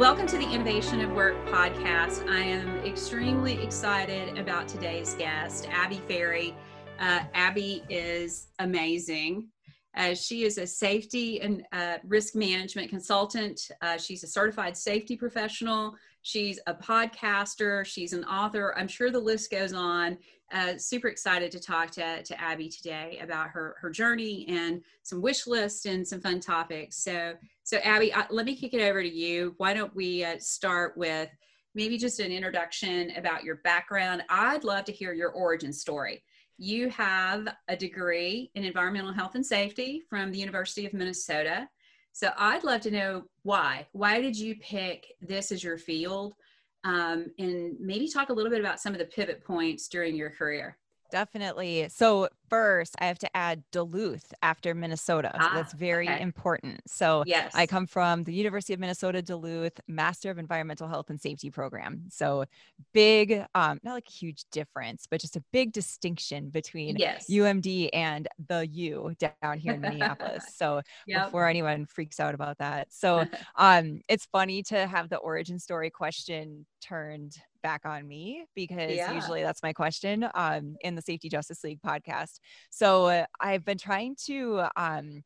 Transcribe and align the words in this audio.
Welcome 0.00 0.26
to 0.28 0.38
the 0.38 0.50
Innovation 0.50 1.02
of 1.02 1.12
Work 1.12 1.34
podcast. 1.48 2.26
I 2.26 2.38
am 2.38 2.78
extremely 2.86 3.62
excited 3.62 4.38
about 4.38 4.66
today's 4.66 5.12
guest, 5.12 5.68
Abby 5.70 6.00
Ferri. 6.08 6.56
Uh, 6.98 7.24
Abby 7.34 7.84
is 7.90 8.46
amazing. 8.60 9.48
Uh, 9.94 10.14
she 10.14 10.44
is 10.44 10.56
a 10.56 10.66
safety 10.66 11.42
and 11.42 11.66
uh, 11.72 11.98
risk 12.04 12.34
management 12.34 12.88
consultant. 12.88 13.60
Uh, 13.82 13.98
she's 13.98 14.24
a 14.24 14.26
certified 14.26 14.74
safety 14.74 15.18
professional. 15.18 15.94
She's 16.22 16.58
a 16.66 16.72
podcaster. 16.72 17.84
She's 17.84 18.14
an 18.14 18.24
author. 18.24 18.74
I'm 18.78 18.88
sure 18.88 19.10
the 19.10 19.18
list 19.18 19.50
goes 19.50 19.74
on. 19.74 20.16
Uh, 20.50 20.78
super 20.78 21.08
excited 21.08 21.50
to 21.52 21.60
talk 21.60 21.90
to, 21.92 22.22
to 22.22 22.40
Abby 22.40 22.68
today 22.68 23.20
about 23.22 23.50
her, 23.50 23.76
her 23.80 23.90
journey 23.90 24.46
and 24.48 24.82
some 25.02 25.20
wish 25.20 25.46
lists 25.46 25.84
and 25.84 26.08
some 26.08 26.20
fun 26.20 26.40
topics. 26.40 26.96
So, 26.96 27.34
so 27.70 27.76
Abby, 27.84 28.12
uh, 28.12 28.24
let 28.30 28.46
me 28.46 28.56
kick 28.56 28.74
it 28.74 28.82
over 28.82 29.00
to 29.00 29.08
you. 29.08 29.54
Why 29.58 29.74
don't 29.74 29.94
we 29.94 30.24
uh, 30.24 30.38
start 30.40 30.96
with 30.96 31.28
maybe 31.76 31.98
just 31.98 32.18
an 32.18 32.32
introduction 32.32 33.12
about 33.16 33.44
your 33.44 33.58
background? 33.62 34.24
I'd 34.28 34.64
love 34.64 34.86
to 34.86 34.92
hear 34.92 35.12
your 35.12 35.30
origin 35.30 35.72
story. 35.72 36.24
You 36.58 36.88
have 36.90 37.46
a 37.68 37.76
degree 37.76 38.50
in 38.56 38.64
environmental 38.64 39.12
health 39.12 39.36
and 39.36 39.46
safety 39.46 40.02
from 40.10 40.32
the 40.32 40.38
University 40.38 40.84
of 40.84 40.94
Minnesota. 40.94 41.68
So 42.10 42.32
I'd 42.36 42.64
love 42.64 42.80
to 42.80 42.90
know 42.90 43.22
why. 43.44 43.86
Why 43.92 44.20
did 44.20 44.36
you 44.36 44.56
pick 44.56 45.06
this 45.20 45.52
as 45.52 45.62
your 45.62 45.78
field? 45.78 46.34
Um, 46.82 47.26
and 47.38 47.76
maybe 47.78 48.08
talk 48.08 48.30
a 48.30 48.32
little 48.32 48.50
bit 48.50 48.58
about 48.58 48.80
some 48.80 48.94
of 48.94 48.98
the 48.98 49.04
pivot 49.04 49.44
points 49.44 49.86
during 49.86 50.16
your 50.16 50.30
career. 50.30 50.76
Definitely. 51.10 51.88
So 51.88 52.28
first, 52.48 52.94
I 52.98 53.06
have 53.06 53.18
to 53.20 53.36
add 53.36 53.62
Duluth 53.72 54.34
after 54.42 54.74
Minnesota. 54.74 55.30
Ah, 55.34 55.48
so 55.48 55.54
that's 55.54 55.72
very 55.72 56.08
okay. 56.08 56.20
important. 56.20 56.80
So 56.86 57.22
yes. 57.26 57.52
I 57.54 57.66
come 57.66 57.86
from 57.86 58.24
the 58.24 58.32
University 58.32 58.74
of 58.74 58.80
Minnesota 58.80 59.22
Duluth 59.22 59.80
Master 59.88 60.30
of 60.30 60.38
Environmental 60.38 60.88
Health 60.88 61.10
and 61.10 61.20
Safety 61.20 61.50
program. 61.50 62.02
So 62.10 62.44
big, 62.92 63.44
um, 63.54 63.78
not 63.82 63.94
like 63.94 64.08
a 64.08 64.12
huge 64.12 64.44
difference, 64.50 65.06
but 65.10 65.20
just 65.20 65.36
a 65.36 65.44
big 65.52 65.72
distinction 65.72 66.50
between 66.50 66.96
yes. 66.96 67.26
UMD 67.30 67.90
and 67.92 68.28
the 68.48 68.66
U 68.66 69.14
down 69.18 69.58
here 69.58 69.74
in 69.74 69.80
Minneapolis. 69.80 70.44
So 70.60 70.82
yep. 71.06 71.26
before 71.26 71.46
anyone 71.46 71.86
freaks 71.86 72.20
out 72.20 72.34
about 72.34 72.58
that. 72.58 72.92
So 72.92 73.24
um, 73.56 74.02
it's 74.08 74.26
funny 74.26 74.62
to 74.64 74.86
have 74.86 75.08
the 75.08 75.16
origin 75.16 75.58
story 75.58 75.88
question 75.88 76.66
turned 76.82 77.36
back 77.62 77.84
on 77.84 78.06
me 78.06 78.44
because 78.54 78.92
yeah. 78.92 79.12
usually 79.12 79.42
that's 79.42 79.62
my 79.62 79.72
question 79.72 80.28
um, 80.34 80.76
in 80.80 80.94
the 80.94 81.02
Safety 81.02 81.28
Justice 81.28 81.62
League 81.64 81.80
podcast. 81.84 82.38
So 82.70 83.06
uh, 83.06 83.26
I've 83.40 83.64
been 83.64 83.78
trying 83.78 84.16
to 84.26 84.64
um, 84.76 85.22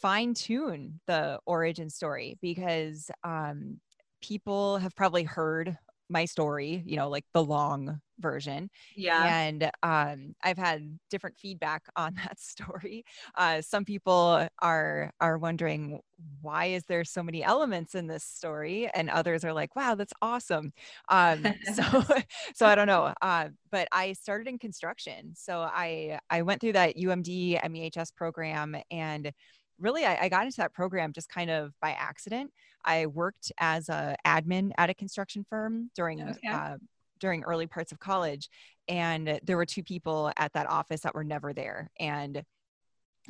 fine 0.00 0.34
tune 0.34 1.00
the 1.06 1.38
origin 1.46 1.90
story 1.90 2.36
because 2.42 3.10
um, 3.24 3.80
people 4.22 4.78
have 4.78 4.94
probably 4.96 5.24
heard 5.24 5.76
my 6.12 6.26
story, 6.26 6.82
you 6.86 6.96
know, 6.96 7.08
like 7.08 7.24
the 7.32 7.42
long 7.42 8.00
version. 8.18 8.70
Yeah. 8.94 9.24
And 9.24 9.70
um, 9.82 10.34
I've 10.42 10.58
had 10.58 10.98
different 11.10 11.38
feedback 11.38 11.82
on 11.96 12.14
that 12.14 12.38
story. 12.38 13.04
Uh, 13.34 13.60
some 13.62 13.84
people 13.84 14.46
are 14.60 15.12
are 15.20 15.38
wondering 15.38 16.00
why 16.40 16.66
is 16.66 16.84
there 16.84 17.02
so 17.02 17.22
many 17.22 17.42
elements 17.42 17.96
in 17.96 18.06
this 18.06 18.22
story, 18.22 18.88
and 18.94 19.10
others 19.10 19.44
are 19.44 19.52
like, 19.52 19.74
wow, 19.74 19.96
that's 19.96 20.12
awesome. 20.22 20.72
Um, 21.08 21.44
so 21.74 21.82
so 22.54 22.66
I 22.66 22.74
don't 22.74 22.86
know. 22.86 23.12
Uh, 23.20 23.48
but 23.70 23.88
I 23.90 24.12
started 24.12 24.46
in 24.46 24.58
construction, 24.58 25.32
so 25.34 25.60
I 25.60 26.18
I 26.30 26.42
went 26.42 26.60
through 26.60 26.74
that 26.74 26.96
UMD 26.96 27.60
MEHS 27.68 28.12
program 28.14 28.76
and 28.90 29.32
really 29.78 30.04
I, 30.04 30.16
I, 30.22 30.28
got 30.28 30.44
into 30.44 30.58
that 30.58 30.72
program 30.72 31.12
just 31.12 31.28
kind 31.28 31.50
of 31.50 31.72
by 31.80 31.90
accident 31.90 32.52
i 32.84 33.06
worked 33.06 33.52
as 33.58 33.88
a 33.88 34.16
admin 34.26 34.70
at 34.78 34.90
a 34.90 34.94
construction 34.94 35.44
firm 35.48 35.90
during 35.94 36.22
okay. 36.22 36.48
uh, 36.48 36.76
during 37.20 37.42
early 37.44 37.66
parts 37.66 37.92
of 37.92 37.98
college 37.98 38.48
and 38.88 39.40
there 39.44 39.56
were 39.56 39.66
two 39.66 39.82
people 39.82 40.30
at 40.36 40.52
that 40.52 40.68
office 40.68 41.02
that 41.02 41.14
were 41.14 41.24
never 41.24 41.52
there 41.52 41.90
and 42.00 42.42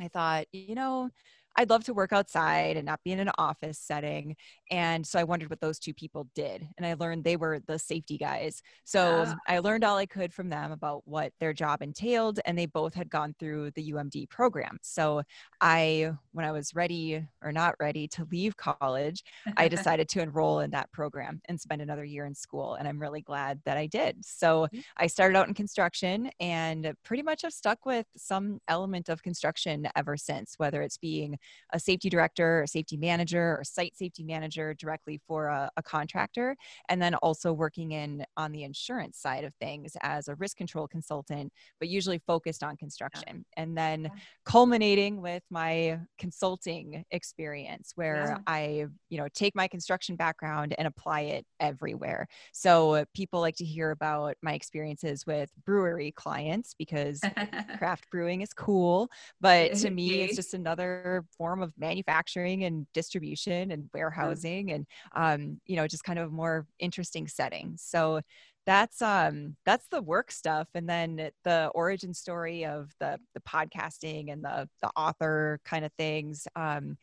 i 0.00 0.08
thought 0.08 0.46
you 0.52 0.74
know 0.74 1.10
I'd 1.56 1.70
love 1.70 1.84
to 1.84 1.94
work 1.94 2.12
outside 2.12 2.76
and 2.76 2.86
not 2.86 3.00
be 3.04 3.12
in 3.12 3.20
an 3.20 3.30
office 3.38 3.78
setting. 3.78 4.36
And 4.70 5.06
so 5.06 5.18
I 5.18 5.24
wondered 5.24 5.50
what 5.50 5.60
those 5.60 5.78
two 5.78 5.92
people 5.92 6.28
did. 6.34 6.66
And 6.76 6.86
I 6.86 6.94
learned 6.94 7.24
they 7.24 7.36
were 7.36 7.60
the 7.66 7.78
safety 7.78 8.16
guys. 8.16 8.62
So 8.84 9.22
uh, 9.22 9.34
I 9.46 9.58
learned 9.58 9.84
all 9.84 9.98
I 9.98 10.06
could 10.06 10.32
from 10.32 10.48
them 10.48 10.72
about 10.72 11.02
what 11.06 11.32
their 11.40 11.52
job 11.52 11.82
entailed. 11.82 12.40
And 12.46 12.58
they 12.58 12.66
both 12.66 12.94
had 12.94 13.10
gone 13.10 13.34
through 13.38 13.72
the 13.72 13.92
UMD 13.92 14.30
program. 14.30 14.78
So 14.82 15.22
I, 15.60 16.12
when 16.32 16.46
I 16.46 16.52
was 16.52 16.74
ready 16.74 17.22
or 17.42 17.52
not 17.52 17.74
ready 17.80 18.08
to 18.08 18.26
leave 18.30 18.56
college, 18.56 19.22
I 19.56 19.68
decided 19.82 20.08
to 20.10 20.22
enroll 20.22 20.60
in 20.60 20.70
that 20.70 20.90
program 20.92 21.40
and 21.48 21.60
spend 21.60 21.82
another 21.82 22.04
year 22.04 22.24
in 22.24 22.34
school. 22.34 22.74
And 22.74 22.88
I'm 22.88 23.00
really 23.00 23.20
glad 23.20 23.60
that 23.64 23.76
I 23.76 23.86
did. 23.86 24.24
So 24.24 24.62
mm-hmm. 24.66 24.80
I 24.96 25.06
started 25.06 25.36
out 25.36 25.48
in 25.48 25.54
construction 25.54 26.30
and 26.40 26.94
pretty 27.04 27.22
much 27.22 27.42
have 27.42 27.52
stuck 27.52 27.84
with 27.84 28.06
some 28.16 28.60
element 28.68 29.08
of 29.08 29.22
construction 29.22 29.86
ever 29.96 30.16
since, 30.16 30.54
whether 30.56 30.82
it's 30.82 30.96
being 30.96 31.38
a 31.72 31.80
safety 31.80 32.08
director, 32.08 32.62
a 32.62 32.68
safety 32.68 32.96
manager, 32.96 33.58
or 33.58 33.64
site 33.64 33.96
safety 33.96 34.22
manager 34.22 34.74
directly 34.74 35.20
for 35.26 35.46
a, 35.46 35.70
a 35.76 35.82
contractor, 35.82 36.56
and 36.88 37.00
then 37.00 37.14
also 37.16 37.52
working 37.52 37.92
in 37.92 38.24
on 38.36 38.52
the 38.52 38.64
insurance 38.64 39.18
side 39.18 39.44
of 39.44 39.54
things 39.60 39.96
as 40.02 40.28
a 40.28 40.34
risk 40.36 40.56
control 40.56 40.86
consultant, 40.86 41.52
but 41.78 41.88
usually 41.88 42.20
focused 42.26 42.62
on 42.62 42.76
construction. 42.76 43.44
And 43.56 43.76
then 43.76 44.10
culminating 44.44 45.20
with 45.20 45.42
my 45.50 45.98
consulting 46.18 47.04
experience 47.10 47.92
where 47.94 48.36
yeah. 48.36 48.38
I, 48.46 48.86
you 49.08 49.18
know, 49.18 49.28
take 49.34 49.54
my 49.54 49.68
construction 49.68 50.16
background 50.16 50.74
and 50.78 50.86
apply 50.86 51.20
it 51.22 51.46
everywhere. 51.60 52.26
So 52.52 53.04
people 53.14 53.40
like 53.40 53.56
to 53.56 53.64
hear 53.64 53.90
about 53.90 54.36
my 54.42 54.54
experiences 54.54 55.26
with 55.26 55.50
brewery 55.64 56.12
clients 56.12 56.74
because 56.78 57.20
craft 57.78 58.10
brewing 58.10 58.40
is 58.40 58.52
cool, 58.52 59.10
but 59.40 59.74
to 59.74 59.90
me 59.90 60.22
it's 60.22 60.36
just 60.36 60.54
another 60.54 61.24
form 61.36 61.62
of 61.62 61.72
manufacturing 61.78 62.64
and 62.64 62.86
distribution 62.92 63.70
and 63.70 63.88
warehousing 63.92 64.72
and 64.72 64.86
um, 65.14 65.60
you 65.66 65.76
know 65.76 65.86
just 65.86 66.04
kind 66.04 66.18
of 66.18 66.32
more 66.32 66.66
interesting 66.78 67.26
settings 67.26 67.82
so 67.82 68.20
that's 68.66 69.02
um 69.02 69.56
that's 69.64 69.88
the 69.88 70.02
work 70.02 70.30
stuff. 70.30 70.68
And 70.74 70.88
then 70.88 71.30
the 71.44 71.70
origin 71.74 72.14
story 72.14 72.64
of 72.64 72.92
the 73.00 73.18
the 73.34 73.40
podcasting 73.40 74.32
and 74.32 74.44
the 74.44 74.68
the 74.80 74.90
author 74.96 75.60
kind 75.64 75.84
of 75.84 75.92
things 75.94 76.46
um 76.56 76.96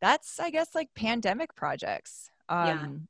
that's 0.00 0.40
i 0.40 0.50
guess 0.50 0.74
like 0.74 0.88
pandemic 0.94 1.54
projects. 1.54 2.30
Um 2.48 3.08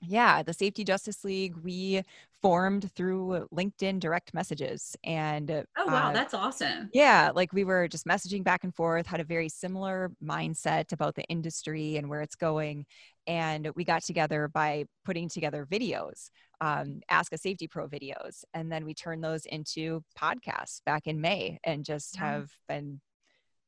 yeah 0.00 0.42
the 0.42 0.52
Safety 0.52 0.84
Justice 0.84 1.24
League, 1.24 1.56
we 1.62 2.02
formed 2.42 2.92
through 2.92 3.48
LinkedIn 3.52 3.98
direct 3.98 4.32
messages. 4.32 4.96
And 5.02 5.50
oh, 5.50 5.86
wow, 5.86 6.10
uh, 6.10 6.12
that's 6.12 6.34
awesome. 6.34 6.90
Yeah, 6.92 7.32
like 7.34 7.52
we 7.52 7.64
were 7.64 7.88
just 7.88 8.06
messaging 8.06 8.44
back 8.44 8.62
and 8.62 8.74
forth, 8.74 9.06
had 9.06 9.20
a 9.20 9.24
very 9.24 9.48
similar 9.48 10.12
mindset 10.22 10.92
about 10.92 11.16
the 11.16 11.24
industry 11.24 11.96
and 11.96 12.08
where 12.08 12.20
it's 12.20 12.36
going. 12.36 12.86
And 13.26 13.68
we 13.74 13.84
got 13.84 14.04
together 14.04 14.46
by 14.46 14.84
putting 15.04 15.28
together 15.28 15.66
videos, 15.68 16.30
um, 16.60 17.00
Ask 17.10 17.32
a 17.32 17.38
Safety 17.38 17.66
Pro 17.66 17.88
videos. 17.88 18.44
And 18.54 18.70
then 18.70 18.84
we 18.84 18.94
turned 18.94 19.24
those 19.24 19.46
into 19.46 20.04
podcasts 20.16 20.80
back 20.84 21.08
in 21.08 21.20
May 21.20 21.58
and 21.64 21.84
just 21.84 22.16
yeah. 22.16 22.32
have 22.32 22.50
been 22.68 23.00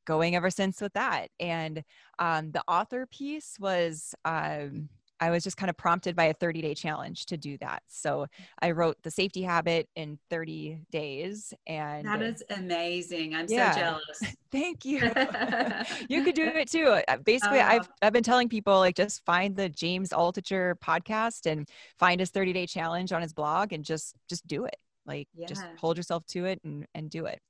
going 0.06 0.36
ever 0.36 0.50
since 0.50 0.80
with 0.80 0.92
that. 0.92 1.30
And 1.40 1.82
um, 2.18 2.52
the 2.52 2.62
author 2.68 3.06
piece 3.06 3.56
was. 3.58 4.14
Um, 4.24 4.88
I 5.20 5.30
was 5.30 5.42
just 5.42 5.56
kind 5.56 5.70
of 5.70 5.76
prompted 5.76 6.14
by 6.14 6.24
a 6.24 6.34
30 6.34 6.62
day 6.62 6.74
challenge 6.74 7.26
to 7.26 7.36
do 7.36 7.58
that. 7.58 7.82
So 7.88 8.26
I 8.60 8.70
wrote 8.70 8.96
the 9.02 9.10
safety 9.10 9.42
habit 9.42 9.88
in 9.96 10.18
30 10.30 10.80
days. 10.90 11.52
And 11.66 12.06
that 12.06 12.22
is 12.22 12.42
amazing. 12.50 13.34
I'm 13.34 13.46
yeah. 13.48 13.72
so 13.72 13.80
jealous. 13.80 14.36
Thank 14.52 14.84
you. 14.84 14.98
you 16.08 16.24
could 16.24 16.34
do 16.34 16.44
it 16.54 16.70
too. 16.70 17.00
Uh, 17.08 17.16
basically, 17.18 17.60
uh, 17.60 17.68
I've, 17.68 17.88
I've 18.02 18.12
been 18.12 18.22
telling 18.22 18.48
people 18.48 18.78
like 18.78 18.96
just 18.96 19.24
find 19.24 19.56
the 19.56 19.68
James 19.68 20.10
Altucher 20.10 20.74
podcast 20.76 21.50
and 21.50 21.68
find 21.98 22.20
his 22.20 22.30
30 22.30 22.52
day 22.52 22.66
challenge 22.66 23.12
on 23.12 23.22
his 23.22 23.32
blog 23.32 23.72
and 23.72 23.84
just, 23.84 24.14
just 24.28 24.46
do 24.46 24.64
it. 24.64 24.76
Like 25.06 25.28
yeah. 25.34 25.46
just 25.46 25.64
hold 25.78 25.96
yourself 25.96 26.24
to 26.26 26.44
it 26.44 26.60
and, 26.64 26.86
and 26.94 27.10
do 27.10 27.26
it. 27.26 27.40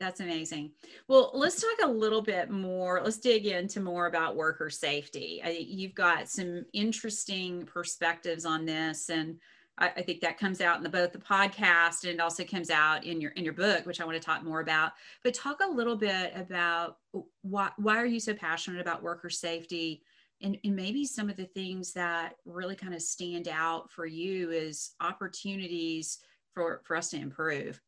That's 0.00 0.20
amazing. 0.20 0.72
Well, 1.08 1.30
let's 1.34 1.60
talk 1.60 1.86
a 1.86 1.92
little 1.92 2.22
bit 2.22 2.50
more. 2.50 3.02
Let's 3.04 3.18
dig 3.18 3.46
into 3.46 3.80
more 3.80 4.06
about 4.06 4.34
worker 4.34 4.70
safety. 4.70 5.42
I, 5.44 5.50
you've 5.50 5.94
got 5.94 6.26
some 6.26 6.64
interesting 6.72 7.66
perspectives 7.66 8.46
on 8.46 8.64
this, 8.64 9.10
and 9.10 9.36
I, 9.76 9.88
I, 9.88 10.02
think 10.02 10.22
that 10.22 10.38
comes 10.38 10.62
out 10.62 10.78
in 10.78 10.82
the, 10.82 10.88
both 10.88 11.12
the 11.12 11.18
podcast 11.18 12.04
and 12.04 12.14
it 12.14 12.20
also 12.20 12.44
comes 12.44 12.70
out 12.70 13.04
in 13.04 13.20
your 13.20 13.32
in 13.32 13.44
your 13.44 13.52
book, 13.52 13.84
which 13.84 14.00
I 14.00 14.06
want 14.06 14.16
to 14.16 14.24
talk 14.24 14.42
more 14.42 14.60
about. 14.60 14.92
But 15.22 15.34
talk 15.34 15.60
a 15.62 15.70
little 15.70 15.96
bit 15.96 16.32
about 16.34 16.96
why 17.42 17.70
why 17.76 17.98
are 17.98 18.06
you 18.06 18.20
so 18.20 18.32
passionate 18.32 18.80
about 18.80 19.02
worker 19.02 19.28
safety, 19.28 20.02
and, 20.40 20.56
and 20.64 20.74
maybe 20.74 21.04
some 21.04 21.28
of 21.28 21.36
the 21.36 21.44
things 21.44 21.92
that 21.92 22.36
really 22.46 22.74
kind 22.74 22.94
of 22.94 23.02
stand 23.02 23.48
out 23.48 23.90
for 23.90 24.06
you 24.06 24.50
as 24.50 24.92
opportunities 25.02 26.20
for 26.54 26.80
for 26.84 26.96
us 26.96 27.10
to 27.10 27.18
improve. 27.18 27.78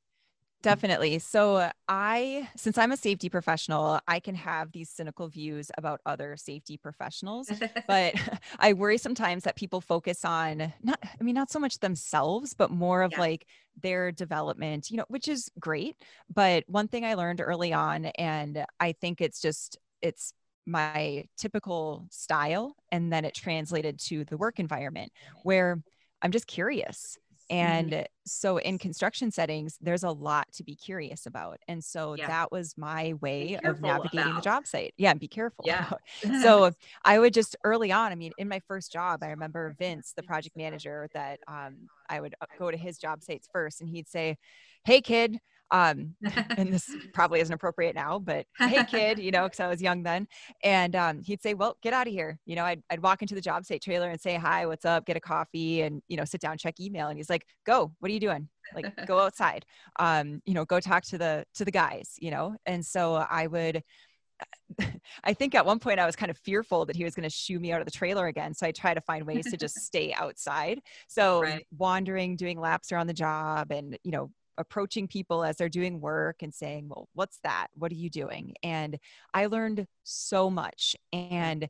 Definitely. 0.62 1.18
So, 1.18 1.70
I, 1.88 2.48
since 2.56 2.78
I'm 2.78 2.92
a 2.92 2.96
safety 2.96 3.28
professional, 3.28 4.00
I 4.06 4.20
can 4.20 4.34
have 4.36 4.70
these 4.72 4.88
cynical 4.88 5.28
views 5.28 5.70
about 5.76 6.00
other 6.06 6.36
safety 6.36 6.76
professionals, 6.76 7.50
but 7.86 8.14
I 8.58 8.72
worry 8.72 8.98
sometimes 8.98 9.44
that 9.44 9.56
people 9.56 9.80
focus 9.80 10.24
on 10.24 10.72
not, 10.82 10.98
I 11.02 11.22
mean, 11.22 11.34
not 11.34 11.50
so 11.50 11.58
much 11.58 11.80
themselves, 11.80 12.54
but 12.54 12.70
more 12.70 13.02
of 13.02 13.12
yeah. 13.12 13.20
like 13.20 13.46
their 13.82 14.12
development, 14.12 14.90
you 14.90 14.96
know, 14.96 15.04
which 15.08 15.28
is 15.28 15.50
great. 15.58 15.96
But 16.32 16.64
one 16.68 16.88
thing 16.88 17.04
I 17.04 17.14
learned 17.14 17.40
early 17.40 17.72
on, 17.72 18.06
and 18.06 18.64
I 18.78 18.92
think 18.92 19.20
it's 19.20 19.40
just, 19.40 19.78
it's 20.00 20.32
my 20.64 21.24
typical 21.36 22.06
style, 22.10 22.76
and 22.90 23.12
then 23.12 23.24
it 23.24 23.34
translated 23.34 23.98
to 23.98 24.24
the 24.24 24.36
work 24.36 24.60
environment 24.60 25.12
where 25.42 25.82
I'm 26.22 26.30
just 26.30 26.46
curious. 26.46 27.18
And 27.52 27.90
mm-hmm. 27.90 28.04
so 28.24 28.56
in 28.56 28.78
construction 28.78 29.30
settings, 29.30 29.76
there's 29.78 30.04
a 30.04 30.10
lot 30.10 30.50
to 30.54 30.64
be 30.64 30.74
curious 30.74 31.26
about. 31.26 31.58
And 31.68 31.84
so 31.84 32.14
yeah. 32.14 32.26
that 32.26 32.50
was 32.50 32.78
my 32.78 33.12
way 33.20 33.58
of 33.62 33.82
navigating 33.82 34.20
about. 34.20 34.36
the 34.36 34.40
job 34.40 34.66
site. 34.66 34.94
Yeah, 34.96 35.12
be 35.12 35.28
careful. 35.28 35.66
Yeah. 35.66 35.90
so 36.42 36.70
I 37.04 37.18
would 37.18 37.34
just 37.34 37.54
early 37.62 37.92
on, 37.92 38.10
I 38.10 38.14
mean, 38.14 38.32
in 38.38 38.48
my 38.48 38.60
first 38.66 38.90
job, 38.90 39.22
I 39.22 39.28
remember 39.28 39.76
Vince, 39.78 40.14
the 40.16 40.22
project 40.22 40.56
manager, 40.56 41.10
that 41.12 41.40
um, 41.46 41.88
I 42.08 42.22
would 42.22 42.34
uh, 42.40 42.46
go 42.58 42.70
to 42.70 42.76
his 42.76 42.96
job 42.96 43.22
sites 43.22 43.46
first 43.52 43.82
and 43.82 43.90
he'd 43.90 44.08
say, 44.08 44.38
Hey 44.84 45.02
kid, 45.02 45.38
um, 45.72 46.14
and 46.56 46.72
this 46.72 46.88
probably 47.14 47.40
isn't 47.40 47.52
appropriate 47.52 47.94
now, 47.94 48.18
but 48.18 48.46
hey, 48.58 48.84
kid, 48.84 49.18
you 49.18 49.30
know, 49.30 49.44
because 49.44 49.58
I 49.58 49.66
was 49.66 49.82
young 49.82 50.02
then. 50.02 50.28
And 50.62 50.94
um, 50.94 51.20
he'd 51.22 51.42
say, 51.42 51.54
well, 51.54 51.76
get 51.82 51.94
out 51.94 52.06
of 52.06 52.12
here. 52.12 52.38
You 52.44 52.56
know, 52.56 52.64
I'd, 52.64 52.82
I'd 52.90 53.02
walk 53.02 53.22
into 53.22 53.34
the 53.34 53.40
job 53.40 53.64
site 53.64 53.82
trailer 53.82 54.10
and 54.10 54.20
say, 54.20 54.36
hi, 54.36 54.66
what's 54.66 54.84
up, 54.84 55.06
get 55.06 55.16
a 55.16 55.20
coffee 55.20 55.82
and, 55.82 56.02
you 56.08 56.16
know, 56.16 56.24
sit 56.24 56.42
down, 56.42 56.58
check 56.58 56.78
email. 56.78 57.08
And 57.08 57.16
he's 57.16 57.30
like, 57.30 57.46
go, 57.64 57.90
what 57.98 58.10
are 58.10 58.14
you 58.14 58.20
doing? 58.20 58.48
Like, 58.74 58.94
go 59.06 59.18
outside, 59.18 59.64
um, 59.98 60.42
you 60.44 60.54
know, 60.54 60.66
go 60.66 60.78
talk 60.78 61.04
to 61.04 61.18
the, 61.18 61.44
to 61.54 61.64
the 61.64 61.72
guys, 61.72 62.16
you 62.18 62.30
know? 62.30 62.54
And 62.66 62.84
so 62.84 63.14
I 63.14 63.46
would, 63.46 63.82
I 65.24 65.32
think 65.32 65.54
at 65.54 65.64
one 65.64 65.78
point 65.78 66.00
I 66.00 66.06
was 66.06 66.16
kind 66.16 66.30
of 66.30 66.36
fearful 66.36 66.84
that 66.84 66.96
he 66.96 67.04
was 67.04 67.14
going 67.14 67.28
to 67.28 67.34
shoo 67.34 67.58
me 67.58 67.72
out 67.72 67.80
of 67.80 67.86
the 67.86 67.92
trailer 67.92 68.26
again. 68.26 68.52
So 68.52 68.66
I 68.66 68.72
try 68.72 68.92
to 68.92 69.00
find 69.00 69.26
ways 69.26 69.50
to 69.50 69.56
just 69.56 69.76
stay 69.76 70.12
outside. 70.12 70.80
So 71.08 71.40
right. 71.40 71.66
wandering, 71.78 72.36
doing 72.36 72.60
laps 72.60 72.92
around 72.92 73.06
the 73.06 73.14
job 73.14 73.70
and, 73.70 73.96
you 74.04 74.10
know, 74.10 74.30
approaching 74.58 75.08
people 75.08 75.44
as 75.44 75.56
they're 75.56 75.68
doing 75.68 76.00
work 76.00 76.42
and 76.42 76.52
saying, 76.52 76.88
Well, 76.88 77.08
what's 77.14 77.38
that? 77.44 77.68
What 77.74 77.92
are 77.92 77.96
you 77.96 78.10
doing? 78.10 78.54
And 78.62 78.98
I 79.34 79.46
learned 79.46 79.86
so 80.04 80.50
much. 80.50 80.96
Mm. 81.14 81.32
And 81.32 81.68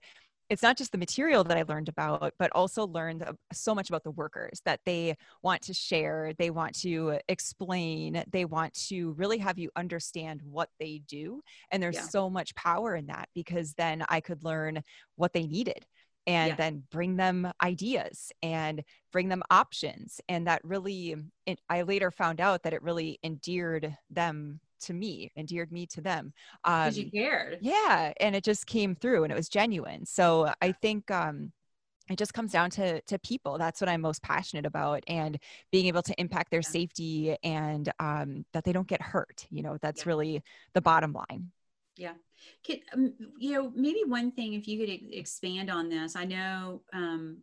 it's 0.52 0.62
not 0.62 0.76
just 0.76 0.92
the 0.92 0.98
material 0.98 1.44
that 1.44 1.56
I 1.56 1.62
learned 1.62 1.88
about, 1.88 2.34
but 2.38 2.50
also 2.52 2.86
learned 2.86 3.24
so 3.54 3.74
much 3.74 3.88
about 3.88 4.04
the 4.04 4.10
workers 4.10 4.60
that 4.66 4.80
they 4.84 5.16
want 5.42 5.62
to 5.62 5.72
share, 5.72 6.32
they 6.38 6.50
want 6.50 6.78
to 6.80 7.18
explain, 7.28 8.22
they 8.30 8.44
want 8.44 8.74
to 8.88 9.12
really 9.12 9.38
have 9.38 9.58
you 9.58 9.70
understand 9.76 10.42
what 10.44 10.68
they 10.78 11.00
do. 11.08 11.40
And 11.70 11.82
there's 11.82 11.94
yeah. 11.94 12.02
so 12.02 12.28
much 12.28 12.54
power 12.54 12.94
in 12.94 13.06
that 13.06 13.30
because 13.34 13.72
then 13.72 14.04
I 14.10 14.20
could 14.20 14.44
learn 14.44 14.82
what 15.16 15.32
they 15.32 15.46
needed 15.46 15.86
and 16.26 16.50
yeah. 16.50 16.56
then 16.56 16.82
bring 16.90 17.16
them 17.16 17.50
ideas 17.62 18.32
and 18.42 18.82
bring 19.10 19.28
them 19.28 19.42
options 19.50 20.20
and 20.28 20.46
that 20.46 20.60
really 20.64 21.16
it, 21.46 21.60
i 21.68 21.82
later 21.82 22.10
found 22.10 22.40
out 22.40 22.62
that 22.62 22.72
it 22.72 22.82
really 22.82 23.18
endeared 23.22 23.96
them 24.10 24.60
to 24.80 24.92
me 24.92 25.30
endeared 25.36 25.70
me 25.72 25.86
to 25.86 26.00
them 26.00 26.32
because 26.64 26.98
um, 26.98 27.04
you 27.04 27.10
cared 27.10 27.58
yeah 27.60 28.12
and 28.20 28.34
it 28.34 28.44
just 28.44 28.66
came 28.66 28.94
through 28.94 29.24
and 29.24 29.32
it 29.32 29.36
was 29.36 29.48
genuine 29.48 30.04
so 30.04 30.52
i 30.60 30.72
think 30.72 31.10
um 31.10 31.52
it 32.10 32.18
just 32.18 32.34
comes 32.34 32.50
down 32.50 32.68
to 32.68 33.00
to 33.02 33.18
people 33.20 33.58
that's 33.58 33.80
what 33.80 33.88
i'm 33.88 34.00
most 34.00 34.22
passionate 34.22 34.66
about 34.66 35.02
and 35.06 35.38
being 35.70 35.86
able 35.86 36.02
to 36.02 36.18
impact 36.20 36.50
their 36.50 36.60
yeah. 36.60 36.68
safety 36.68 37.36
and 37.44 37.92
um, 38.00 38.44
that 38.52 38.64
they 38.64 38.72
don't 38.72 38.88
get 38.88 39.00
hurt 39.00 39.46
you 39.50 39.62
know 39.62 39.78
that's 39.80 40.02
yeah. 40.02 40.08
really 40.08 40.42
the 40.74 40.82
bottom 40.82 41.12
line 41.12 41.50
yeah 41.96 42.14
could, 42.64 42.80
um, 42.92 43.12
you 43.38 43.52
know, 43.52 43.72
maybe 43.74 44.02
one 44.06 44.32
thing, 44.32 44.54
if 44.54 44.66
you 44.66 44.78
could 44.78 44.90
expand 45.12 45.70
on 45.70 45.88
this, 45.88 46.16
I 46.16 46.24
know 46.24 46.82
um, 46.92 47.38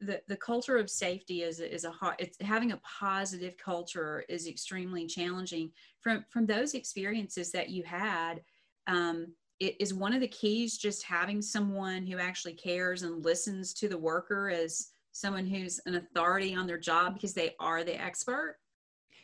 the, 0.00 0.20
the 0.28 0.36
culture 0.36 0.76
of 0.76 0.90
safety 0.90 1.42
is, 1.42 1.60
is 1.60 1.84
a 1.84 1.90
hard, 1.90 2.16
it's 2.18 2.38
having 2.40 2.72
a 2.72 2.80
positive 2.98 3.56
culture 3.58 4.24
is 4.28 4.46
extremely 4.46 5.06
challenging 5.06 5.70
from, 6.00 6.24
from 6.30 6.46
those 6.46 6.74
experiences 6.74 7.50
that 7.52 7.70
you 7.70 7.82
had. 7.82 8.42
Um, 8.86 9.34
it 9.58 9.76
is 9.78 9.92
one 9.92 10.14
of 10.14 10.20
the 10.20 10.28
keys 10.28 10.78
just 10.78 11.02
having 11.02 11.42
someone 11.42 12.06
who 12.06 12.18
actually 12.18 12.54
cares 12.54 13.02
and 13.02 13.24
listens 13.24 13.74
to 13.74 13.88
the 13.88 13.98
worker 13.98 14.48
as 14.48 14.88
someone 15.12 15.46
who's 15.46 15.80
an 15.86 15.96
authority 15.96 16.54
on 16.54 16.66
their 16.66 16.78
job 16.78 17.14
because 17.14 17.34
they 17.34 17.54
are 17.60 17.84
the 17.84 18.00
expert 18.00 18.56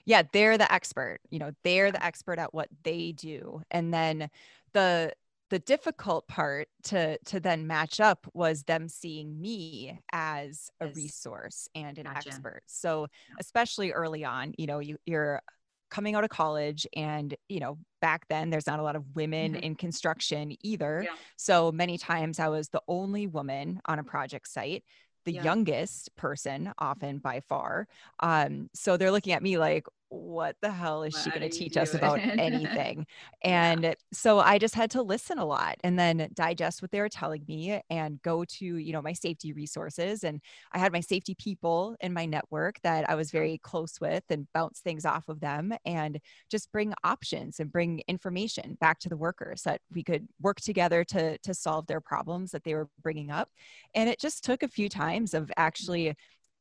yeah 0.06 0.22
they're 0.32 0.56
the 0.56 0.72
expert 0.72 1.18
you 1.30 1.38
know 1.38 1.50
they're 1.62 1.92
the 1.92 2.02
expert 2.02 2.38
at 2.38 2.54
what 2.54 2.68
they 2.84 3.12
do 3.12 3.60
and 3.70 3.92
then 3.92 4.30
the 4.72 5.12
the 5.50 5.58
difficult 5.60 6.26
part 6.26 6.68
to 6.82 7.18
to 7.24 7.38
then 7.38 7.66
match 7.66 8.00
up 8.00 8.26
was 8.32 8.64
them 8.64 8.88
seeing 8.88 9.40
me 9.40 10.00
as 10.12 10.70
a 10.80 10.88
resource 10.88 11.68
and 11.74 11.98
an 11.98 12.04
gotcha. 12.04 12.28
expert 12.28 12.62
so 12.66 13.06
especially 13.38 13.92
early 13.92 14.24
on 14.24 14.54
you 14.56 14.66
know 14.66 14.78
you 14.78 14.96
you're 15.04 15.40
coming 15.88 16.16
out 16.16 16.24
of 16.24 16.30
college 16.30 16.86
and 16.96 17.36
you 17.48 17.60
know 17.60 17.78
back 18.00 18.26
then 18.28 18.50
there's 18.50 18.66
not 18.66 18.80
a 18.80 18.82
lot 18.82 18.96
of 18.96 19.04
women 19.14 19.52
mm-hmm. 19.52 19.62
in 19.62 19.74
construction 19.74 20.56
either 20.62 21.02
yeah. 21.04 21.14
so 21.36 21.70
many 21.70 21.96
times 21.96 22.40
i 22.40 22.48
was 22.48 22.68
the 22.70 22.82
only 22.88 23.26
woman 23.26 23.80
on 23.86 23.98
a 23.98 24.04
project 24.04 24.48
site 24.48 24.82
the 25.26 25.32
yeah. 25.32 25.44
youngest 25.44 26.14
person 26.16 26.72
often 26.78 27.18
by 27.18 27.40
far 27.40 27.86
um, 28.20 28.68
so 28.74 28.96
they're 28.96 29.10
looking 29.10 29.32
at 29.32 29.42
me 29.42 29.58
like 29.58 29.86
what 30.16 30.56
the 30.62 30.70
hell 30.70 31.02
is 31.02 31.14
what 31.14 31.24
she 31.24 31.30
going 31.30 31.42
to 31.42 31.48
teach 31.48 31.76
us 31.76 31.94
about 31.94 32.18
anything? 32.20 33.06
And 33.42 33.84
yeah. 33.84 33.94
so 34.12 34.38
I 34.38 34.58
just 34.58 34.74
had 34.74 34.90
to 34.92 35.02
listen 35.02 35.38
a 35.38 35.44
lot 35.44 35.76
and 35.84 35.98
then 35.98 36.28
digest 36.34 36.82
what 36.82 36.90
they 36.90 37.00
were 37.00 37.08
telling 37.08 37.44
me 37.46 37.80
and 37.90 38.20
go 38.22 38.44
to, 38.44 38.64
you 38.64 38.92
know, 38.92 39.02
my 39.02 39.12
safety 39.12 39.52
resources. 39.52 40.24
And 40.24 40.40
I 40.72 40.78
had 40.78 40.92
my 40.92 41.00
safety 41.00 41.34
people 41.34 41.96
in 42.00 42.12
my 42.12 42.26
network 42.26 42.80
that 42.82 43.08
I 43.08 43.14
was 43.14 43.30
very 43.30 43.58
close 43.58 44.00
with 44.00 44.24
and 44.30 44.46
bounce 44.52 44.80
things 44.80 45.04
off 45.04 45.28
of 45.28 45.40
them 45.40 45.74
and 45.84 46.18
just 46.50 46.72
bring 46.72 46.94
options 47.04 47.60
and 47.60 47.70
bring 47.70 48.02
information 48.08 48.76
back 48.80 48.98
to 49.00 49.08
the 49.08 49.16
workers 49.16 49.62
that 49.62 49.80
we 49.92 50.02
could 50.02 50.28
work 50.40 50.60
together 50.60 51.04
to, 51.04 51.38
to 51.38 51.54
solve 51.54 51.86
their 51.86 52.00
problems 52.00 52.50
that 52.50 52.64
they 52.64 52.74
were 52.74 52.88
bringing 53.02 53.30
up. 53.30 53.50
And 53.94 54.08
it 54.08 54.20
just 54.20 54.44
took 54.44 54.62
a 54.62 54.68
few 54.68 54.88
times 54.88 55.34
of 55.34 55.50
actually 55.56 56.14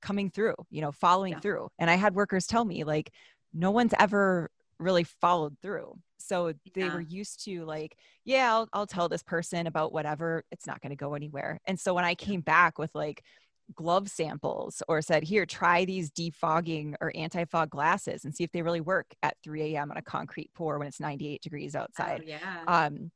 coming 0.06 0.30
through, 0.30 0.56
you 0.70 0.82
know, 0.82 0.92
following 0.92 1.34
yeah. 1.34 1.40
through. 1.40 1.70
And 1.80 1.90
I 1.90 1.96
had 1.96 2.14
workers 2.14 2.46
tell 2.46 2.64
me, 2.64 2.84
like, 2.84 3.12
no 3.56 3.72
one's 3.72 3.94
ever 3.98 4.52
really 4.80 5.04
followed 5.04 5.56
through. 5.62 5.98
So 6.18 6.54
they 6.74 6.82
yeah. 6.82 6.94
were 6.94 7.02
used 7.02 7.46
to 7.46 7.66
like, 7.66 7.98
yeah, 8.26 8.52
I'll, 8.54 8.68
I'll 8.74 8.88
tell 8.88 9.08
this 9.08 9.24
person 9.24 9.68
about 9.68 9.94
whatever. 9.94 10.44
It's 10.52 10.68
not 10.68 10.82
going 10.82 10.92
to 10.92 10.96
go 10.96 11.14
anywhere. 11.14 11.60
And 11.66 11.80
so 11.80 11.94
when 11.94 12.06
I 12.06 12.16
came 12.16 12.42
back 12.42 12.78
with 12.78 12.92
like 12.94 13.24
glove 13.76 14.10
samples 14.10 14.84
or 14.88 15.02
said, 15.02 15.24
here, 15.24 15.46
try 15.46 15.86
these 15.86 16.12
defogging 16.12 16.96
or 17.00 17.12
anti-fog 17.16 17.70
glasses 17.70 18.26
and 18.26 18.36
see 18.36 18.44
if 18.44 18.52
they 18.52 18.62
really 18.62 18.82
work 18.82 19.08
at 19.24 19.38
3 19.44 19.76
a.m. 19.76 19.92
on 19.92 19.98
a 19.98 20.02
concrete 20.02 20.52
pour 20.54 20.78
when 20.78 20.88
it's 20.88 21.00
98 21.00 21.42
degrees 21.42 21.76
outside. 21.76 22.22
Oh, 22.24 22.28
yeah. 22.28 22.64
Um, 22.68 23.12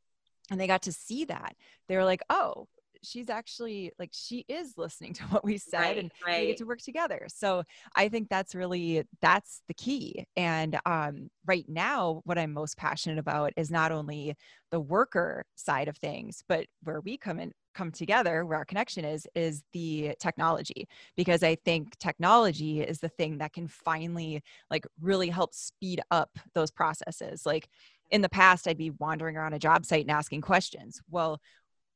and 0.52 0.60
they 0.60 0.68
got 0.68 0.84
to 0.84 0.92
see 0.92 1.26
that. 1.26 1.56
They 1.88 1.96
were 1.96 2.06
like, 2.06 2.22
oh, 2.30 2.68
she's 3.04 3.30
actually 3.30 3.92
like 4.00 4.10
she 4.14 4.46
is 4.48 4.74
listening 4.78 5.14
to 5.14 5.24
what 5.30 5.44
we 5.44 5.58
said 5.58 5.80
right, 5.80 5.98
and 5.98 6.12
right. 6.26 6.42
we 6.42 6.48
get 6.48 6.58
to 6.58 6.66
work 6.66 6.80
together. 6.80 7.26
So 7.28 7.64
i 7.96 8.10
think 8.10 8.30
that's 8.30 8.56
really 8.56 9.04
that's 9.22 9.62
the 9.68 9.74
key. 9.74 10.26
And 10.36 10.80
um, 10.86 11.30
right 11.46 11.66
now 11.68 12.22
what 12.26 12.38
i'm 12.38 12.54
most 12.54 12.78
passionate 12.78 13.18
about 13.18 13.54
is 13.58 13.72
not 13.72 13.92
only 13.92 14.36
the 14.72 14.80
worker 14.80 15.44
side 15.56 15.88
of 15.88 15.98
things 15.98 16.44
but 16.48 16.66
where 16.84 17.02
we 17.02 17.18
come 17.18 17.40
in 17.40 17.52
come 17.74 17.92
together 17.92 18.46
where 18.46 18.58
our 18.58 18.66
connection 18.66 19.06
is 19.06 19.28
is 19.36 19.64
the 19.74 20.16
technology. 20.20 20.88
Because 21.16 21.44
i 21.44 21.56
think 21.56 21.98
technology 22.00 22.82
is 22.82 23.00
the 23.00 23.10
thing 23.10 23.38
that 23.40 23.54
can 23.54 23.68
finally 23.68 24.42
like 24.70 24.86
really 25.02 25.30
help 25.30 25.54
speed 25.54 26.02
up 26.12 26.30
those 26.54 26.72
processes. 26.72 27.46
Like 27.46 27.70
in 28.12 28.22
the 28.22 28.30
past 28.30 28.68
i'd 28.68 28.78
be 28.78 28.90
wandering 28.90 29.38
around 29.38 29.54
a 29.54 29.60
job 29.60 29.86
site 29.86 30.02
and 30.02 30.12
asking 30.12 30.42
questions. 30.42 31.02
Well 31.10 31.40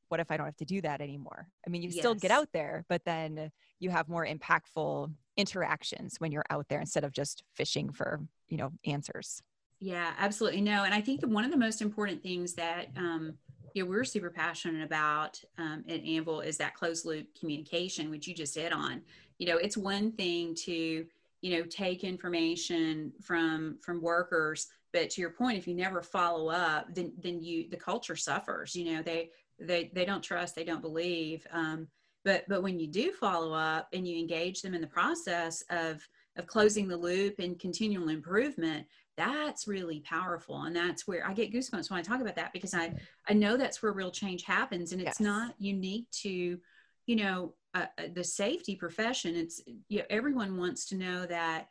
what 0.08 0.20
if 0.20 0.30
I 0.30 0.36
don't 0.36 0.46
have 0.46 0.56
to 0.56 0.64
do 0.64 0.80
that 0.82 1.00
anymore? 1.00 1.48
I 1.66 1.70
mean, 1.70 1.82
you 1.82 1.88
yes. 1.88 1.98
still 1.98 2.14
get 2.14 2.30
out 2.30 2.48
there, 2.52 2.84
but 2.88 3.04
then 3.04 3.50
you 3.78 3.90
have 3.90 4.08
more 4.08 4.26
impactful 4.26 5.12
interactions 5.36 6.16
when 6.18 6.32
you're 6.32 6.44
out 6.50 6.66
there 6.68 6.80
instead 6.80 7.04
of 7.04 7.12
just 7.12 7.42
fishing 7.54 7.92
for, 7.92 8.20
you 8.48 8.56
know, 8.56 8.72
answers. 8.84 9.42
Yeah, 9.80 10.12
absolutely. 10.18 10.60
No, 10.60 10.84
and 10.84 10.94
I 10.94 11.00
think 11.00 11.22
one 11.22 11.44
of 11.44 11.50
the 11.50 11.56
most 11.56 11.82
important 11.82 12.22
things 12.22 12.54
that 12.54 12.86
um, 12.96 13.34
you 13.74 13.82
know, 13.82 13.90
we're 13.90 14.04
super 14.04 14.30
passionate 14.30 14.84
about 14.84 15.40
um, 15.58 15.84
at 15.88 16.02
Anvl 16.04 16.44
is 16.44 16.56
that 16.58 16.74
closed 16.74 17.04
loop 17.04 17.26
communication, 17.38 18.08
which 18.08 18.26
you 18.26 18.34
just 18.34 18.54
hit 18.54 18.72
on. 18.72 19.02
You 19.38 19.48
know, 19.48 19.56
it's 19.56 19.76
one 19.76 20.12
thing 20.12 20.54
to 20.64 21.04
you 21.42 21.58
know 21.58 21.62
take 21.64 22.04
information 22.04 23.12
from 23.20 23.76
from 23.82 24.00
workers 24.00 24.68
but 24.94 25.10
to 25.10 25.20
your 25.20 25.30
point 25.30 25.58
if 25.58 25.68
you 25.68 25.74
never 25.74 26.00
follow 26.00 26.48
up 26.48 26.86
then 26.94 27.12
then 27.22 27.42
you 27.42 27.68
the 27.68 27.76
culture 27.76 28.16
suffers 28.16 28.74
you 28.74 28.90
know 28.90 29.02
they 29.02 29.28
they 29.58 29.90
they 29.94 30.06
don't 30.06 30.22
trust 30.22 30.54
they 30.54 30.64
don't 30.64 30.80
believe 30.80 31.46
um, 31.52 31.86
but 32.24 32.44
but 32.48 32.62
when 32.62 32.80
you 32.80 32.86
do 32.86 33.12
follow 33.12 33.52
up 33.52 33.88
and 33.92 34.08
you 34.08 34.18
engage 34.18 34.62
them 34.62 34.74
in 34.74 34.80
the 34.80 34.86
process 34.86 35.62
of 35.68 36.00
of 36.36 36.46
closing 36.46 36.88
the 36.88 36.96
loop 36.96 37.38
and 37.38 37.58
continual 37.58 38.08
improvement 38.08 38.86
that's 39.16 39.68
really 39.68 40.00
powerful. 40.00 40.62
And 40.62 40.74
that's 40.74 41.06
where 41.06 41.24
i 41.26 41.32
get 41.32 41.52
goosebumps 41.52 41.90
when 41.90 42.00
i 42.00 42.02
talk 42.02 42.20
about 42.20 42.36
that 42.36 42.52
because 42.52 42.74
i 42.74 42.92
i 43.28 43.32
know 43.32 43.56
that's 43.56 43.82
where 43.82 43.92
real 43.92 44.10
change 44.10 44.42
happens 44.42 44.92
and 44.92 45.00
it's 45.00 45.20
yes. 45.20 45.20
not 45.20 45.54
unique 45.58 46.10
to 46.22 46.58
you 47.06 47.16
know 47.16 47.54
uh, 47.74 47.86
uh, 47.98 48.02
the 48.14 48.22
safety 48.22 48.76
profession. 48.76 49.34
It's 49.34 49.60
you 49.88 49.98
know, 49.98 50.04
everyone 50.08 50.56
wants 50.56 50.86
to 50.86 50.94
know 50.94 51.26
that 51.26 51.66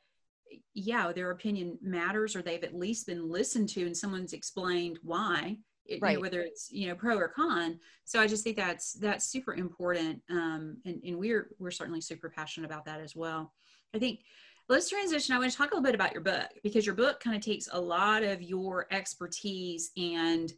yeah 0.73 1.11
their 1.11 1.31
opinion 1.31 1.77
matters 1.81 2.35
or 2.35 2.41
they've 2.41 2.63
at 2.63 2.75
least 2.75 3.07
been 3.07 3.29
listened 3.29 3.69
to 3.69 3.85
and 3.85 3.95
someone's 3.95 4.33
explained 4.33 4.99
why 5.03 5.57
it, 5.85 5.99
right. 6.01 6.11
You 6.11 6.17
know, 6.17 6.21
whether 6.21 6.41
it's 6.41 6.71
you 6.71 6.87
know 6.87 6.95
pro 6.95 7.17
or 7.17 7.27
con. 7.27 7.79
So 8.05 8.19
i 8.19 8.27
just 8.27 8.43
think 8.43 8.57
that's 8.57 8.93
that's 8.93 9.25
super 9.25 9.53
important 9.53 10.21
um, 10.29 10.77
and, 10.85 11.01
and 11.03 11.17
we're 11.17 11.49
we're 11.59 11.71
certainly 11.71 12.01
super 12.01 12.29
passionate 12.29 12.67
about 12.67 12.85
that 12.85 13.01
as 13.01 13.15
well. 13.15 13.53
I 13.93 13.99
think 13.99 14.21
let's 14.69 14.89
transition. 14.89 15.35
I 15.35 15.39
want 15.39 15.51
to 15.51 15.57
talk 15.57 15.71
a 15.71 15.75
little 15.75 15.83
bit 15.83 15.95
about 15.95 16.13
your 16.13 16.21
book 16.21 16.47
because 16.63 16.85
your 16.85 16.95
book 16.95 17.19
kind 17.19 17.35
of 17.35 17.41
takes 17.41 17.67
a 17.71 17.79
lot 17.79 18.23
of 18.23 18.41
your 18.41 18.87
expertise 18.91 19.91
and 19.97 20.51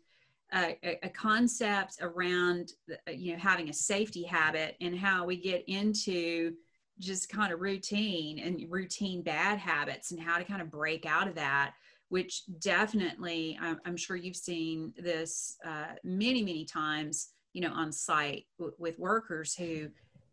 uh, 0.53 0.71
a, 0.83 1.05
a, 1.05 1.09
concept 1.09 1.97
around 2.01 2.73
you 3.11 3.33
know 3.33 3.39
having 3.39 3.69
a 3.69 3.73
safety 3.73 4.23
habit 4.23 4.75
and 4.79 4.95
how 4.95 5.25
we 5.25 5.35
get 5.35 5.63
into 5.67 6.53
just 6.99 7.29
kind 7.29 7.51
of 7.51 7.59
routine 7.59 8.39
and 8.39 8.65
routine 8.69 9.21
bad 9.21 9.57
habits 9.59 10.11
and 10.11 10.19
how 10.19 10.37
to 10.37 10.43
kind 10.43 10.61
of 10.61 10.71
break 10.71 11.05
out 11.05 11.27
of 11.27 11.35
that 11.35 11.73
which 12.09 12.43
definitely 12.59 13.57
i'm, 13.61 13.79
I'm 13.85 13.97
sure 13.97 14.15
you've 14.15 14.35
seen 14.35 14.93
this 14.97 15.57
uh, 15.65 15.95
many 16.03 16.41
many 16.43 16.65
times 16.65 17.29
you 17.53 17.61
know 17.61 17.71
on 17.71 17.91
site 17.91 18.45
w- 18.57 18.75
with 18.77 18.99
workers 18.99 19.55
who 19.55 19.89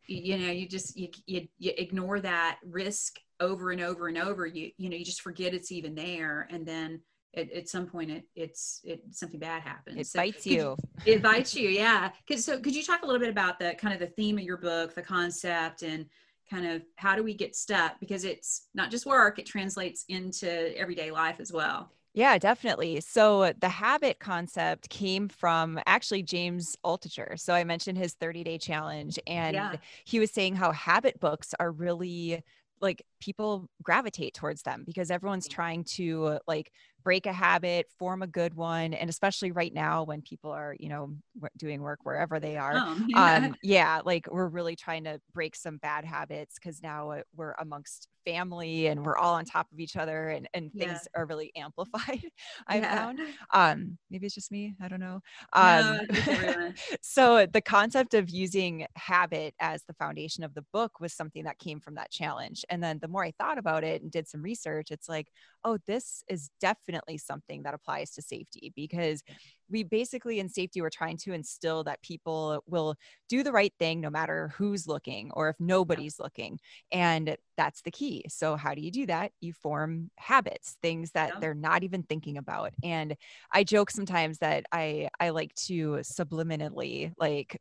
you 0.07 0.37
know 0.37 0.51
you 0.51 0.69
just 0.69 0.97
you, 0.97 1.09
you, 1.27 1.47
you 1.59 1.73
ignore 1.77 2.21
that 2.21 2.59
risk 2.65 3.19
over 3.41 3.73
and 3.73 3.81
over 3.81 4.09
and 4.09 4.17
over. 4.17 4.47
You 4.47 4.71
you 4.79 4.89
know 4.89 4.97
you 4.97 5.05
just 5.05 5.21
forget 5.21 5.55
it's 5.55 5.73
even 5.73 5.95
there 5.95 6.49
and 6.51 6.67
then 6.67 7.01
at, 7.35 7.51
at 7.53 7.69
some 7.69 7.87
point 7.87 8.11
it 8.11 8.25
it's 8.35 8.81
it 8.85 9.03
something 9.11 9.41
bad 9.41 9.63
happens. 9.63 9.99
It 9.99 10.07
so 10.07 10.19
bites 10.19 10.47
you 10.47 10.77
it 11.05 11.23
bites 11.23 11.55
you 11.55 11.69
yeah. 11.69 12.11
So 12.37 12.59
could 12.59 12.75
you 12.75 12.83
talk 12.83 13.03
a 13.03 13.07
little 13.07 13.21
bit 13.21 13.31
about 13.31 13.59
the 13.59 13.75
kind 13.79 13.93
of 13.93 14.01
the 14.01 14.15
theme 14.15 14.39
of 14.39 14.45
your 14.45 14.57
book 14.57 14.95
the 14.95 15.03
concept 15.03 15.83
and 15.83 16.07
kind 16.53 16.67
of 16.67 16.83
how 16.97 17.17
do 17.17 17.23
we 17.23 17.35
get 17.35 17.57
stuck 17.57 17.99
because 17.99 18.25
it's 18.25 18.69
not 18.75 18.91
just 18.91 19.07
work 19.07 19.39
it 19.39 19.47
translates 19.47 20.05
into 20.09 20.77
everyday 20.79 21.11
life 21.11 21.37
as 21.41 21.53
well 21.53 21.91
yeah, 22.15 22.37
definitely. 22.37 23.01
So 23.01 23.55
the 23.59 23.71
habit 23.71 24.19
concept 24.19 24.91
came 24.91 25.29
from 25.29 25.81
actually 25.87 26.23
James 26.23 26.77
Altucher. 26.85 27.41
So 27.41 27.55
I 27.55 27.65
mentioned 27.65 27.97
his 27.97 28.13
30 28.13 28.45
day 28.45 28.59
challenge, 28.59 29.19
and 29.27 29.55
yeah. 29.55 29.77
he 30.05 30.19
was 30.21 30.31
saying 30.31 30.57
how 30.57 30.73
habit 30.73 31.19
books 31.21 31.55
are 31.59 31.73
really 31.73 32.43
like 32.83 33.03
people 33.21 33.71
gravitate 33.83 34.35
towards 34.35 34.63
them 34.63 34.83
because 34.85 35.11
everyone's 35.11 35.49
trying 35.49 35.85
to 35.85 36.39
like 36.47 36.73
break 37.03 37.27
a 37.27 37.33
habit 37.33 37.87
form 37.99 38.23
a 38.23 38.27
good 38.27 38.55
one 38.55 38.95
and 38.95 39.11
especially 39.11 39.51
right 39.51 39.75
now 39.75 40.05
when 40.05 40.23
people 40.23 40.51
are 40.51 40.77
you 40.79 40.89
know 40.89 41.15
doing 41.57 41.83
work 41.83 42.01
wherever 42.05 42.39
they 42.39 42.57
are 42.57 42.75
oh, 42.77 42.99
yeah. 43.09 43.35
um 43.35 43.57
yeah 43.63 44.01
like 44.05 44.27
we're 44.31 44.49
really 44.49 44.77
trying 44.77 45.05
to 45.05 45.21
break 45.33 45.57
some 45.57 45.79
bad 45.79 46.05
habits 46.05 46.57
because 46.57 46.83
now 46.83 47.23
we're 47.37 47.55
amongst 47.59 48.09
family 48.25 48.87
and 48.87 49.05
we're 49.05 49.17
all 49.17 49.35
on 49.35 49.45
top 49.45 49.67
of 49.73 49.81
each 49.81 49.97
other 49.97 50.29
and, 50.29 50.49
and 50.55 50.71
yeah. 50.73 50.87
things 50.87 51.09
are 51.17 51.27
really 51.27 51.51
amplified 51.57 52.23
i 52.69 52.77
yeah. 52.77 52.97
found 52.97 53.21
um 53.53 53.99
maybe 54.11 54.27
it's 54.27 54.35
just 54.35 54.53
me 54.53 54.75
i 54.81 54.89
don't 54.89 55.01
know 55.01 55.21
um 55.55 56.01
no, 56.27 56.73
so 57.03 57.47
the 57.47 57.61
concept 57.61 58.15
of 58.15 58.31
using 58.31 58.87
habit 58.97 59.55
as 59.61 59.83
the 59.89 59.95
foundation 59.95 60.45
of 60.45 60.55
the 60.55 60.65
book 60.73 61.01
was 61.01 61.13
something 61.13 61.45
that 61.45 61.59
came 61.59 61.81
from 61.81 61.95
that 61.95 62.11
challenge 62.11 62.65
and 62.71 62.83
then 62.83 62.99
the 63.01 63.09
more 63.09 63.25
i 63.25 63.33
thought 63.33 63.59
about 63.59 63.83
it 63.83 64.03
and 64.03 64.11
did 64.11 64.29
some 64.29 64.43
research 64.43 64.91
it's 64.91 65.09
like 65.09 65.29
oh 65.65 65.79
this 65.87 66.23
is 66.29 66.51
definitely 66.61 66.92
something 67.17 67.63
that 67.63 67.75
applies 67.75 68.11
to 68.13 68.23
safety 68.23 68.73
because 68.75 69.23
we 69.71 69.83
basically 69.83 70.39
in 70.39 70.49
safety 70.49 70.81
we're 70.81 70.91
trying 70.91 71.17
to 71.17 71.33
instill 71.33 71.85
that 71.85 72.03
people 72.03 72.63
will 72.67 72.95
do 73.29 73.43
the 73.43 73.53
right 73.53 73.73
thing 73.79 74.01
no 74.01 74.11
matter 74.11 74.53
who's 74.57 74.87
looking 74.87 75.31
or 75.33 75.49
if 75.51 75.57
nobody's 75.59 76.19
looking 76.19 76.59
and 76.91 77.37
that's 77.57 77.83
the 77.83 77.91
key. 77.91 78.25
So 78.29 78.57
how 78.57 78.75
do 78.75 78.81
you 78.81 78.91
do 78.91 79.07
that? 79.07 79.33
You 79.41 79.53
form 79.53 80.11
habits 80.17 80.77
things 80.83 81.13
that 81.13 81.33
yeah. 81.35 81.41
they're 81.41 81.55
not 81.55 81.83
even 81.83 82.03
thinking 82.03 82.37
about 82.37 82.73
and 82.83 83.17
i 83.53 83.65
joke 83.65 83.91
sometimes 83.91 84.39
that 84.39 84.65
i 84.73 85.09
i 85.21 85.31
like 85.31 85.55
to 85.55 85.99
subliminally 86.03 87.13
like 87.19 87.61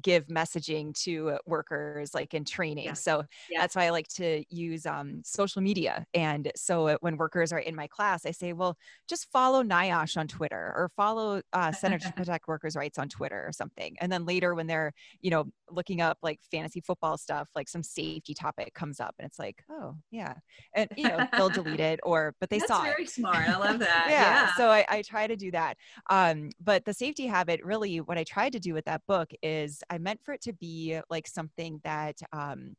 give 0.00 0.26
messaging 0.26 0.94
to 1.02 1.38
workers 1.46 2.14
like 2.14 2.34
in 2.34 2.44
training. 2.44 2.86
Yeah. 2.86 2.92
So 2.94 3.24
yeah. 3.50 3.60
that's 3.60 3.76
why 3.76 3.86
I 3.86 3.90
like 3.90 4.08
to 4.08 4.44
use 4.50 4.86
um, 4.86 5.22
social 5.24 5.62
media. 5.62 6.04
And 6.14 6.50
so 6.56 6.96
when 7.00 7.16
workers 7.16 7.52
are 7.52 7.58
in 7.58 7.74
my 7.74 7.86
class, 7.86 8.26
I 8.26 8.30
say, 8.30 8.52
well, 8.52 8.76
just 9.08 9.30
follow 9.30 9.62
NIOSH 9.62 10.16
on 10.16 10.28
Twitter 10.28 10.72
or 10.76 10.90
follow 10.96 11.42
uh, 11.52 11.72
Center 11.72 11.98
to 11.98 12.12
Protect 12.12 12.48
Workers' 12.48 12.76
Rights 12.76 12.98
on 12.98 13.08
Twitter 13.08 13.44
or 13.46 13.52
something. 13.52 13.96
And 14.00 14.10
then 14.10 14.24
later 14.24 14.54
when 14.54 14.66
they're, 14.66 14.92
you 15.20 15.30
know, 15.30 15.46
looking 15.70 16.00
up 16.00 16.18
like 16.22 16.40
fantasy 16.50 16.80
football 16.80 17.18
stuff, 17.18 17.48
like 17.54 17.68
some 17.68 17.82
safety 17.82 18.34
topic 18.34 18.74
comes 18.74 19.00
up 19.00 19.14
and 19.18 19.26
it's 19.26 19.38
like, 19.38 19.62
oh 19.70 19.96
yeah. 20.10 20.34
And, 20.74 20.88
you 20.96 21.08
know, 21.08 21.26
they'll 21.32 21.48
delete 21.50 21.80
it 21.80 22.00
or, 22.02 22.34
but 22.40 22.50
they 22.50 22.58
that's 22.58 22.70
saw 22.70 22.82
very 22.82 23.06
smart. 23.06 23.48
I 23.48 23.58
love 23.58 23.78
that. 23.80 24.06
yeah, 24.08 24.46
yeah, 24.46 24.54
So 24.56 24.70
I, 24.70 24.84
I 24.88 25.02
try 25.02 25.26
to 25.26 25.36
do 25.36 25.50
that. 25.50 25.76
Um, 26.10 26.50
but 26.60 26.84
the 26.84 26.94
safety 26.94 27.26
habit 27.26 27.64
really, 27.64 28.00
what 28.00 28.18
I 28.18 28.24
tried 28.24 28.52
to 28.52 28.60
do 28.60 28.74
with 28.74 28.84
that 28.86 29.02
book 29.06 29.30
is 29.42 29.82
I 29.90 29.98
meant 29.98 30.20
for 30.24 30.32
it 30.32 30.42
to 30.42 30.52
be 30.52 31.00
like 31.10 31.26
something 31.26 31.80
that 31.84 32.20
um, 32.32 32.76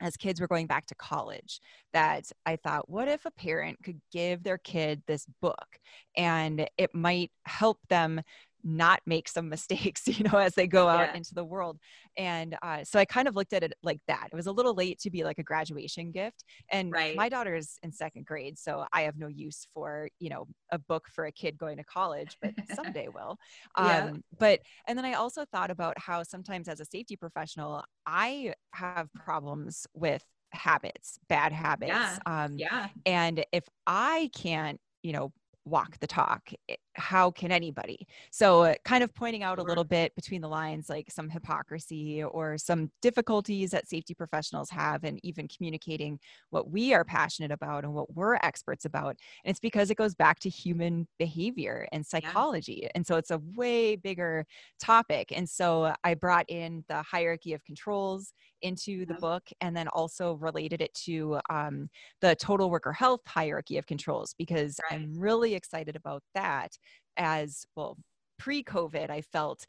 as 0.00 0.16
kids 0.16 0.40
were 0.40 0.48
going 0.48 0.66
back 0.66 0.86
to 0.86 0.94
college 0.94 1.60
that 1.92 2.30
I 2.44 2.56
thought, 2.56 2.88
what 2.88 3.08
if 3.08 3.24
a 3.24 3.30
parent 3.30 3.78
could 3.82 4.00
give 4.12 4.42
their 4.42 4.58
kid 4.58 5.02
this 5.06 5.26
book 5.40 5.78
and 6.16 6.68
it 6.76 6.94
might 6.94 7.30
help 7.44 7.78
them 7.88 8.20
not 8.64 9.00
make 9.06 9.28
some 9.28 9.48
mistakes, 9.48 10.02
you 10.08 10.24
know, 10.24 10.38
as 10.38 10.54
they 10.54 10.66
go 10.66 10.88
out 10.88 11.10
yeah. 11.10 11.16
into 11.16 11.34
the 11.34 11.44
world. 11.44 11.78
And 12.16 12.56
uh, 12.62 12.84
so 12.84 12.98
I 12.98 13.04
kind 13.04 13.28
of 13.28 13.36
looked 13.36 13.52
at 13.52 13.62
it 13.62 13.74
like 13.82 14.00
that. 14.08 14.28
It 14.32 14.36
was 14.36 14.46
a 14.46 14.52
little 14.52 14.74
late 14.74 14.98
to 15.00 15.10
be 15.10 15.22
like 15.22 15.38
a 15.38 15.42
graduation 15.42 16.10
gift. 16.10 16.44
And 16.70 16.90
right. 16.90 17.16
my 17.16 17.28
is 17.54 17.78
in 17.82 17.92
second 17.92 18.24
grade, 18.26 18.58
so 18.58 18.86
I 18.92 19.02
have 19.02 19.18
no 19.18 19.26
use 19.26 19.66
for, 19.74 20.08
you 20.18 20.30
know, 20.30 20.46
a 20.70 20.78
book 20.78 21.06
for 21.12 21.26
a 21.26 21.32
kid 21.32 21.58
going 21.58 21.76
to 21.76 21.84
college, 21.84 22.36
but 22.40 22.52
someday 22.74 23.08
will. 23.08 23.36
Yeah. 23.78 24.06
Um, 24.06 24.24
but, 24.38 24.60
and 24.88 24.96
then 24.96 25.04
I 25.04 25.14
also 25.14 25.44
thought 25.44 25.70
about 25.70 25.98
how 25.98 26.22
sometimes 26.22 26.68
as 26.68 26.80
a 26.80 26.84
safety 26.84 27.16
professional, 27.16 27.84
I 28.06 28.54
have 28.72 29.12
problems 29.12 29.86
with 29.94 30.24
habits, 30.52 31.18
bad 31.28 31.52
habits. 31.52 31.90
Yeah. 31.90 32.18
Um, 32.26 32.56
yeah. 32.56 32.88
And 33.04 33.44
if 33.52 33.64
I 33.86 34.30
can't, 34.32 34.80
you 35.02 35.12
know, 35.12 35.32
walk 35.64 35.98
the 36.00 36.06
talk 36.06 36.50
eh, 36.68 36.74
how 36.94 37.30
can 37.30 37.50
anybody 37.50 38.06
so 38.30 38.62
uh, 38.62 38.74
kind 38.84 39.02
of 39.02 39.14
pointing 39.14 39.42
out 39.42 39.58
a 39.58 39.62
little 39.62 39.84
bit 39.84 40.14
between 40.14 40.40
the 40.40 40.48
lines 40.48 40.88
like 40.88 41.10
some 41.10 41.28
hypocrisy 41.28 42.22
or 42.22 42.56
some 42.58 42.90
difficulties 43.02 43.70
that 43.70 43.88
safety 43.88 44.14
professionals 44.14 44.70
have 44.70 45.04
and 45.04 45.18
even 45.24 45.48
communicating 45.48 46.18
what 46.50 46.70
we 46.70 46.94
are 46.94 47.04
passionate 47.04 47.50
about 47.50 47.84
and 47.84 47.92
what 47.92 48.14
we're 48.14 48.36
experts 48.36 48.84
about 48.84 49.16
and 49.44 49.50
it's 49.50 49.60
because 49.60 49.90
it 49.90 49.96
goes 49.96 50.14
back 50.14 50.38
to 50.38 50.48
human 50.48 51.06
behavior 51.18 51.86
and 51.92 52.04
psychology 52.04 52.80
yeah. 52.82 52.88
and 52.94 53.06
so 53.06 53.16
it's 53.16 53.30
a 53.30 53.40
way 53.56 53.96
bigger 53.96 54.44
topic 54.78 55.32
and 55.34 55.48
so 55.48 55.92
i 56.04 56.14
brought 56.14 56.48
in 56.48 56.84
the 56.88 57.02
hierarchy 57.02 57.54
of 57.54 57.64
controls 57.64 58.34
into 58.64 59.04
the 59.04 59.14
book 59.14 59.42
and 59.60 59.76
then 59.76 59.86
also 59.88 60.34
related 60.34 60.80
it 60.80 60.92
to 60.94 61.38
um, 61.50 61.88
the 62.20 62.34
total 62.36 62.70
worker 62.70 62.92
health 62.92 63.20
hierarchy 63.26 63.78
of 63.78 63.86
controls 63.86 64.34
because 64.38 64.80
right. 64.90 65.00
I'm 65.00 65.12
really 65.16 65.53
excited 65.54 65.96
about 65.96 66.22
that. 66.34 66.76
As 67.16 67.64
well, 67.76 67.96
pre 68.38 68.62
COVID, 68.62 69.10
I 69.10 69.20
felt 69.20 69.66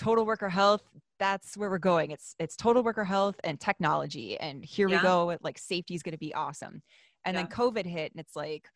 total 0.00 0.24
worker 0.24 0.48
health 0.48 0.82
that's 1.18 1.58
where 1.58 1.68
we're 1.68 1.78
going 1.78 2.10
it's 2.10 2.34
it's 2.38 2.56
total 2.56 2.82
worker 2.82 3.04
health 3.04 3.36
and 3.44 3.60
technology 3.60 4.38
and 4.40 4.64
here 4.64 4.88
yeah. 4.88 4.96
we 4.96 5.02
go 5.02 5.36
like 5.42 5.58
safety 5.58 5.94
is 5.94 6.02
going 6.02 6.12
to 6.12 6.18
be 6.18 6.32
awesome 6.32 6.82
and 7.26 7.34
yeah. 7.34 7.42
then 7.42 7.50
covid 7.50 7.84
hit 7.84 8.10
and 8.12 8.18
it's 8.18 8.34
like 8.34 8.66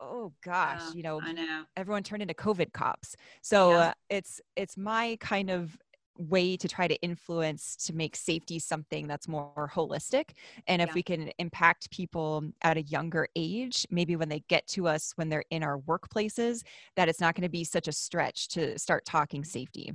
oh 0.00 0.32
gosh 0.42 0.80
yeah, 0.80 0.92
you 0.94 1.02
know, 1.02 1.20
know, 1.20 1.64
everyone 1.76 2.02
turned 2.02 2.22
into 2.22 2.32
covid 2.32 2.72
cops 2.72 3.14
so 3.42 3.72
uh, 3.72 3.92
it's 4.08 4.40
it's 4.56 4.78
my 4.78 5.18
kind 5.20 5.50
of 5.50 5.76
way 6.18 6.56
to 6.56 6.68
try 6.68 6.86
to 6.86 6.96
influence 6.96 7.76
to 7.76 7.94
make 7.94 8.16
safety 8.16 8.58
something 8.58 9.06
that's 9.06 9.28
more 9.28 9.70
holistic 9.72 10.30
and 10.66 10.82
if 10.82 10.88
yeah. 10.88 10.94
we 10.94 11.02
can 11.02 11.30
impact 11.38 11.90
people 11.90 12.44
at 12.62 12.76
a 12.76 12.82
younger 12.82 13.28
age 13.36 13.86
maybe 13.90 14.16
when 14.16 14.28
they 14.28 14.42
get 14.48 14.66
to 14.66 14.86
us 14.86 15.12
when 15.16 15.28
they're 15.28 15.44
in 15.50 15.62
our 15.62 15.78
workplaces 15.78 16.62
that 16.96 17.08
it's 17.08 17.20
not 17.20 17.34
going 17.34 17.42
to 17.42 17.48
be 17.48 17.64
such 17.64 17.88
a 17.88 17.92
stretch 17.92 18.48
to 18.48 18.78
start 18.78 19.04
talking 19.04 19.44
safety. 19.44 19.92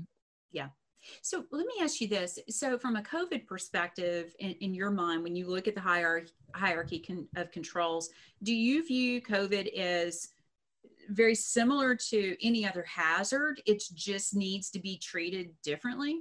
Yeah. 0.52 0.70
So 1.22 1.44
let 1.52 1.66
me 1.66 1.74
ask 1.82 2.00
you 2.00 2.08
this. 2.08 2.40
So 2.50 2.78
from 2.78 2.96
a 2.96 3.02
covid 3.02 3.46
perspective 3.46 4.34
in, 4.40 4.52
in 4.62 4.74
your 4.74 4.92
mind 4.92 5.24
when 5.24 5.36
you 5.36 5.48
look 5.48 5.68
at 5.68 5.76
the 5.76 5.82
hierarchy 5.82 6.32
hierarchy 6.56 7.00
con- 7.00 7.28
of 7.36 7.52
controls 7.52 8.10
do 8.44 8.54
you 8.54 8.86
view 8.86 9.20
covid 9.22 9.74
as 9.76 10.30
very 11.10 11.36
similar 11.36 11.96
to 11.96 12.36
any 12.46 12.68
other 12.68 12.84
hazard. 12.84 13.62
It 13.66 13.84
just 13.94 14.36
needs 14.36 14.70
to 14.72 14.80
be 14.80 14.98
treated 14.98 15.50
differently. 15.64 16.20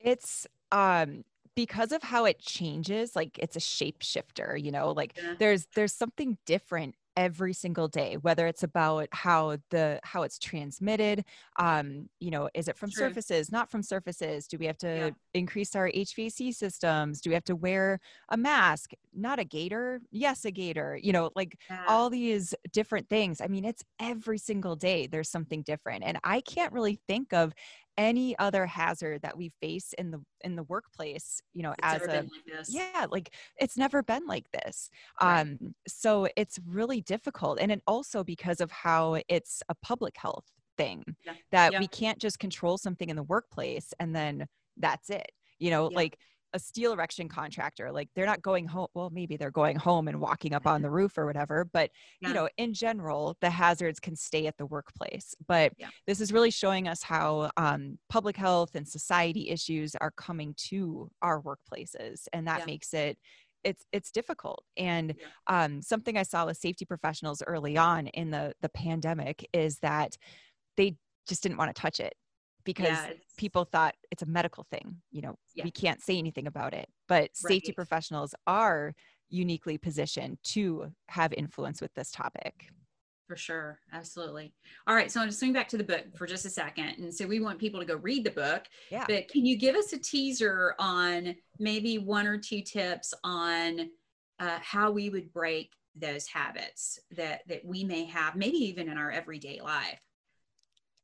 It's 0.00 0.46
um 0.70 1.24
because 1.54 1.90
of 1.90 2.02
how 2.04 2.24
it 2.24 2.38
changes 2.38 3.16
like 3.16 3.36
it's 3.36 3.56
a 3.56 3.58
shapeshifter 3.58 4.62
you 4.62 4.70
know 4.70 4.92
like 4.92 5.18
yeah. 5.20 5.34
there's 5.38 5.66
there's 5.74 5.92
something 5.92 6.38
different 6.46 6.94
every 7.18 7.52
single 7.52 7.88
day 7.88 8.16
whether 8.22 8.46
it's 8.46 8.62
about 8.62 9.08
how 9.10 9.56
the 9.70 9.98
how 10.04 10.22
it's 10.22 10.38
transmitted 10.38 11.24
um 11.58 12.08
you 12.20 12.30
know 12.30 12.48
is 12.54 12.68
it 12.68 12.78
from 12.78 12.92
True. 12.92 13.08
surfaces 13.08 13.50
not 13.50 13.68
from 13.68 13.82
surfaces 13.82 14.46
do 14.46 14.56
we 14.56 14.66
have 14.66 14.78
to 14.78 14.96
yeah. 14.96 15.10
increase 15.34 15.74
our 15.74 15.90
hvac 15.90 16.54
systems 16.54 17.20
do 17.20 17.30
we 17.30 17.34
have 17.34 17.42
to 17.44 17.56
wear 17.56 17.98
a 18.28 18.36
mask 18.36 18.92
not 19.12 19.40
a 19.40 19.44
gaiter 19.44 20.00
yes 20.12 20.44
a 20.44 20.52
gaiter 20.52 20.96
you 21.02 21.12
know 21.12 21.30
like 21.34 21.58
yeah. 21.68 21.84
all 21.88 22.08
these 22.08 22.54
different 22.72 23.08
things 23.08 23.40
i 23.40 23.48
mean 23.48 23.64
it's 23.64 23.82
every 23.98 24.38
single 24.38 24.76
day 24.76 25.08
there's 25.08 25.28
something 25.28 25.62
different 25.62 26.04
and 26.04 26.20
i 26.22 26.40
can't 26.42 26.72
really 26.72 27.00
think 27.08 27.32
of 27.32 27.52
any 27.98 28.38
other 28.38 28.64
hazard 28.64 29.20
that 29.22 29.36
we 29.36 29.50
face 29.60 29.92
in 29.98 30.10
the 30.10 30.22
in 30.42 30.54
the 30.54 30.62
workplace 30.62 31.42
you 31.52 31.62
know 31.62 31.72
it's 31.72 31.78
as 31.82 32.02
a 32.02 32.22
like 32.22 32.28
yeah 32.68 33.06
like 33.10 33.34
it's 33.60 33.76
never 33.76 34.02
been 34.02 34.24
like 34.26 34.46
this 34.52 34.88
right. 35.20 35.40
um 35.40 35.58
so 35.86 36.28
it's 36.36 36.58
really 36.66 37.00
difficult 37.02 37.58
and 37.60 37.72
it 37.72 37.82
also 37.86 38.22
because 38.22 38.60
of 38.60 38.70
how 38.70 39.20
it's 39.28 39.62
a 39.68 39.74
public 39.82 40.14
health 40.16 40.44
thing 40.78 41.02
yeah. 41.26 41.32
that 41.50 41.72
yeah. 41.72 41.80
we 41.80 41.88
can't 41.88 42.20
just 42.20 42.38
control 42.38 42.78
something 42.78 43.10
in 43.10 43.16
the 43.16 43.22
workplace 43.24 43.92
and 43.98 44.14
then 44.14 44.46
that's 44.76 45.10
it 45.10 45.32
you 45.58 45.70
know 45.70 45.90
yeah. 45.90 45.96
like 45.96 46.16
a 46.54 46.58
steel 46.58 46.92
erection 46.92 47.28
contractor 47.28 47.92
like 47.92 48.08
they're 48.14 48.26
not 48.26 48.42
going 48.42 48.66
home 48.66 48.86
well 48.94 49.10
maybe 49.10 49.36
they're 49.36 49.50
going 49.50 49.76
home 49.76 50.08
and 50.08 50.20
walking 50.20 50.54
up 50.54 50.66
on 50.66 50.82
the 50.82 50.90
roof 50.90 51.16
or 51.18 51.26
whatever 51.26 51.64
but 51.72 51.90
yeah. 52.20 52.28
you 52.28 52.34
know 52.34 52.48
in 52.56 52.72
general 52.72 53.36
the 53.40 53.50
hazards 53.50 54.00
can 54.00 54.16
stay 54.16 54.46
at 54.46 54.56
the 54.56 54.66
workplace 54.66 55.34
but 55.46 55.72
yeah. 55.78 55.88
this 56.06 56.20
is 56.20 56.32
really 56.32 56.50
showing 56.50 56.88
us 56.88 57.02
how 57.02 57.50
um, 57.56 57.98
public 58.08 58.36
health 58.36 58.74
and 58.74 58.86
society 58.86 59.50
issues 59.50 59.94
are 60.00 60.12
coming 60.12 60.54
to 60.56 61.10
our 61.22 61.42
workplaces 61.42 62.26
and 62.32 62.46
that 62.46 62.60
yeah. 62.60 62.66
makes 62.66 62.94
it 62.94 63.18
it's 63.64 63.84
it's 63.92 64.10
difficult 64.10 64.62
and 64.76 65.14
um, 65.48 65.82
something 65.82 66.16
i 66.16 66.22
saw 66.22 66.46
with 66.46 66.56
safety 66.56 66.84
professionals 66.84 67.42
early 67.46 67.76
on 67.76 68.06
in 68.08 68.30
the 68.30 68.52
the 68.62 68.68
pandemic 68.70 69.46
is 69.52 69.78
that 69.80 70.16
they 70.76 70.94
just 71.26 71.42
didn't 71.42 71.58
want 71.58 71.74
to 71.74 71.80
touch 71.80 72.00
it 72.00 72.14
because 72.68 72.88
yeah, 72.88 73.12
people 73.38 73.64
thought 73.64 73.94
it's 74.10 74.22
a 74.22 74.26
medical 74.26 74.66
thing. 74.70 74.96
You 75.10 75.22
know, 75.22 75.38
yeah. 75.54 75.64
we 75.64 75.70
can't 75.70 76.02
say 76.02 76.18
anything 76.18 76.46
about 76.46 76.74
it. 76.74 76.86
But 77.08 77.20
right. 77.20 77.36
safety 77.36 77.72
professionals 77.72 78.34
are 78.46 78.94
uniquely 79.30 79.78
positioned 79.78 80.36
to 80.42 80.92
have 81.08 81.32
influence 81.32 81.80
with 81.80 81.94
this 81.94 82.10
topic. 82.10 82.66
For 83.26 83.36
sure. 83.36 83.78
Absolutely. 83.90 84.52
All 84.86 84.94
right. 84.94 85.10
So 85.10 85.18
I'm 85.18 85.28
just 85.28 85.38
swing 85.38 85.54
back 85.54 85.66
to 85.68 85.78
the 85.78 85.84
book 85.84 86.04
for 86.14 86.26
just 86.26 86.44
a 86.44 86.50
second. 86.50 86.98
And 86.98 87.14
so 87.14 87.26
we 87.26 87.40
want 87.40 87.58
people 87.58 87.80
to 87.80 87.86
go 87.86 87.96
read 87.96 88.22
the 88.22 88.32
book. 88.32 88.64
Yeah. 88.90 89.06
But 89.08 89.28
can 89.28 89.46
you 89.46 89.56
give 89.56 89.74
us 89.74 89.94
a 89.94 89.98
teaser 89.98 90.74
on 90.78 91.36
maybe 91.58 91.96
one 91.96 92.26
or 92.26 92.36
two 92.36 92.60
tips 92.60 93.14
on 93.24 93.88
uh, 94.40 94.58
how 94.60 94.90
we 94.90 95.08
would 95.08 95.32
break 95.32 95.72
those 95.96 96.26
habits 96.26 96.98
that 97.16 97.40
that 97.48 97.64
we 97.64 97.82
may 97.82 98.04
have, 98.04 98.36
maybe 98.36 98.58
even 98.58 98.90
in 98.90 98.98
our 98.98 99.10
everyday 99.10 99.58
life? 99.62 100.00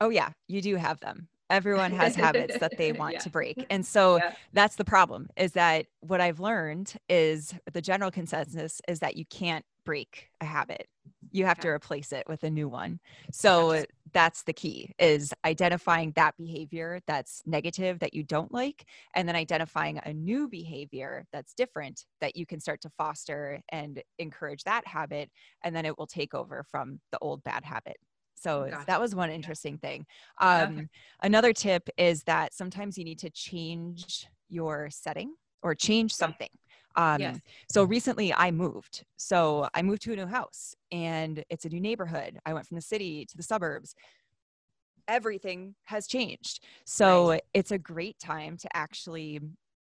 Oh 0.02 0.10
yeah, 0.10 0.28
you 0.46 0.60
do 0.60 0.76
have 0.76 1.00
them 1.00 1.28
everyone 1.54 1.92
has 1.92 2.14
habits 2.14 2.58
that 2.58 2.76
they 2.76 2.92
want 3.02 3.14
yeah. 3.14 3.20
to 3.20 3.30
break 3.30 3.66
and 3.70 3.86
so 3.86 4.16
yeah. 4.16 4.34
that's 4.52 4.76
the 4.76 4.84
problem 4.84 5.28
is 5.36 5.52
that 5.52 5.86
what 6.00 6.20
i've 6.20 6.40
learned 6.40 6.94
is 7.08 7.54
the 7.72 7.80
general 7.80 8.10
consensus 8.10 8.80
is 8.88 8.98
that 8.98 9.16
you 9.16 9.24
can't 9.26 9.64
break 9.84 10.28
a 10.40 10.44
habit 10.44 10.88
you 11.30 11.44
have 11.44 11.58
okay. 11.58 11.68
to 11.68 11.74
replace 11.74 12.12
it 12.12 12.24
with 12.28 12.42
a 12.42 12.50
new 12.50 12.68
one 12.68 12.98
so 13.30 13.84
that's 14.12 14.42
the 14.44 14.52
key 14.52 14.90
is 14.98 15.32
identifying 15.44 16.12
that 16.12 16.34
behavior 16.36 17.00
that's 17.06 17.42
negative 17.44 17.98
that 17.98 18.14
you 18.14 18.22
don't 18.22 18.52
like 18.52 18.86
and 19.14 19.28
then 19.28 19.36
identifying 19.36 20.00
a 20.04 20.12
new 20.12 20.48
behavior 20.48 21.26
that's 21.32 21.54
different 21.54 22.04
that 22.20 22.36
you 22.36 22.46
can 22.46 22.60
start 22.60 22.80
to 22.80 22.90
foster 22.96 23.60
and 23.70 24.02
encourage 24.18 24.64
that 24.64 24.86
habit 24.86 25.30
and 25.62 25.76
then 25.76 25.84
it 25.84 25.98
will 25.98 26.06
take 26.06 26.34
over 26.34 26.64
from 26.70 26.98
the 27.12 27.18
old 27.18 27.42
bad 27.44 27.64
habit 27.64 27.96
so 28.44 28.68
gotcha. 28.70 28.84
that 28.86 29.00
was 29.00 29.14
one 29.14 29.30
interesting 29.30 29.78
thing. 29.78 30.04
Um, 30.38 30.72
okay. 30.78 30.86
Another 31.22 31.52
tip 31.52 31.88
is 31.96 32.22
that 32.24 32.52
sometimes 32.52 32.98
you 32.98 33.04
need 33.04 33.18
to 33.20 33.30
change 33.30 34.26
your 34.50 34.88
setting 34.90 35.34
or 35.62 35.74
change 35.74 36.14
something. 36.14 36.50
Um, 36.96 37.20
yes. 37.20 37.40
So 37.70 37.84
recently 37.84 38.34
I 38.34 38.50
moved. 38.50 39.04
So 39.16 39.66
I 39.74 39.80
moved 39.80 40.02
to 40.02 40.12
a 40.12 40.16
new 40.16 40.26
house 40.26 40.74
and 40.92 41.42
it's 41.48 41.64
a 41.64 41.70
new 41.70 41.80
neighborhood. 41.80 42.38
I 42.44 42.52
went 42.52 42.66
from 42.66 42.76
the 42.76 42.82
city 42.82 43.24
to 43.26 43.36
the 43.36 43.42
suburbs. 43.42 43.94
Everything 45.08 45.74
has 45.84 46.06
changed. 46.06 46.62
So 46.84 47.40
it's 47.54 47.72
a 47.72 47.78
great 47.78 48.18
time 48.18 48.58
to 48.58 48.68
actually 48.76 49.40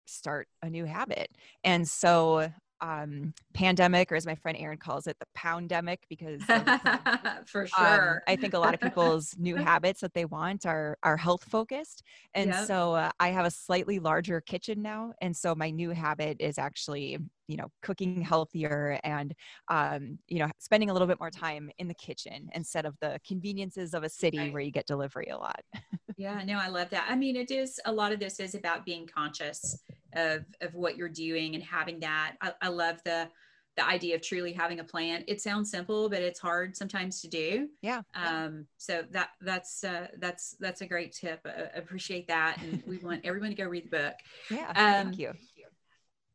start 0.07 0.49
a 0.63 0.69
new 0.69 0.85
habit. 0.85 1.31
And 1.65 1.89
so 1.89 2.53
um, 2.81 3.35
pandemic, 3.55 4.11
or 4.11 4.17
as 4.17 4.27
my 4.27 4.35
friend 4.35 4.57
Aaron 4.59 4.79
calls 4.79 5.07
it, 5.07 5.17
the 5.19 5.27
poundemic, 5.37 5.99
because 6.09 6.43
for 7.47 7.63
um, 7.63 7.67
sure, 7.67 8.15
um, 8.17 8.21
I 8.27 8.37
think 8.37 8.55
a 8.55 8.59
lot 8.59 8.75
of 8.75 8.81
people's 8.83 9.35
new 9.39 9.57
habits 9.57 10.01
that 10.01 10.15
they 10.15 10.25
want 10.25 10.67
are 10.67 10.99
are 11.03 11.17
health 11.17 11.45
focused, 11.45 12.03
and 12.35 12.51
yep. 12.51 12.67
so 12.67 12.95
uh, 12.95 13.11
I 13.21 13.29
have 13.29 13.47
a 13.47 13.51
slightly 13.51 13.99
larger 13.99 14.41
kitchen 14.41 14.83
now, 14.83 15.13
and 15.21 15.37
so 15.37 15.55
my 15.55 15.71
new 15.71 15.91
habit 15.91 16.37
is 16.41 16.59
actually 16.59 17.19
you 17.49 17.57
know 17.57 17.69
cooking 17.83 18.23
healthier 18.23 19.01
and 19.03 19.35
um, 19.69 20.19
you 20.29 20.39
know 20.39 20.49
spending 20.59 20.89
a 20.89 20.93
little 20.93 21.09
bit 21.09 21.19
more 21.19 21.31
time 21.31 21.71
in 21.79 21.89
the 21.89 21.95
kitchen 21.95 22.49
instead 22.55 22.87
of 22.87 22.97
the 23.01 23.19
conveniences 23.27 23.93
of 23.93 24.05
a 24.05 24.09
city 24.09 24.39
right. 24.39 24.53
where 24.53 24.63
you 24.63 24.71
get 24.71 24.87
delivery 24.87 25.29
a 25.31 25.37
lot. 25.37 25.61
yeah, 26.17 26.43
no, 26.45 26.59
I 26.59 26.69
love 26.69 26.91
that. 26.91 27.07
I 27.09 27.17
mean, 27.17 27.37
it 27.37 27.51
is 27.51 27.81
a 27.85 27.93
lot 27.93 28.13
of 28.13 28.21
this 28.21 28.41
is 28.41 28.55
about 28.55 28.85
being 28.85 29.07
conscious 29.07 29.83
of 30.15 30.45
of 30.61 30.75
what 30.75 30.97
you're 30.97 31.09
doing 31.09 31.55
and 31.55 31.65
having 31.65 32.01
that. 32.01 32.37
I, 32.41 32.53
I 32.63 32.69
love 32.69 33.01
the 33.05 33.29
the 33.77 33.87
idea 33.87 34.15
of 34.15 34.23
truly 34.23 34.53
having 34.53 34.81
a 34.81 34.85
plan. 34.85 35.25
It 35.29 35.41
sounds 35.41 35.71
simple, 35.71 36.09
but 36.09 36.21
it's 36.21 36.41
hard 36.41 36.77
sometimes 36.77 37.21
to 37.23 37.29
do. 37.29 37.69
Yeah. 37.83 38.03
Um, 38.15 38.67
so 38.77 39.05
that 39.11 39.31
that's 39.41 39.85
uh, 39.85 40.09
that's 40.19 40.57
that's 40.61 40.81
a 40.81 40.87
great 40.87 41.13
tip. 41.13 41.41
I 41.45 41.79
appreciate 41.79 42.29
that, 42.29 42.59
and 42.63 42.83
we 42.87 42.99
want 43.03 43.25
everyone 43.25 43.51
to 43.51 43.57
go 43.57 43.65
read 43.65 43.87
the 43.87 43.97
book. 43.97 44.15
Yeah. 44.51 44.71
Um, 44.71 45.07
thank 45.07 45.19
you. 45.19 45.33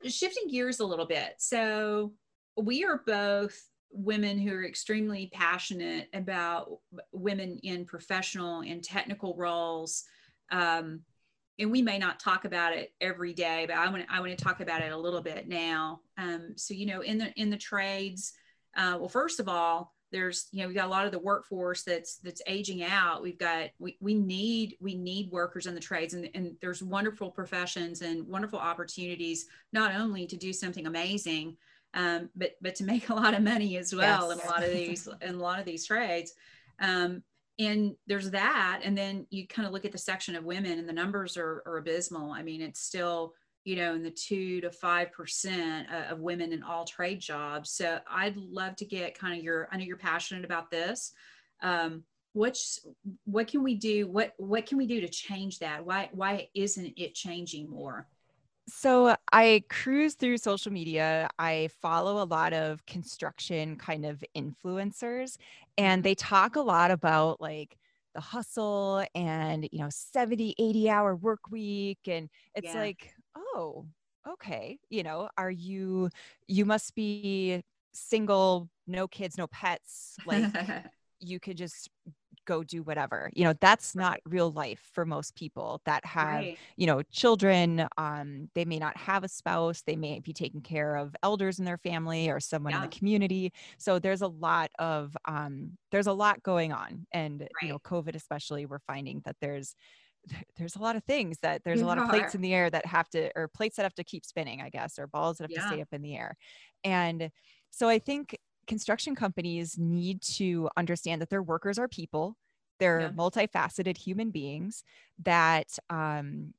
Shifting 0.06 0.50
gears 0.50 0.80
a 0.80 0.86
little 0.86 1.06
bit. 1.06 1.36
So 1.38 2.14
we 2.58 2.84
are 2.84 3.02
both 3.06 3.60
women 3.92 4.38
who 4.38 4.52
are 4.54 4.66
extremely 4.66 5.30
passionate 5.34 6.10
about 6.14 6.80
women 7.12 7.60
in 7.64 7.86
professional 7.86 8.62
and 8.62 8.84
technical 8.84 9.36
roles. 9.36 10.04
Um, 10.52 11.02
and 11.58 11.72
we 11.72 11.82
may 11.82 11.98
not 11.98 12.20
talk 12.20 12.46
about 12.46 12.74
it 12.74 12.94
every 13.00 13.34
day, 13.34 13.66
but 13.68 13.78
I 13.78 13.90
want 13.90 14.08
to, 14.08 14.14
I 14.14 14.20
want 14.20 14.38
to 14.38 14.44
talk 14.44 14.60
about 14.60 14.82
it 14.82 14.92
a 14.92 14.98
little 14.98 15.22
bit 15.22 15.48
now. 15.48 16.02
Um, 16.18 16.54
so 16.56 16.74
you 16.74 16.86
know, 16.86 17.02
in 17.02 17.18
the 17.18 17.32
in 17.36 17.50
the 17.50 17.58
trades, 17.58 18.34
uh, 18.76 18.98
well, 19.00 19.10
first 19.10 19.40
of 19.40 19.48
all, 19.48 19.94
there's 20.12 20.48
you 20.52 20.62
know 20.62 20.68
we 20.68 20.74
got 20.74 20.88
a 20.88 20.90
lot 20.90 21.06
of 21.06 21.12
the 21.12 21.20
workforce 21.20 21.84
that's 21.84 22.18
that's 22.18 22.42
aging 22.48 22.84
out. 22.84 23.22
We've 23.22 23.38
got 23.38 23.70
we 23.80 23.98
we 24.02 24.14
need 24.14 24.76
we 24.82 24.96
need 24.96 25.32
workers 25.32 25.66
in 25.66 25.76
the 25.76 25.82
trades, 25.82 26.14
and 26.14 26.30
and 26.36 26.56
there's 26.62 26.84
wonderful 26.84 27.32
professions 27.32 28.02
and 28.02 28.28
wonderful 28.28 28.60
opportunities 28.60 29.46
not 29.72 29.96
only 29.96 30.28
to 30.28 30.38
do 30.38 30.52
something 30.52 30.88
amazing, 30.88 31.58
um, 31.94 32.30
but 32.36 32.52
but 32.62 32.76
to 32.76 32.84
make 32.84 33.10
a 33.10 33.16
lot 33.16 33.34
of 33.34 33.42
money 33.42 33.78
as 33.78 33.96
well 33.96 34.30
yes. 34.30 34.40
in 34.40 34.46
a 34.46 34.52
lot 34.52 34.64
of 34.64 34.72
these 34.74 35.08
in 35.22 35.36
a 35.36 35.40
lot 35.40 35.60
of 35.60 35.66
these 35.66 35.86
trades. 35.86 36.34
Um, 36.80 37.24
and 37.60 37.96
there's 38.08 38.32
that 38.32 38.82
and 38.84 38.98
then 38.98 39.26
you 39.30 39.48
kind 39.48 39.66
of 39.66 39.74
look 39.74 39.86
at 39.86 39.92
the 39.92 39.98
section 39.98 40.36
of 40.36 40.44
women 40.44 40.78
and 40.78 40.88
the 40.88 40.94
numbers 40.94 41.38
are, 41.38 41.64
are 41.66 41.78
abysmal. 41.78 42.32
I 42.32 42.44
mean 42.44 42.62
it's 42.62 42.82
still 42.82 43.34
you 43.64 43.76
know 43.76 43.96
in 43.96 44.04
the 44.04 44.12
two 44.12 44.62
to 44.62 44.72
five 44.72 45.12
percent 45.12 45.88
of 46.10 46.20
women 46.20 46.52
in 46.52 46.64
all 46.64 46.86
trade 46.86 47.20
jobs. 47.20 47.72
So 47.72 48.00
i'd 48.12 48.38
love 48.38 48.76
to 48.78 48.86
get 48.86 49.18
kind 49.18 49.38
of 49.38 49.44
your 49.44 49.70
i 49.72 49.78
know 49.78 49.84
you're 49.84 49.98
passionate 49.98 50.46
about 50.46 50.70
this. 50.70 51.14
Um, 51.62 52.04
what's 52.34 52.86
what 53.24 53.48
can 53.48 53.64
we 53.64 53.76
do 53.76 54.08
what 54.08 54.34
what 54.38 54.66
can 54.66 54.78
we 54.78 54.86
do 54.86 55.00
to 55.02 55.08
change 55.08 55.60
that? 55.60 55.86
Why 55.86 56.10
why 56.12 56.50
isn't 56.54 56.94
it 56.98 57.16
changing 57.16 57.70
more 57.70 58.08
so 58.68 59.16
I 59.32 59.64
cruise 59.70 60.16
through 60.16 60.38
social 60.38 60.72
media. 60.72 61.30
I 61.38 61.70
follow 61.82 62.22
a 62.22 62.26
lot 62.26 62.54
of 62.54 62.86
construction 62.86 63.76
kind 63.76 64.06
of 64.06 64.24
influencers, 64.36 65.38
and 65.78 66.04
they 66.04 66.16
talk 66.16 66.56
a 66.56 66.62
lot 66.62 66.92
about 66.92 67.40
like 67.40 67.78
the 68.16 68.22
hustle 68.22 69.06
and, 69.14 69.68
you 69.72 69.80
know, 69.80 69.90
70, 69.92 70.56
80 70.58 70.90
hour 70.90 71.16
work 71.16 71.52
week. 71.52 72.00
And 72.08 72.30
it's 72.56 72.74
yeah. 72.74 72.80
like, 72.80 73.14
oh, 73.36 73.86
okay. 74.28 74.80
You 74.90 75.04
know, 75.04 75.30
are 75.38 75.52
you, 75.52 76.10
you 76.48 76.66
must 76.66 76.96
be 76.96 77.62
single, 77.94 78.70
no 78.88 79.08
kids, 79.08 79.38
no 79.38 79.48
pets. 79.48 80.18
Like, 80.26 80.46
you 81.26 81.40
could 81.40 81.58
just 81.58 81.90
go 82.46 82.64
do 82.64 82.84
whatever 82.84 83.30
you 83.34 83.44
know 83.44 83.54
that's 83.60 83.96
not 83.96 84.20
real 84.26 84.52
life 84.52 84.90
for 84.94 85.06
most 85.06 85.36
people 85.36 85.82
that 85.86 86.06
have 86.06 86.36
right. 86.36 86.58
you 86.78 86.86
know 86.86 87.02
children 87.12 87.88
um 87.98 88.50
they 88.54 88.66
may 88.66 88.78
not 88.78 88.96
have 88.96 89.24
a 89.24 89.28
spouse 89.28 89.82
they 89.82 89.96
may 89.96 90.20
be 90.20 90.32
taking 90.32 90.62
care 90.62 90.96
of 90.96 91.16
elders 91.24 91.60
in 91.60 91.66
their 91.66 91.78
family 91.78 92.30
or 92.30 92.40
someone 92.40 92.72
yeah. 92.72 92.84
in 92.84 92.90
the 92.90 92.96
community 92.96 93.52
so 93.78 94.00
there's 94.00 94.22
a 94.22 94.28
lot 94.28 94.70
of 94.80 95.16
um 95.26 95.72
there's 95.92 96.08
a 96.08 96.14
lot 96.14 96.42
going 96.44 96.72
on 96.72 97.06
and 97.12 97.42
right. 97.42 97.50
you 97.64 97.70
know 97.70 97.80
covid 97.80 98.16
especially 98.16 98.66
we're 98.66 98.80
finding 98.80 99.22
that 99.26 99.36
there's 99.42 99.76
there's 100.58 100.76
a 100.76 100.82
lot 100.82 100.96
of 100.96 101.04
things 101.04 101.38
that 101.42 101.64
there's 101.64 101.82
a 101.82 101.86
lot 101.86 101.98
of 101.98 102.10
plates 102.10 102.36
in 102.36 102.42
the 102.42 102.54
air 102.54 102.70
that 102.70 102.86
have 102.86 103.10
to 103.10 103.30
or 103.36 103.48
plates 103.48 103.76
that 103.76 103.84
have 103.84 103.96
to 103.96 104.04
keep 104.04 104.26
spinning 104.26 104.62
i 104.62 104.70
guess 104.70 104.98
or 105.00 105.08
balls 105.08 105.38
that 105.38 105.46
have 105.46 105.52
yeah. 105.52 105.62
to 105.62 105.68
stay 105.68 105.82
up 105.82 105.88
in 105.92 106.02
the 106.02 106.16
air 106.16 106.36
and 106.84 107.30
so 107.72 107.88
i 107.88 108.00
think 108.00 108.38
construction 108.68 109.16
companies 109.16 109.78
need 109.78 110.22
to 110.22 110.70
understand 110.76 111.22
that 111.22 111.30
their 111.30 111.44
workers 111.44 111.78
are 111.78 111.88
people 111.88 112.36
they're 112.80 113.02
yeah. 113.02 113.10
multifaceted 113.10 113.98
human 113.98 114.32
beings 114.32 114.84
that 115.24 115.78
um, 115.90 116.54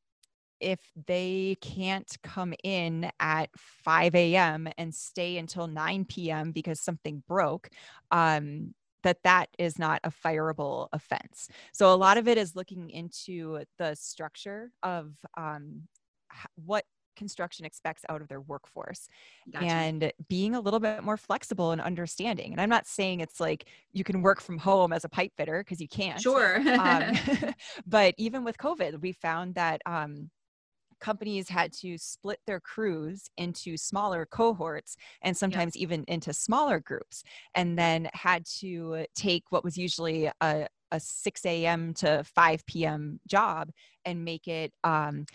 if 0.60 0.80
they 1.06 1.56
can't 1.60 2.16
come 2.22 2.54
in 2.64 3.10
at 3.20 3.50
5 3.56 4.14
a.m. 4.14 4.68
and 4.78 4.94
stay 4.94 5.36
until 5.36 5.66
9 5.66 6.06
p.m. 6.06 6.52
because 6.52 6.80
something 6.80 7.22
broke, 7.28 7.68
um, 8.10 8.74
that 9.02 9.18
that 9.22 9.50
is 9.58 9.78
not 9.78 10.00
a 10.02 10.10
fireable 10.10 10.88
offense. 10.92 11.48
So 11.72 11.92
a 11.92 11.96
lot 11.96 12.16
of 12.16 12.26
it 12.26 12.38
is 12.38 12.56
looking 12.56 12.90
into 12.90 13.62
the 13.78 13.94
structure 13.94 14.72
of 14.82 15.12
um, 15.36 15.82
what 16.56 16.84
construction 17.16 17.64
expects 17.64 18.04
out 18.08 18.22
of 18.22 18.28
their 18.28 18.40
workforce 18.40 19.08
gotcha. 19.50 19.66
and 19.66 20.12
being 20.28 20.54
a 20.54 20.60
little 20.60 20.80
bit 20.80 21.02
more 21.02 21.16
flexible 21.16 21.72
and 21.72 21.80
understanding. 21.80 22.52
And 22.52 22.60
I'm 22.60 22.68
not 22.68 22.86
saying 22.86 23.20
it's 23.20 23.40
like 23.40 23.66
you 23.92 24.04
can 24.04 24.22
work 24.22 24.40
from 24.40 24.58
home 24.58 24.92
as 24.92 25.04
a 25.04 25.08
pipe 25.08 25.32
fitter 25.36 25.62
because 25.62 25.80
you 25.80 25.88
can't. 25.88 26.20
Sure. 26.20 26.56
um, 26.78 27.12
but 27.86 28.14
even 28.18 28.44
with 28.44 28.58
COVID, 28.58 29.00
we 29.00 29.12
found 29.12 29.54
that 29.54 29.80
um, 29.86 30.30
companies 31.00 31.48
had 31.48 31.72
to 31.72 31.98
split 31.98 32.40
their 32.46 32.60
crews 32.60 33.28
into 33.36 33.76
smaller 33.76 34.26
cohorts 34.26 34.96
and 35.22 35.36
sometimes 35.36 35.76
even 35.76 36.04
into 36.08 36.32
smaller 36.32 36.80
groups 36.80 37.22
and 37.54 37.78
then 37.78 38.08
had 38.12 38.44
to 38.46 39.04
take 39.14 39.44
what 39.50 39.64
was 39.64 39.76
usually 39.76 40.30
a, 40.40 40.66
a 40.92 41.00
6 41.00 41.46
a.m. 41.46 41.94
to 41.94 42.24
5 42.24 42.66
p.m. 42.66 43.20
job 43.26 43.70
and 44.04 44.24
make 44.24 44.48
it 44.48 44.72
um, 44.84 45.26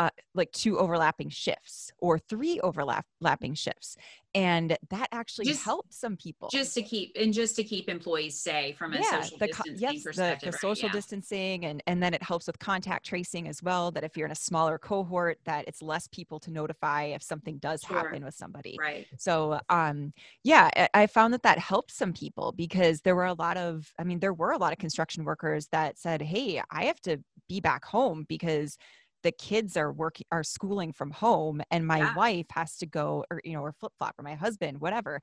uh, 0.00 0.08
like 0.34 0.50
two 0.52 0.78
overlapping 0.78 1.28
shifts 1.28 1.92
or 1.98 2.18
three 2.18 2.58
overlapping 2.60 3.52
shifts. 3.52 3.98
And 4.34 4.78
that 4.88 5.08
actually 5.12 5.46
just, 5.46 5.62
helps 5.62 5.98
some 5.98 6.16
people. 6.16 6.48
just 6.50 6.72
to 6.74 6.82
keep 6.82 7.16
and 7.20 7.34
just 7.34 7.54
to 7.56 7.64
keep 7.64 7.88
employees 7.88 8.40
safe 8.40 8.78
from 8.78 8.94
a 8.94 8.96
yeah, 8.96 9.20
social 9.20 9.38
the, 9.38 9.46
distancing 9.48 9.76
yes, 9.78 10.02
perspective 10.02 10.52
the, 10.52 10.52
the 10.52 10.58
social 10.58 10.88
yeah. 10.88 10.92
distancing 10.92 11.64
and 11.66 11.82
and 11.88 12.00
then 12.00 12.14
it 12.14 12.22
helps 12.22 12.46
with 12.46 12.56
contact 12.60 13.04
tracing 13.04 13.48
as 13.48 13.60
well 13.60 13.90
that 13.90 14.04
if 14.04 14.16
you're 14.16 14.26
in 14.26 14.32
a 14.32 14.36
smaller 14.36 14.78
cohort 14.78 15.38
that 15.44 15.66
it's 15.66 15.82
less 15.82 16.06
people 16.06 16.38
to 16.40 16.52
notify 16.52 17.06
if 17.06 17.24
something 17.24 17.58
does 17.58 17.82
sure. 17.82 17.96
happen 17.96 18.24
with 18.24 18.34
somebody. 18.34 18.76
Right. 18.80 19.06
So 19.18 19.60
um 19.68 20.14
yeah 20.44 20.70
I, 20.76 20.88
I 20.94 21.06
found 21.08 21.34
that 21.34 21.42
that 21.42 21.58
helped 21.58 21.90
some 21.90 22.12
people 22.12 22.52
because 22.52 23.00
there 23.00 23.16
were 23.16 23.26
a 23.26 23.34
lot 23.34 23.56
of 23.56 23.92
i 23.98 24.04
mean 24.04 24.20
there 24.20 24.32
were 24.32 24.52
a 24.52 24.58
lot 24.58 24.72
of 24.72 24.78
construction 24.78 25.24
workers 25.24 25.66
that 25.72 25.98
said 25.98 26.22
hey 26.22 26.62
i 26.70 26.84
have 26.84 27.00
to 27.00 27.18
be 27.48 27.60
back 27.60 27.84
home 27.84 28.24
because 28.28 28.78
the 29.22 29.32
kids 29.32 29.76
are 29.76 29.92
working 29.92 30.26
are 30.32 30.42
schooling 30.42 30.92
from 30.92 31.10
home 31.10 31.60
and 31.70 31.86
my 31.86 31.98
yeah. 31.98 32.14
wife 32.14 32.46
has 32.50 32.76
to 32.76 32.86
go 32.86 33.24
or 33.30 33.40
you 33.44 33.52
know 33.52 33.60
or 33.60 33.72
flip 33.72 33.92
flop 33.98 34.14
or 34.18 34.22
my 34.22 34.34
husband 34.34 34.80
whatever 34.80 35.20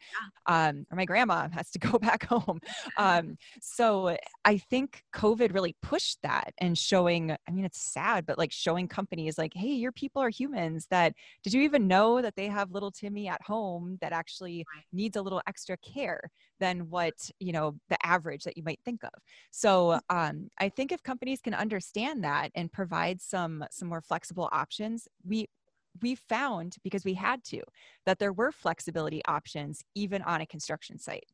yeah. 0.47 0.69
um, 0.69 0.85
or 0.91 0.95
my 0.95 1.05
grandma 1.05 1.47
has 1.51 1.69
to 1.71 1.79
go 1.79 1.97
back 1.97 2.25
home 2.25 2.59
um, 2.97 3.37
so 3.61 4.15
i 4.45 4.57
think 4.57 5.03
covid 5.13 5.53
really 5.53 5.75
pushed 5.81 6.19
that 6.23 6.53
and 6.59 6.77
showing 6.77 7.31
i 7.31 7.51
mean 7.51 7.65
it's 7.65 7.81
sad 7.81 8.25
but 8.25 8.37
like 8.37 8.51
showing 8.51 8.87
companies 8.87 9.37
like 9.37 9.53
hey 9.55 9.73
your 9.73 9.91
people 9.91 10.21
are 10.21 10.29
humans 10.29 10.87
that 10.89 11.13
did 11.43 11.53
you 11.53 11.61
even 11.61 11.87
know 11.87 12.21
that 12.21 12.35
they 12.35 12.47
have 12.47 12.71
little 12.71 12.91
timmy 12.91 13.27
at 13.27 13.41
home 13.41 13.97
that 14.01 14.11
actually 14.11 14.65
needs 14.93 15.17
a 15.17 15.21
little 15.21 15.41
extra 15.47 15.77
care 15.77 16.21
than 16.59 16.89
what 16.89 17.29
you 17.39 17.51
know 17.51 17.75
the 17.89 17.97
average 18.05 18.43
that 18.43 18.57
you 18.57 18.63
might 18.63 18.79
think 18.83 19.03
of 19.03 19.13
so 19.51 19.99
mm. 20.11 20.29
um, 20.29 20.49
i 20.59 20.69
think 20.69 20.91
if 20.91 21.03
companies 21.03 21.41
can 21.41 21.53
understand 21.53 22.23
that 22.23 22.51
and 22.55 22.71
provide 22.71 23.21
some 23.21 23.63
some 23.71 23.87
more 23.87 24.01
flexible 24.01 24.49
options 24.51 25.07
we 25.25 25.47
we 26.01 26.15
found 26.15 26.75
because 26.83 27.03
we 27.03 27.13
had 27.13 27.43
to 27.43 27.61
that 28.05 28.19
there 28.19 28.33
were 28.33 28.51
flexibility 28.51 29.21
options 29.25 29.83
even 29.95 30.21
on 30.23 30.41
a 30.41 30.45
construction 30.45 30.99
site 30.99 31.31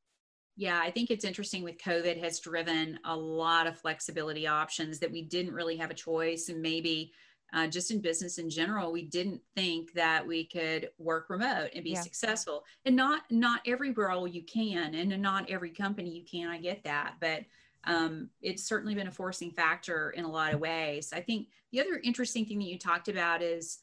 yeah, 0.55 0.79
I 0.79 0.91
think 0.91 1.09
it's 1.09 1.25
interesting 1.25 1.63
with 1.63 1.79
COVID 1.79 2.21
has 2.23 2.39
driven 2.39 2.99
a 3.05 3.15
lot 3.15 3.65
of 3.65 3.79
flexibility 3.79 4.45
options 4.45 4.99
that 4.99 5.11
we 5.11 5.23
didn't 5.23 5.53
really 5.53 5.77
have 5.77 5.89
a 5.89 5.95
choice. 5.95 6.49
And 6.49 6.61
maybe 6.61 7.11
uh, 7.53 7.67
just 7.67 7.91
in 7.91 8.01
business 8.01 8.39
in 8.39 8.49
general, 8.49 8.91
we 8.91 9.03
didn't 9.03 9.41
think 9.55 9.93
that 9.93 10.25
we 10.25 10.45
could 10.45 10.89
work 10.97 11.29
remote 11.29 11.69
and 11.75 11.83
be 11.83 11.91
yeah. 11.91 12.01
successful. 12.01 12.63
And 12.85 12.95
not 12.95 13.23
not 13.29 13.61
every 13.67 13.91
role 13.91 14.27
you 14.27 14.41
can, 14.43 14.95
and 14.95 15.21
not 15.21 15.49
every 15.49 15.69
company 15.69 16.09
you 16.09 16.23
can. 16.25 16.49
I 16.49 16.57
get 16.57 16.83
that, 16.83 17.15
but 17.19 17.43
um, 17.85 18.29
it's 18.41 18.63
certainly 18.63 18.95
been 18.95 19.07
a 19.07 19.11
forcing 19.11 19.51
factor 19.51 20.11
in 20.11 20.23
a 20.23 20.31
lot 20.31 20.53
of 20.53 20.59
ways. 20.59 21.13
I 21.13 21.21
think 21.21 21.49
the 21.71 21.81
other 21.81 21.99
interesting 22.03 22.45
thing 22.45 22.57
that 22.59 22.65
you 22.65 22.79
talked 22.79 23.07
about 23.07 23.41
is 23.41 23.79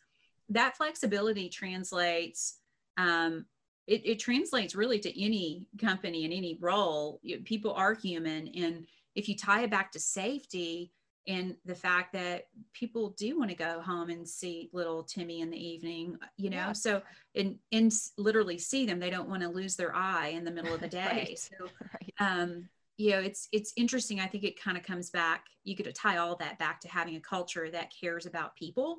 that 0.49 0.77
flexibility 0.77 1.49
translates. 1.49 2.57
Um, 2.97 3.47
it, 3.87 4.03
it 4.05 4.19
translates 4.19 4.75
really 4.75 4.99
to 5.01 5.23
any 5.23 5.69
company 5.81 6.25
and 6.25 6.35
any 6.35 6.59
role. 6.61 7.21
People 7.45 7.73
are 7.75 7.95
human, 7.95 8.49
and 8.49 8.87
if 9.15 9.29
you 9.29 9.37
tie 9.37 9.63
it 9.63 9.71
back 9.71 9.93
to 9.93 10.01
safety, 10.01 10.93
and 11.27 11.57
the 11.65 11.75
fact 11.75 12.13
that 12.15 12.49
people 12.73 13.11
do 13.11 13.39
want 13.39 13.51
to 13.51 13.57
go 13.57 13.81
home 13.81 14.11
and 14.11 14.27
see 14.27 14.71
little 14.73 15.03
Timmy 15.03 15.41
in 15.41 15.51
the 15.51 15.69
evening, 15.69 16.17
you 16.37 16.51
know, 16.51 16.57
yeah. 16.57 16.73
so 16.73 17.03
and 17.35 17.59
and 17.73 17.93
literally 18.17 18.59
see 18.59 18.87
them. 18.87 18.99
They 18.99 19.11
don't 19.11 19.29
want 19.29 19.43
to 19.43 19.49
lose 19.49 19.77
their 19.77 19.95
eye 19.95 20.29
in 20.29 20.45
the 20.45 20.51
middle 20.51 20.75
of 20.75 20.81
the 20.81 20.89
day. 20.89 21.07
right. 21.29 21.39
So, 21.39 21.69
right. 21.93 22.15
um, 22.19 22.69
you 22.97 23.11
know, 23.11 23.21
it's 23.21 23.49
it's 23.53 23.73
interesting. 23.77 24.21
I 24.21 24.27
think 24.27 24.45
it 24.45 24.61
kind 24.61 24.77
of 24.77 24.83
comes 24.83 25.11
back. 25.11 25.45
You 25.65 25.77
could 25.77 25.95
tie 25.95 26.17
all 26.17 26.37
that 26.37 26.59
back 26.59 26.81
to 26.81 26.89
having 26.89 27.17
a 27.17 27.21
culture 27.21 27.71
that 27.71 27.93
cares 27.99 28.27
about 28.27 28.57
people 28.57 28.99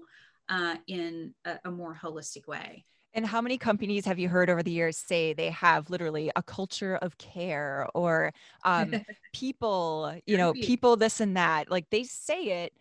uh, 0.50 0.76
in 0.88 1.34
a, 1.46 1.60
a 1.66 1.72
more 1.72 1.98
holistic 2.00 2.48
way. 2.48 2.86
And 3.14 3.26
how 3.26 3.42
many 3.42 3.58
companies 3.58 4.06
have 4.06 4.20
you 4.20 4.30
heard 4.30 4.50
over 4.50 4.64
the 4.64 4.72
years 4.72 4.98
say 4.98 5.34
they 5.34 5.50
have 5.50 5.90
literally 5.90 6.32
a 6.36 6.44
culture 6.44 6.96
of 6.98 7.18
care 7.18 7.88
or 7.94 8.32
um, 8.64 8.94
people, 9.34 10.16
you 10.26 10.38
know, 10.38 10.56
people 10.56 10.96
this 10.96 11.20
and 11.20 11.36
that? 11.36 11.70
Like 11.70 11.90
they 11.90 12.04
say 12.04 12.64
it, 12.64 12.74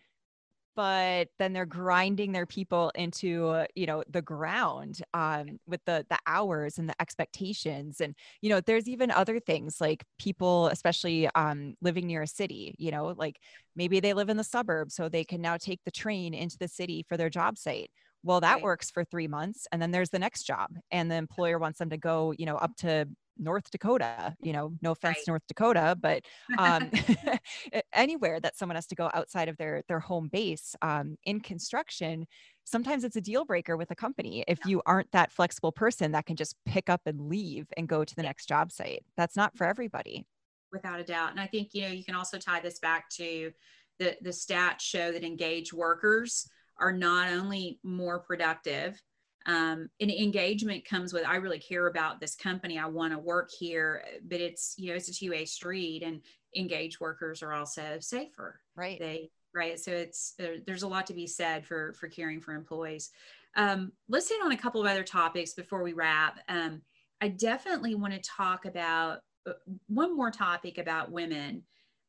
but 0.75 1.29
then 1.39 1.53
they're 1.53 1.65
grinding 1.65 2.31
their 2.31 2.45
people 2.45 2.91
into 2.95 3.47
uh, 3.49 3.65
you 3.75 3.85
know 3.85 4.03
the 4.09 4.21
ground 4.21 5.01
um, 5.13 5.59
with 5.67 5.81
the 5.85 6.05
the 6.09 6.17
hours 6.27 6.77
and 6.77 6.89
the 6.89 7.01
expectations. 7.01 8.01
And 8.01 8.15
you 8.41 8.49
know 8.49 8.61
there's 8.61 8.87
even 8.89 9.11
other 9.11 9.39
things 9.39 9.81
like 9.81 10.03
people 10.19 10.67
especially 10.67 11.29
um, 11.35 11.75
living 11.81 12.07
near 12.07 12.21
a 12.23 12.27
city 12.27 12.75
you 12.79 12.91
know 12.91 13.13
like 13.17 13.37
maybe 13.75 13.99
they 13.99 14.13
live 14.13 14.29
in 14.29 14.37
the 14.37 14.43
suburbs 14.43 14.95
so 14.95 15.09
they 15.09 15.23
can 15.25 15.41
now 15.41 15.57
take 15.57 15.81
the 15.85 15.91
train 15.91 16.33
into 16.33 16.57
the 16.57 16.67
city 16.67 17.05
for 17.07 17.17
their 17.17 17.29
job 17.29 17.57
site 17.57 17.91
well 18.23 18.39
that 18.39 18.55
right. 18.55 18.63
works 18.63 18.91
for 18.91 19.03
three 19.03 19.27
months 19.27 19.67
and 19.71 19.81
then 19.81 19.91
there's 19.91 20.09
the 20.09 20.19
next 20.19 20.43
job 20.43 20.69
and 20.91 21.09
the 21.09 21.15
employer 21.15 21.57
wants 21.59 21.79
them 21.79 21.89
to 21.89 21.97
go 21.97 22.33
you 22.37 22.45
know 22.45 22.55
up 22.57 22.75
to 22.75 23.07
north 23.37 23.69
dakota 23.71 24.35
you 24.41 24.53
know 24.53 24.73
no 24.81 24.91
offense 24.91 25.17
right. 25.17 25.27
north 25.27 25.41
dakota 25.47 25.97
but 25.99 26.23
um, 26.57 26.91
anywhere 27.93 28.39
that 28.39 28.57
someone 28.57 28.75
has 28.75 28.85
to 28.87 28.95
go 28.95 29.09
outside 29.13 29.49
of 29.49 29.57
their 29.57 29.81
their 29.87 29.99
home 29.99 30.29
base 30.31 30.75
um, 30.81 31.15
in 31.25 31.39
construction 31.39 32.25
sometimes 32.63 33.03
it's 33.03 33.15
a 33.15 33.21
deal 33.21 33.45
breaker 33.45 33.77
with 33.77 33.89
a 33.91 33.95
company 33.95 34.43
if 34.47 34.59
you 34.65 34.81
aren't 34.85 35.11
that 35.11 35.31
flexible 35.31 35.71
person 35.71 36.11
that 36.11 36.25
can 36.25 36.35
just 36.35 36.55
pick 36.65 36.89
up 36.89 37.01
and 37.05 37.29
leave 37.29 37.67
and 37.77 37.87
go 37.87 38.03
to 38.03 38.15
the 38.15 38.23
next 38.23 38.47
job 38.47 38.71
site 38.71 39.03
that's 39.17 39.35
not 39.35 39.55
for 39.57 39.65
everybody 39.65 40.25
without 40.71 40.99
a 40.99 41.03
doubt 41.03 41.31
and 41.31 41.39
i 41.39 41.47
think 41.47 41.69
you 41.73 41.81
know 41.81 41.89
you 41.89 42.03
can 42.03 42.15
also 42.15 42.37
tie 42.37 42.59
this 42.59 42.79
back 42.79 43.09
to 43.09 43.51
the 43.97 44.15
the 44.21 44.29
stats 44.29 44.81
show 44.81 45.11
that 45.11 45.23
engaged 45.23 45.73
workers 45.73 46.47
are 46.81 46.91
not 46.91 47.31
only 47.31 47.79
more 47.83 48.19
productive 48.19 49.01
um, 49.47 49.89
and 49.99 50.11
engagement 50.11 50.85
comes 50.85 51.13
with 51.13 51.25
i 51.25 51.35
really 51.35 51.59
care 51.59 51.87
about 51.87 52.19
this 52.19 52.35
company. 52.35 52.77
I 52.77 52.85
want 52.85 53.13
to 53.13 53.19
work 53.19 53.49
here 53.57 54.03
but 54.27 54.39
it's 54.39 54.75
you 54.77 54.89
know 54.89 54.95
it's 54.95 55.09
a 55.09 55.13
two-way 55.13 55.45
street 55.45 56.03
and 56.03 56.21
engaged 56.55 56.99
workers 56.99 57.41
are 57.41 57.53
also 57.53 57.97
safer. 57.99 58.59
Right. 58.75 58.99
They 58.99 59.29
right? 59.53 59.79
So 59.79 59.91
it's 59.91 60.33
there's 60.65 60.83
a 60.83 60.87
lot 60.87 61.07
to 61.07 61.13
be 61.13 61.27
said 61.27 61.65
for 61.65 61.93
for 61.93 62.07
caring 62.07 62.41
for 62.41 62.53
employees. 62.53 63.09
Um, 63.55 63.91
let's 64.07 64.29
hit 64.29 64.41
on 64.43 64.53
a 64.53 64.57
couple 64.57 64.81
of 64.81 64.87
other 64.87 65.03
topics 65.03 65.53
before 65.53 65.83
we 65.83 65.93
wrap. 65.93 66.39
Um, 66.47 66.81
i 67.21 67.27
definitely 67.27 67.95
want 67.95 68.13
to 68.13 68.19
talk 68.19 68.65
about 68.65 69.19
uh, 69.47 69.53
one 69.87 70.15
more 70.15 70.31
topic 70.31 70.77
about 70.77 71.11
women 71.11 71.63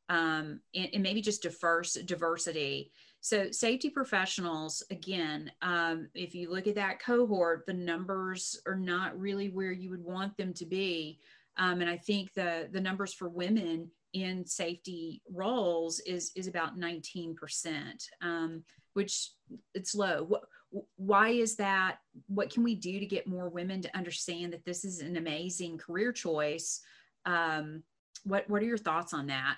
um, 0.09 0.59
and, 0.73 0.89
and 0.93 1.03
maybe 1.03 1.21
just 1.21 1.43
diverse 1.43 1.93
diversity 1.93 2.91
so, 3.23 3.51
safety 3.51 3.89
professionals, 3.89 4.83
again, 4.91 5.49
um, 5.61 6.09
if 6.13 6.35
you 6.35 6.51
look 6.51 6.67
at 6.67 6.75
that 6.75 6.99
cohort, 6.99 7.65
the 7.65 7.73
numbers 7.73 8.59
are 8.67 8.75
not 8.75 9.17
really 9.17 9.47
where 9.47 9.71
you 9.71 9.89
would 9.91 10.03
want 10.03 10.35
them 10.35 10.53
to 10.55 10.65
be. 10.65 11.21
Um, 11.55 11.79
and 11.79 11.89
I 11.89 11.95
think 11.95 12.33
the, 12.33 12.67
the 12.73 12.81
numbers 12.81 13.13
for 13.13 13.29
women 13.29 13.89
in 14.11 14.45
safety 14.45 15.21
roles 15.31 16.01
is, 16.01 16.33
is 16.35 16.47
about 16.47 16.77
19%, 16.77 17.35
um, 18.21 18.61
which 18.91 19.29
it's 19.73 19.95
low. 19.95 20.25
What, 20.25 20.41
why 20.97 21.29
is 21.29 21.55
that? 21.55 21.99
What 22.27 22.49
can 22.49 22.61
we 22.61 22.75
do 22.75 22.99
to 22.99 23.05
get 23.05 23.25
more 23.25 23.47
women 23.47 23.81
to 23.83 23.97
understand 23.97 24.51
that 24.51 24.65
this 24.65 24.83
is 24.83 24.99
an 24.99 25.15
amazing 25.15 25.77
career 25.77 26.11
choice? 26.11 26.81
Um, 27.25 27.83
what, 28.25 28.49
what 28.49 28.61
are 28.61 28.65
your 28.65 28.77
thoughts 28.77 29.13
on 29.13 29.27
that? 29.27 29.55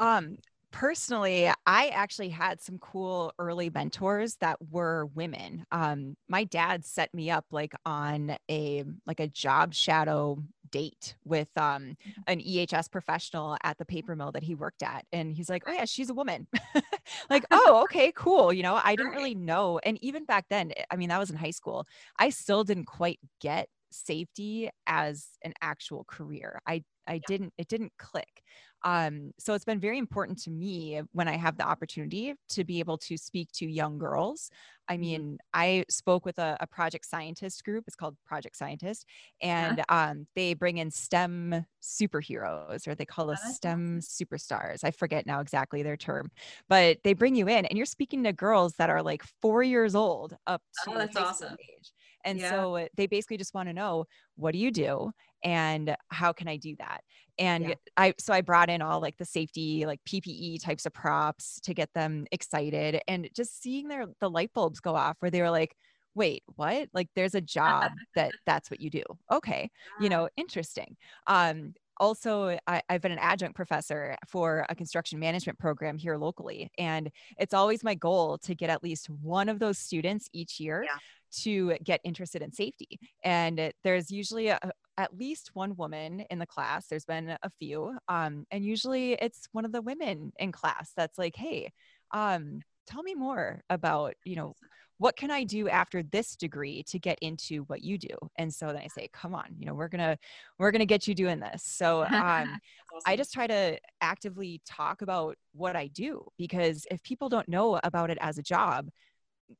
Um, 0.00 0.38
personally, 0.72 1.48
I 1.66 1.88
actually 1.88 2.30
had 2.30 2.60
some 2.60 2.78
cool 2.78 3.32
early 3.38 3.70
mentors 3.70 4.36
that 4.36 4.56
were 4.70 5.06
women. 5.14 5.64
Um, 5.70 6.16
my 6.28 6.44
dad 6.44 6.84
set 6.84 7.14
me 7.14 7.30
up 7.30 7.44
like 7.52 7.74
on 7.86 8.36
a 8.50 8.84
like 9.06 9.20
a 9.20 9.28
job 9.28 9.74
shadow 9.74 10.42
date 10.72 11.14
with 11.24 11.48
um, 11.56 11.96
mm-hmm. 12.06 12.22
an 12.26 12.40
EHS 12.40 12.90
professional 12.90 13.56
at 13.62 13.78
the 13.78 13.84
paper 13.84 14.16
mill 14.16 14.32
that 14.32 14.42
he 14.42 14.54
worked 14.54 14.82
at, 14.82 15.04
and 15.12 15.32
he's 15.32 15.48
like, 15.48 15.62
"Oh 15.66 15.72
yeah, 15.72 15.84
she's 15.84 16.10
a 16.10 16.14
woman." 16.14 16.48
like, 17.30 17.44
oh, 17.52 17.82
okay, 17.84 18.12
cool. 18.16 18.52
You 18.52 18.64
know, 18.64 18.80
I 18.82 18.96
didn't 18.96 19.12
really 19.12 19.34
know, 19.36 19.78
and 19.84 20.02
even 20.02 20.24
back 20.24 20.46
then, 20.50 20.72
I 20.90 20.96
mean, 20.96 21.10
that 21.10 21.18
was 21.20 21.30
in 21.30 21.36
high 21.36 21.50
school. 21.50 21.86
I 22.18 22.30
still 22.30 22.64
didn't 22.64 22.86
quite 22.86 23.20
get 23.40 23.68
safety 23.90 24.70
as 24.86 25.28
an 25.42 25.52
actual 25.62 26.04
career. 26.04 26.60
I 26.66 26.82
I 27.06 27.20
didn't 27.26 27.52
it 27.58 27.68
didn't 27.68 27.92
click. 27.98 28.42
Um, 28.84 29.32
so 29.38 29.54
it's 29.54 29.64
been 29.64 29.80
very 29.80 29.98
important 29.98 30.42
to 30.42 30.50
me 30.50 31.00
when 31.12 31.28
I 31.28 31.36
have 31.36 31.56
the 31.56 31.64
opportunity 31.64 32.34
to 32.50 32.64
be 32.64 32.80
able 32.80 32.98
to 32.98 33.16
speak 33.16 33.50
to 33.52 33.66
young 33.66 33.98
girls. 33.98 34.50
I 34.88 34.94
mm-hmm. 34.94 35.00
mean, 35.00 35.38
I 35.54 35.84
spoke 35.88 36.26
with 36.26 36.38
a, 36.38 36.56
a 36.60 36.66
project 36.66 37.06
scientist 37.06 37.64
group. 37.64 37.84
It's 37.86 37.96
called 37.96 38.16
Project 38.26 38.56
Scientist, 38.56 39.06
and 39.40 39.78
yeah. 39.78 40.10
um, 40.10 40.26
they 40.34 40.54
bring 40.54 40.78
in 40.78 40.90
STEM 40.90 41.64
superheroes, 41.80 42.88
or 42.88 42.94
they 42.94 43.04
call 43.04 43.30
us 43.30 43.40
STEM 43.54 44.00
superstars. 44.00 44.84
I 44.84 44.90
forget 44.90 45.26
now 45.26 45.40
exactly 45.40 45.82
their 45.82 45.96
term, 45.96 46.30
but 46.68 46.98
they 47.04 47.12
bring 47.12 47.34
you 47.34 47.48
in, 47.48 47.64
and 47.66 47.76
you're 47.76 47.86
speaking 47.86 48.24
to 48.24 48.32
girls 48.32 48.74
that 48.74 48.90
are 48.90 49.02
like 49.02 49.22
four 49.40 49.62
years 49.62 49.94
old 49.94 50.36
up 50.46 50.62
to 50.84 50.90
oh, 50.90 50.98
that's 50.98 51.16
awesome. 51.16 51.56
age. 51.60 51.92
And 52.24 52.38
yeah. 52.38 52.50
so 52.50 52.88
they 52.96 53.06
basically 53.06 53.36
just 53.36 53.54
want 53.54 53.68
to 53.68 53.72
know 53.72 54.06
what 54.36 54.52
do 54.52 54.58
you 54.58 54.70
do? 54.70 55.12
And 55.44 55.96
how 56.08 56.32
can 56.32 56.48
I 56.48 56.56
do 56.56 56.76
that? 56.78 57.02
And 57.38 57.70
yeah. 57.70 57.74
I 57.96 58.14
so 58.18 58.32
I 58.32 58.42
brought 58.42 58.70
in 58.70 58.82
all 58.82 59.00
like 59.00 59.16
the 59.16 59.24
safety 59.24 59.84
like 59.86 60.00
PPE 60.04 60.62
types 60.62 60.86
of 60.86 60.92
props 60.92 61.60
to 61.62 61.74
get 61.74 61.92
them 61.94 62.26
excited. 62.30 63.00
And 63.08 63.28
just 63.34 63.60
seeing 63.62 63.88
their 63.88 64.06
the 64.20 64.30
light 64.30 64.52
bulbs 64.52 64.80
go 64.80 64.94
off 64.94 65.16
where 65.20 65.30
they 65.30 65.42
were 65.42 65.50
like 65.50 65.76
wait 66.14 66.42
what? 66.56 66.90
Like 66.92 67.08
there's 67.16 67.34
a 67.34 67.40
job 67.40 67.90
that 68.16 68.32
that's 68.44 68.70
what 68.70 68.80
you 68.80 68.90
do. 68.90 69.02
Okay 69.30 69.70
you 70.00 70.08
know 70.08 70.28
interesting. 70.36 70.96
Um 71.26 71.74
also 71.98 72.58
I, 72.66 72.82
have 72.88 73.02
been 73.02 73.12
an 73.12 73.18
adjunct 73.18 73.54
professor 73.54 74.16
for 74.26 74.66
a 74.68 74.74
construction 74.74 75.18
management 75.18 75.58
program 75.58 75.98
here 75.98 76.16
locally. 76.16 76.70
And 76.78 77.10
it's 77.38 77.54
always 77.54 77.84
my 77.84 77.94
goal 77.94 78.38
to 78.38 78.54
get 78.54 78.70
at 78.70 78.82
least 78.82 79.08
one 79.08 79.48
of 79.48 79.58
those 79.58 79.78
students 79.78 80.28
each 80.32 80.58
year 80.58 80.82
yeah 80.84 80.96
to 81.40 81.76
get 81.82 82.00
interested 82.04 82.42
in 82.42 82.52
safety. 82.52 82.98
And 83.24 83.72
there's 83.82 84.10
usually 84.10 84.48
a, 84.48 84.58
at 84.98 85.16
least 85.16 85.50
one 85.54 85.76
woman 85.76 86.24
in 86.30 86.38
the 86.38 86.46
class. 86.46 86.86
There's 86.86 87.04
been 87.04 87.36
a 87.42 87.50
few. 87.58 87.96
Um, 88.08 88.46
and 88.50 88.64
usually 88.64 89.14
it's 89.14 89.48
one 89.52 89.64
of 89.64 89.72
the 89.72 89.82
women 89.82 90.32
in 90.38 90.52
class 90.52 90.92
that's 90.96 91.18
like, 91.18 91.36
hey, 91.36 91.72
um, 92.12 92.60
tell 92.86 93.02
me 93.02 93.14
more 93.14 93.62
about, 93.70 94.14
you 94.24 94.36
know, 94.36 94.54
what 94.98 95.16
can 95.16 95.32
I 95.32 95.42
do 95.42 95.68
after 95.68 96.04
this 96.04 96.36
degree 96.36 96.84
to 96.84 96.98
get 96.98 97.18
into 97.22 97.64
what 97.64 97.82
you 97.82 97.98
do? 97.98 98.14
And 98.36 98.54
so 98.54 98.68
then 98.68 98.76
I 98.76 98.86
say, 98.86 99.08
come 99.12 99.34
on, 99.34 99.46
you 99.58 99.66
know, 99.66 99.74
we're 99.74 99.88
gonna 99.88 100.16
we're 100.60 100.70
gonna 100.70 100.86
get 100.86 101.08
you 101.08 101.14
doing 101.14 101.40
this. 101.40 101.64
So 101.64 102.02
um, 102.02 102.08
awesome. 102.12 102.58
I 103.04 103.16
just 103.16 103.32
try 103.32 103.48
to 103.48 103.78
actively 104.00 104.60
talk 104.64 105.02
about 105.02 105.36
what 105.54 105.74
I 105.74 105.88
do 105.88 106.24
because 106.38 106.86
if 106.88 107.02
people 107.02 107.28
don't 107.28 107.48
know 107.48 107.80
about 107.82 108.10
it 108.10 108.18
as 108.20 108.38
a 108.38 108.42
job, 108.42 108.90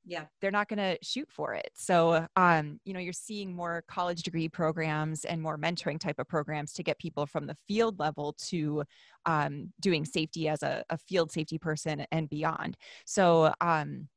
yeah. 0.05 0.25
they're 0.41 0.51
not 0.51 0.69
going 0.69 0.79
to 0.79 0.99
shoot 1.03 1.29
for 1.31 1.55
it. 1.55 1.71
So 1.75 2.27
um 2.37 2.81
you 2.85 2.93
know 2.93 3.01
you're 3.01 3.13
seeing 3.13 3.55
more 3.55 3.85
college 3.89 4.23
degree 4.23 4.49
programs 4.49 5.25
and 5.25 5.41
more 5.41 5.59
mentoring 5.59 5.99
type 5.99 6.19
of 6.19 6.29
programs 6.29 6.73
to 6.75 6.83
get 6.83 6.99
people 6.99 7.27
from 7.27 7.47
the 7.47 7.57
field 7.67 7.99
level 7.99 8.35
to 8.49 8.85
um, 9.27 9.73
doing 9.81 10.05
safety 10.05 10.49
as 10.49 10.63
a, 10.63 10.85
a 10.91 10.99
field 10.99 11.31
safety 11.31 11.59
person 11.59 12.07
and 12.11 12.29
beyond. 12.29 12.77
So 13.05 13.53
um 13.61 14.09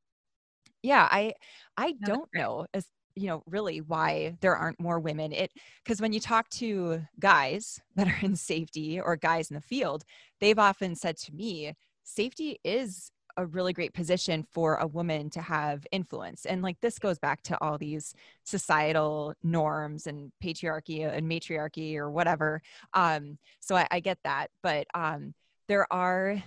yeah 0.82 1.08
i 1.10 1.32
i 1.76 1.94
don't 2.04 2.28
know 2.34 2.66
as 2.74 2.86
you 3.16 3.26
know 3.26 3.42
really 3.46 3.80
why 3.80 4.36
there 4.40 4.54
aren't 4.54 4.78
more 4.78 5.00
women. 5.00 5.32
It 5.32 5.50
because 5.82 6.00
when 6.00 6.12
you 6.12 6.20
talk 6.20 6.48
to 6.50 7.02
guys 7.18 7.80
that 7.96 8.08
are 8.08 8.18
in 8.22 8.36
safety 8.36 9.00
or 9.00 9.16
guys 9.16 9.50
in 9.50 9.54
the 9.54 9.60
field 9.60 10.04
they've 10.40 10.58
often 10.58 10.94
said 10.94 11.16
to 11.16 11.34
me 11.34 11.74
safety 12.04 12.58
is 12.64 13.10
a 13.36 13.46
really 13.46 13.72
great 13.72 13.92
position 13.92 14.46
for 14.52 14.76
a 14.76 14.86
woman 14.86 15.30
to 15.30 15.40
have 15.40 15.86
influence. 15.92 16.46
And 16.46 16.62
like 16.62 16.80
this 16.80 16.98
goes 16.98 17.18
back 17.18 17.42
to 17.42 17.58
all 17.62 17.78
these 17.78 18.14
societal 18.44 19.34
norms 19.42 20.06
and 20.06 20.32
patriarchy 20.42 21.06
and 21.06 21.28
matriarchy 21.28 21.96
or 21.96 22.10
whatever. 22.10 22.62
Um, 22.94 23.38
so 23.60 23.76
I, 23.76 23.86
I 23.90 24.00
get 24.00 24.18
that, 24.24 24.48
but 24.62 24.86
um, 24.94 25.34
there 25.68 25.90
are 25.92 26.42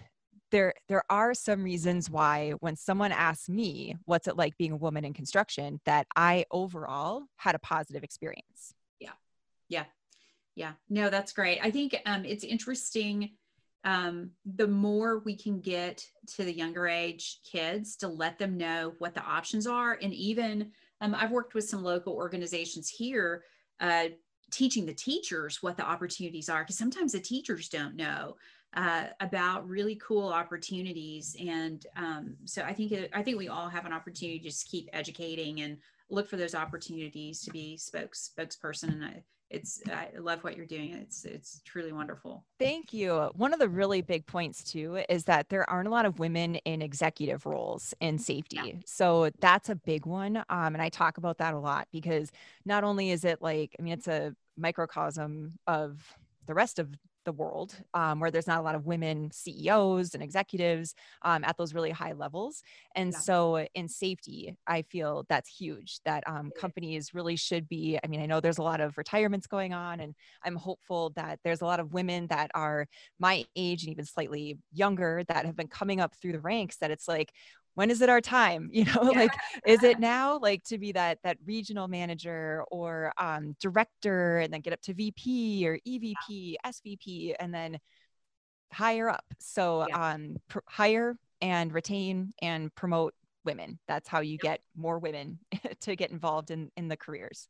there 0.51 0.73
there 0.87 1.03
are 1.09 1.33
some 1.33 1.63
reasons 1.63 2.09
why 2.09 2.51
when 2.59 2.75
someone 2.75 3.11
asks 3.11 3.49
me 3.49 3.95
what's 4.05 4.27
it 4.27 4.35
like 4.35 4.57
being 4.57 4.71
a 4.71 4.77
woman 4.77 5.05
in 5.05 5.13
construction 5.13 5.79
that 5.85 6.07
i 6.15 6.43
overall 6.51 7.23
had 7.37 7.55
a 7.55 7.59
positive 7.59 8.03
experience 8.03 8.73
yeah 8.99 9.11
yeah 9.67 9.85
yeah 10.55 10.71
no 10.89 11.09
that's 11.09 11.33
great 11.33 11.59
i 11.61 11.69
think 11.69 11.95
um, 12.05 12.25
it's 12.25 12.43
interesting 12.43 13.29
um, 13.83 14.31
the 14.45 14.67
more 14.67 15.19
we 15.19 15.35
can 15.35 15.61
get 15.61 16.05
to 16.35 16.43
the 16.43 16.53
younger 16.53 16.87
age 16.87 17.39
kids 17.49 17.95
to 17.97 18.07
let 18.07 18.37
them 18.37 18.57
know 18.57 18.93
what 18.99 19.13
the 19.13 19.23
options 19.23 19.67
are. 19.67 19.97
And 20.01 20.13
even 20.13 20.71
um, 21.01 21.15
I've 21.15 21.31
worked 21.31 21.53
with 21.53 21.69
some 21.69 21.83
local 21.83 22.13
organizations 22.13 22.89
here 22.89 23.43
uh, 23.79 24.05
teaching 24.51 24.85
the 24.85 24.93
teachers 24.93 25.63
what 25.63 25.77
the 25.77 25.87
opportunities 25.87 26.49
are, 26.49 26.63
because 26.63 26.77
sometimes 26.77 27.13
the 27.13 27.19
teachers 27.19 27.69
don't 27.69 27.95
know. 27.95 28.35
Uh, 28.75 29.05
about 29.19 29.67
really 29.67 29.95
cool 29.95 30.29
opportunities, 30.29 31.35
and 31.39 31.87
um, 31.95 32.35
so 32.45 32.61
I 32.61 32.71
think 32.71 32.91
it, 32.91 33.09
I 33.15 33.23
think 33.23 33.39
we 33.39 33.47
all 33.47 33.67
have 33.67 33.87
an 33.87 33.93
opportunity 33.93 34.37
to 34.37 34.45
just 34.45 34.69
keep 34.69 34.87
educating 34.93 35.61
and 35.61 35.77
look 36.11 36.29
for 36.29 36.37
those 36.37 36.53
opportunities 36.53 37.41
to 37.41 37.51
be 37.51 37.77
spokes 37.77 38.29
spokesperson. 38.37 38.89
And 38.89 39.03
I, 39.03 39.23
it's 39.49 39.81
I 39.87 40.09
love 40.19 40.43
what 40.43 40.55
you're 40.55 40.65
doing. 40.65 40.93
It's 40.93 41.25
it's 41.25 41.61
truly 41.65 41.91
wonderful. 41.91 42.45
Thank 42.59 42.93
you. 42.93 43.31
One 43.35 43.53
of 43.53 43.59
the 43.59 43.69
really 43.69 44.01
big 44.01 44.25
points 44.25 44.63
too 44.63 45.03
is 45.09 45.25
that 45.25 45.49
there 45.49 45.67
aren't 45.69 45.87
a 45.87 45.91
lot 45.91 46.05
of 46.05 46.19
women 46.19 46.55
in 46.55 46.81
executive 46.81 47.45
roles 47.45 47.93
in 47.99 48.19
safety. 48.19 48.59
Yeah. 48.63 48.73
So 48.85 49.31
that's 49.39 49.69
a 49.69 49.75
big 49.75 50.05
one. 50.05 50.37
Um, 50.37 50.75
and 50.75 50.81
I 50.81 50.89
talk 50.89 51.17
about 51.17 51.39
that 51.39 51.53
a 51.53 51.59
lot 51.59 51.87
because 51.91 52.31
not 52.65 52.83
only 52.83 53.11
is 53.11 53.25
it 53.25 53.41
like 53.41 53.75
I 53.79 53.81
mean 53.81 53.93
it's 53.93 54.07
a 54.07 54.35
microcosm 54.57 55.53
of 55.65 56.15
the 56.45 56.53
rest 56.53 56.79
of 56.79 56.89
the 57.25 57.31
world 57.31 57.75
um, 57.93 58.19
where 58.19 58.31
there's 58.31 58.47
not 58.47 58.59
a 58.59 58.61
lot 58.61 58.75
of 58.75 58.85
women 58.85 59.29
CEOs 59.31 60.13
and 60.13 60.23
executives 60.23 60.95
um, 61.23 61.43
at 61.43 61.57
those 61.57 61.73
really 61.73 61.91
high 61.91 62.13
levels. 62.13 62.61
And 62.95 63.11
yeah. 63.11 63.19
so 63.19 63.67
in 63.73 63.87
safety, 63.87 64.55
I 64.67 64.83
feel 64.83 65.25
that's 65.29 65.49
huge 65.49 65.99
that 66.05 66.23
um, 66.27 66.51
companies 66.57 67.13
really 67.13 67.35
should 67.35 67.67
be. 67.67 67.99
I 68.03 68.07
mean, 68.07 68.21
I 68.21 68.25
know 68.25 68.39
there's 68.39 68.57
a 68.57 68.63
lot 68.63 68.81
of 68.81 68.97
retirements 68.97 69.47
going 69.47 69.73
on, 69.73 69.99
and 69.99 70.15
I'm 70.43 70.55
hopeful 70.55 71.11
that 71.15 71.39
there's 71.43 71.61
a 71.61 71.65
lot 71.65 71.79
of 71.79 71.93
women 71.93 72.27
that 72.27 72.51
are 72.53 72.87
my 73.19 73.45
age 73.55 73.83
and 73.83 73.91
even 73.91 74.05
slightly 74.05 74.57
younger 74.71 75.23
that 75.27 75.45
have 75.45 75.55
been 75.55 75.67
coming 75.67 75.99
up 75.99 76.15
through 76.15 76.33
the 76.33 76.39
ranks 76.39 76.77
that 76.77 76.91
it's 76.91 77.07
like, 77.07 77.31
when 77.79 77.89
is 77.89 78.01
it 78.01 78.09
our 78.09 78.19
time? 78.19 78.69
You 78.79 78.83
know 78.85 79.11
yeah. 79.11 79.19
like 79.19 79.31
is 79.65 79.83
it 79.83 79.99
now? 79.99 80.37
Like 80.37 80.63
to 80.65 80.77
be 80.77 80.91
that 80.91 81.19
that 81.23 81.37
regional 81.45 81.87
manager 81.87 82.63
or 82.69 83.13
um, 83.17 83.55
director 83.61 84.39
and 84.39 84.53
then 84.53 84.59
get 84.59 84.73
up 84.73 84.81
to 84.81 84.93
vp 84.93 85.65
or 85.65 85.79
evp 85.87 86.55
svp 86.65 87.35
and 87.39 87.53
then 87.53 87.79
higher 88.73 89.09
up. 89.09 89.25
So 89.39 89.85
yeah. 89.87 90.11
um 90.11 90.35
pr- 90.49 90.67
hire 90.67 91.17
and 91.41 91.73
retain 91.73 92.33
and 92.41 92.73
promote 92.75 93.13
women. 93.45 93.79
That's 93.87 94.09
how 94.09 94.19
you 94.19 94.37
get 94.37 94.59
more 94.75 94.99
women 94.99 95.39
to 95.81 95.95
get 95.95 96.11
involved 96.11 96.51
in 96.51 96.71
in 96.75 96.89
the 96.89 96.97
careers. 96.97 97.47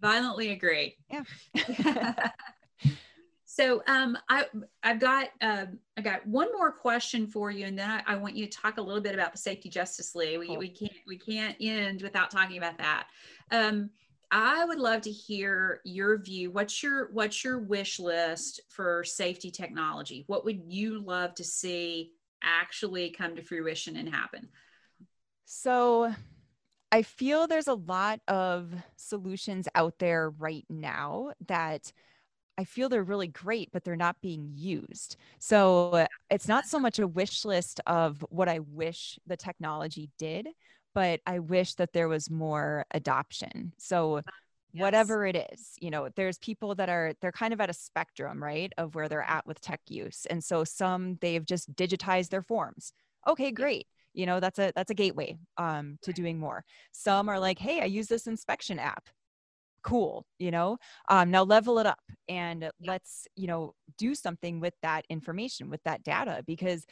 Violently 0.00 0.50
agree. 0.50 0.96
Yeah 1.08 1.22
So 3.58 3.82
um, 3.88 4.16
I 4.28 4.46
I've 4.84 5.00
got 5.00 5.30
uh, 5.40 5.66
I 5.96 6.00
got 6.00 6.24
one 6.24 6.46
more 6.56 6.70
question 6.70 7.26
for 7.26 7.50
you, 7.50 7.66
and 7.66 7.76
then 7.76 7.90
I, 7.90 8.02
I, 8.06 8.14
want 8.14 8.36
you 8.36 8.46
to 8.46 8.56
talk 8.56 8.78
a 8.78 8.80
little 8.80 9.00
bit 9.00 9.14
about 9.14 9.32
the 9.32 9.38
Safety 9.38 9.68
Justice 9.68 10.14
League. 10.14 10.38
We, 10.38 10.46
cool. 10.46 10.58
we 10.58 10.68
can't 10.68 10.92
we 11.08 11.18
can't 11.18 11.56
end 11.60 12.02
without 12.02 12.30
talking 12.30 12.56
about 12.56 12.78
that. 12.78 13.08
Um, 13.50 13.90
I 14.30 14.64
would 14.64 14.78
love 14.78 15.00
to 15.02 15.10
hear 15.10 15.80
your 15.84 16.18
view. 16.18 16.52
What's 16.52 16.84
your 16.84 17.10
what's 17.10 17.42
your 17.42 17.58
wish 17.58 17.98
list 17.98 18.60
for 18.68 19.02
safety 19.02 19.50
technology? 19.50 20.22
What 20.28 20.44
would 20.44 20.62
you 20.68 21.02
love 21.02 21.34
to 21.34 21.44
see 21.44 22.12
actually 22.44 23.10
come 23.10 23.34
to 23.34 23.42
fruition 23.42 23.96
and 23.96 24.08
happen? 24.08 24.50
So 25.46 26.14
I 26.92 27.02
feel 27.02 27.48
there's 27.48 27.66
a 27.66 27.74
lot 27.74 28.20
of 28.28 28.72
solutions 28.94 29.66
out 29.74 29.98
there 29.98 30.30
right 30.30 30.64
now 30.68 31.32
that 31.48 31.92
I 32.58 32.64
feel 32.64 32.88
they're 32.88 33.04
really 33.04 33.28
great, 33.28 33.70
but 33.72 33.84
they're 33.84 33.94
not 33.96 34.20
being 34.20 34.50
used. 34.52 35.16
So 35.38 36.06
it's 36.28 36.48
not 36.48 36.66
so 36.66 36.80
much 36.80 36.98
a 36.98 37.06
wish 37.06 37.44
list 37.44 37.80
of 37.86 38.24
what 38.30 38.48
I 38.48 38.58
wish 38.58 39.16
the 39.28 39.36
technology 39.36 40.10
did, 40.18 40.48
but 40.92 41.20
I 41.24 41.38
wish 41.38 41.74
that 41.74 41.92
there 41.92 42.08
was 42.08 42.28
more 42.28 42.84
adoption. 42.90 43.72
So 43.78 44.22
yes. 44.72 44.82
whatever 44.82 45.24
it 45.24 45.36
is 45.52 45.74
you 45.80 45.90
know 45.90 46.08
there's 46.16 46.36
people 46.38 46.74
that 46.74 46.88
are 46.90 47.14
they're 47.20 47.32
kind 47.32 47.54
of 47.54 47.60
at 47.60 47.70
a 47.70 47.72
spectrum 47.72 48.42
right 48.42 48.72
of 48.76 48.94
where 48.94 49.08
they're 49.08 49.22
at 49.22 49.46
with 49.46 49.60
tech 49.60 49.80
use. 49.86 50.26
And 50.28 50.42
so 50.42 50.64
some 50.64 51.16
they've 51.20 51.46
just 51.46 51.72
digitized 51.76 52.30
their 52.30 52.42
forms. 52.42 52.92
Okay 53.28 53.52
great. 53.52 53.86
You 54.14 54.26
know 54.26 54.40
that's 54.40 54.58
a 54.58 54.72
that's 54.74 54.90
a 54.90 54.94
gateway 54.94 55.38
um, 55.58 55.98
to 56.02 56.12
doing 56.12 56.40
more. 56.40 56.64
Some 56.90 57.28
are 57.28 57.38
like 57.38 57.60
hey 57.60 57.80
i 57.82 57.84
use 57.84 58.08
this 58.08 58.26
inspection 58.26 58.80
app 58.80 59.08
cool 59.82 60.26
you 60.38 60.50
know 60.50 60.76
um, 61.08 61.30
now 61.30 61.42
level 61.42 61.78
it 61.78 61.86
up 61.86 62.02
and 62.28 62.70
let's 62.84 63.26
you 63.36 63.46
know 63.46 63.74
do 63.96 64.14
something 64.14 64.60
with 64.60 64.74
that 64.82 65.04
information 65.08 65.70
with 65.70 65.82
that 65.84 66.02
data 66.02 66.42
because 66.46 66.86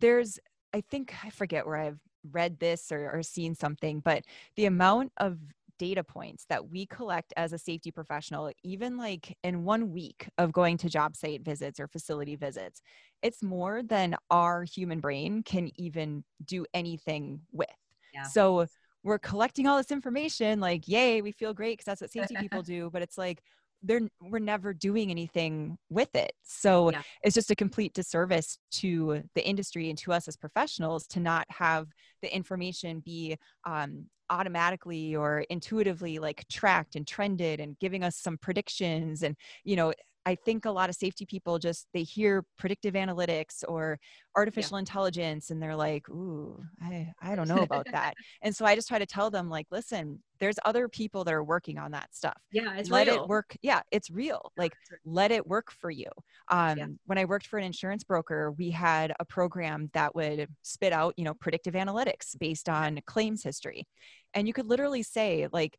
there's 0.00 0.38
i 0.74 0.80
think 0.80 1.14
i 1.24 1.30
forget 1.30 1.66
where 1.66 1.76
i've 1.76 2.00
read 2.32 2.58
this 2.60 2.92
or, 2.92 3.10
or 3.10 3.22
seen 3.22 3.54
something 3.54 4.00
but 4.00 4.22
the 4.56 4.66
amount 4.66 5.10
of 5.16 5.38
data 5.80 6.04
points 6.04 6.44
that 6.50 6.68
we 6.68 6.84
collect 6.84 7.32
as 7.38 7.54
a 7.54 7.58
safety 7.58 7.90
professional, 7.90 8.52
even 8.62 8.98
like 8.98 9.34
in 9.42 9.64
one 9.64 9.90
week 9.90 10.28
of 10.36 10.52
going 10.52 10.76
to 10.76 10.90
job 10.90 11.16
site 11.16 11.40
visits 11.40 11.80
or 11.80 11.88
facility 11.88 12.36
visits, 12.36 12.82
it's 13.22 13.42
more 13.42 13.82
than 13.82 14.14
our 14.30 14.62
human 14.62 15.00
brain 15.00 15.42
can 15.42 15.70
even 15.76 16.22
do 16.44 16.66
anything 16.74 17.40
with. 17.50 17.66
Yeah. 18.12 18.24
So 18.24 18.66
we're 19.02 19.18
collecting 19.18 19.66
all 19.66 19.76
this 19.76 19.90
information, 19.90 20.60
like, 20.60 20.86
yay, 20.86 21.22
we 21.22 21.32
feel 21.32 21.54
great 21.54 21.78
because 21.78 21.86
that's 21.86 22.00
what 22.00 22.12
safety 22.12 22.36
people 22.40 22.62
do. 22.62 22.90
But 22.92 23.02
it's 23.02 23.18
like, 23.18 23.42
they're 23.82 24.02
we're 24.20 24.38
never 24.38 24.74
doing 24.74 25.10
anything 25.10 25.76
with 25.88 26.14
it 26.14 26.32
so 26.42 26.90
yeah. 26.90 27.02
it's 27.22 27.34
just 27.34 27.50
a 27.50 27.54
complete 27.54 27.94
disservice 27.94 28.58
to 28.70 29.22
the 29.34 29.46
industry 29.48 29.88
and 29.88 29.98
to 29.98 30.12
us 30.12 30.28
as 30.28 30.36
professionals 30.36 31.06
to 31.06 31.20
not 31.20 31.46
have 31.48 31.86
the 32.20 32.34
information 32.34 33.00
be 33.00 33.36
um, 33.64 34.04
automatically 34.28 35.16
or 35.16 35.44
intuitively 35.50 36.18
like 36.18 36.46
tracked 36.48 36.94
and 36.94 37.06
trended 37.06 37.58
and 37.58 37.78
giving 37.78 38.04
us 38.04 38.16
some 38.16 38.38
predictions 38.38 39.22
and 39.22 39.36
you 39.64 39.76
know 39.76 39.92
I 40.26 40.34
think 40.34 40.64
a 40.64 40.70
lot 40.70 40.90
of 40.90 40.96
safety 40.96 41.24
people 41.24 41.58
just 41.58 41.86
they 41.94 42.02
hear 42.02 42.44
predictive 42.58 42.94
analytics 42.94 43.64
or 43.66 43.98
artificial 44.36 44.76
yeah. 44.76 44.80
intelligence 44.80 45.50
and 45.50 45.62
they're 45.62 45.76
like, 45.76 46.08
"Ooh, 46.10 46.62
I 46.82 47.12
I 47.20 47.34
don't 47.34 47.48
know 47.48 47.62
about 47.62 47.86
that." 47.92 48.14
and 48.42 48.54
so 48.54 48.64
I 48.64 48.74
just 48.74 48.88
try 48.88 48.98
to 48.98 49.06
tell 49.06 49.30
them 49.30 49.48
like, 49.48 49.66
"Listen, 49.70 50.22
there's 50.38 50.58
other 50.64 50.88
people 50.88 51.24
that 51.24 51.34
are 51.34 51.44
working 51.44 51.78
on 51.78 51.92
that 51.92 52.14
stuff. 52.14 52.36
Yeah, 52.52 52.76
it's 52.76 52.90
let 52.90 53.06
real. 53.06 53.24
it 53.24 53.28
work. 53.28 53.56
Yeah, 53.62 53.80
it's 53.90 54.10
real. 54.10 54.52
Like 54.56 54.74
let 55.04 55.30
it 55.30 55.46
work 55.46 55.70
for 55.70 55.90
you." 55.90 56.10
Um, 56.48 56.78
yeah. 56.78 56.86
when 57.06 57.18
I 57.18 57.24
worked 57.24 57.46
for 57.46 57.58
an 57.58 57.64
insurance 57.64 58.04
broker, 58.04 58.52
we 58.52 58.70
had 58.70 59.14
a 59.20 59.24
program 59.24 59.90
that 59.94 60.14
would 60.14 60.48
spit 60.62 60.92
out, 60.92 61.14
you 61.16 61.24
know, 61.24 61.34
predictive 61.34 61.74
analytics 61.74 62.38
based 62.38 62.68
on 62.68 63.00
claims 63.06 63.42
history. 63.42 63.86
And 64.34 64.46
you 64.46 64.52
could 64.52 64.66
literally 64.66 65.02
say 65.02 65.48
like 65.52 65.76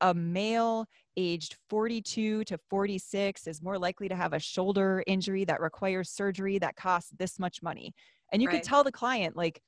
a 0.00 0.14
male 0.14 0.86
aged 1.16 1.56
42 1.68 2.44
to 2.44 2.58
46 2.68 3.46
is 3.46 3.62
more 3.62 3.78
likely 3.78 4.08
to 4.08 4.16
have 4.16 4.32
a 4.32 4.38
shoulder 4.38 5.02
injury 5.06 5.44
that 5.44 5.60
requires 5.60 6.10
surgery 6.10 6.58
that 6.58 6.76
costs 6.76 7.12
this 7.18 7.38
much 7.38 7.62
money. 7.62 7.94
And 8.32 8.40
you 8.40 8.48
right. 8.48 8.56
could 8.56 8.64
tell 8.64 8.84
the 8.84 8.92
client, 8.92 9.36
like, 9.36 9.60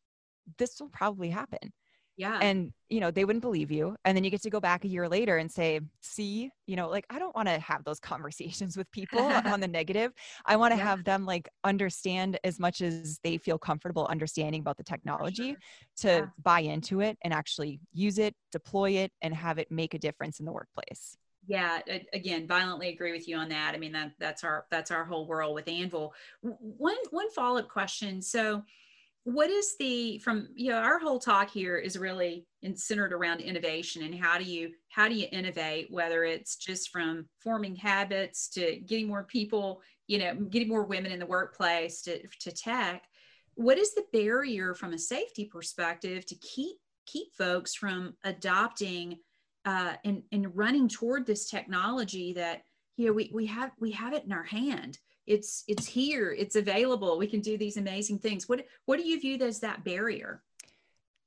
this 0.59 0.81
will 0.81 0.88
probably 0.88 1.31
happen. 1.31 1.72
Yeah. 2.16 2.38
And, 2.42 2.72
you 2.90 3.00
know, 3.00 3.11
they 3.11 3.24
wouldn't 3.24 3.42
believe 3.42 3.70
you. 3.70 3.96
And 4.05 4.14
then 4.14 4.22
you 4.22 4.31
get 4.31 4.42
to 4.42 4.50
go 4.50 4.61
back 4.61 4.85
a 4.85 4.88
year 4.88 5.09
later 5.09 5.38
and 5.38 5.50
say, 5.50 5.81
see, 6.02 6.50
you 6.66 6.76
know, 6.76 6.88
like, 6.88 7.07
I 7.09 7.18
don't 7.18 7.35
want 7.35 7.48
to 7.48 7.59
have 7.59 7.85
those 7.85 8.00
conversations 8.00 8.76
with 8.76 8.90
people 8.92 9.20
on 9.20 9.61
the 9.61 9.68
negative. 9.68 10.12
I 10.44 10.57
want 10.57 10.72
to 10.72 10.78
yeah. 10.78 10.85
have 10.85 11.05
them 11.05 11.24
like 11.24 11.48
understand 11.64 12.38
as 12.44 12.61
much 12.61 12.83
as 12.83 13.18
they 13.24 13.38
feel 13.38 13.59
comfortable 13.59 14.07
understanding 14.07 14.61
about 14.61 14.76
the 14.76 14.85
technology 14.85 15.52
sure. 15.52 15.57
to 15.96 16.09
yeah. 16.09 16.26
buy 16.42 16.61
into 16.61 17.00
it 17.00 17.16
and 17.24 17.33
actually 17.33 17.81
use 17.92 18.18
it, 18.18 18.35
deploy 18.52 18.90
it, 18.90 19.12
and 19.22 19.35
have 19.35 19.59
it 19.59 19.70
make 19.70 19.94
a 19.94 19.98
difference 19.98 20.38
in 20.38 20.44
the 20.46 20.52
workplace 20.52 21.16
yeah 21.46 21.81
again 22.12 22.46
violently 22.46 22.88
agree 22.88 23.12
with 23.12 23.28
you 23.28 23.37
on 23.37 23.48
that. 23.48 23.74
I 23.74 23.78
mean 23.78 23.92
that 23.92 24.12
that's 24.18 24.44
our 24.44 24.66
that's 24.70 24.90
our 24.90 25.05
whole 25.05 25.26
world 25.26 25.55
with 25.55 25.66
Anvl. 25.66 26.11
One 26.40 26.96
one 27.11 27.31
follow-up 27.31 27.68
question. 27.68 28.22
So 28.22 28.62
what 29.24 29.50
is 29.50 29.76
the 29.78 30.18
from 30.18 30.48
you 30.55 30.70
know 30.70 30.78
our 30.78 30.98
whole 30.98 31.18
talk 31.18 31.50
here 31.50 31.78
is 31.78 31.96
really 31.96 32.44
in, 32.62 32.76
centered 32.76 33.12
around 33.12 33.40
innovation 33.40 34.02
and 34.02 34.14
how 34.14 34.37
do 34.37 34.44
you 34.44 34.70
how 34.88 35.09
do 35.09 35.14
you 35.14 35.28
innovate 35.31 35.87
whether 35.90 36.24
it's 36.24 36.57
just 36.57 36.90
from 36.90 37.28
forming 37.38 37.76
habits 37.76 38.48
to 38.48 38.81
getting 38.81 39.07
more 39.07 39.22
people 39.22 39.81
you 40.09 40.18
know 40.18 40.35
getting 40.35 40.68
more 40.68 40.85
women 40.85 41.12
in 41.12 41.20
the 41.20 41.26
workplace 41.26 42.02
to, 42.02 42.26
to 42.40 42.50
tech. 42.52 43.05
What 43.55 43.78
is 43.78 43.94
the 43.94 44.05
barrier 44.12 44.74
from 44.74 44.92
a 44.92 44.98
safety 44.98 45.44
perspective 45.44 46.26
to 46.26 46.35
keep 46.37 46.76
keep 47.07 47.28
folks 47.37 47.74
from 47.74 48.14
adopting 48.24 49.18
uh, 49.64 49.94
and 50.05 50.22
and 50.33 50.57
running 50.57 50.88
toward 50.88 51.27
this 51.27 51.48
technology 51.48 52.33
that 52.35 52.62
you 52.96 53.07
know 53.07 53.12
we 53.12 53.31
we 53.33 53.46
have 53.46 53.70
we 53.79 53.90
have 53.92 54.12
it 54.12 54.25
in 54.25 54.33
our 54.33 54.42
hand. 54.42 54.98
It's 55.27 55.64
it's 55.68 55.87
here. 55.87 56.33
It's 56.33 56.57
available. 56.57 57.18
We 57.18 57.27
can 57.27 57.40
do 57.40 57.57
these 57.57 57.77
amazing 57.77 58.18
things. 58.18 58.48
What 58.48 58.64
what 58.87 58.98
do 58.98 59.07
you 59.07 59.20
view 59.20 59.38
as 59.38 59.61
that 59.61 59.85
barrier? 59.85 60.42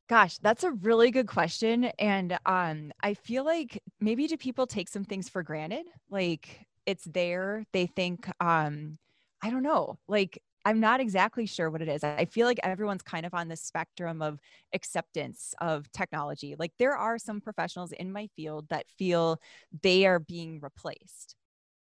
Gosh 0.08 0.38
that's 0.40 0.64
a 0.64 0.72
really 0.72 1.12
good 1.12 1.28
question. 1.28 1.86
And 1.98 2.38
um 2.46 2.92
i 3.02 3.14
feel 3.14 3.44
like 3.44 3.82
maybe 4.00 4.28
do 4.28 4.38
people 4.38 4.68
take 4.68 4.90
some 4.90 5.06
things 5.06 5.30
for 5.30 5.44
granted? 5.44 5.88
Like 6.10 6.66
it's 6.86 7.06
there. 7.06 7.66
They 7.72 7.88
think 7.88 8.30
um 8.40 8.98
i 9.42 9.50
don't 9.50 9.64
know. 9.64 9.98
Like 10.08 10.42
i'm 10.66 10.80
not 10.80 11.00
exactly 11.00 11.46
sure 11.46 11.70
what 11.70 11.82
it 11.82 11.88
is. 11.88 12.04
I 12.04 12.26
feel 12.26 12.48
like 12.48 12.60
everyone's 12.64 13.04
kind 13.04 13.26
of 13.26 13.34
on 13.34 13.48
the 13.48 13.56
spectrum 13.56 14.22
of 14.22 14.40
acceptance 14.74 15.54
of 15.62 15.90
technology. 15.92 16.56
Like 16.58 16.74
there 16.80 16.96
are 16.96 17.18
some 17.18 17.40
professionals 17.40 17.92
in 17.92 18.12
my 18.12 18.28
field 18.36 18.68
that 18.70 18.86
feel 18.98 19.40
they 19.84 20.06
are 20.06 20.20
being 20.20 20.60
replaced 20.62 21.36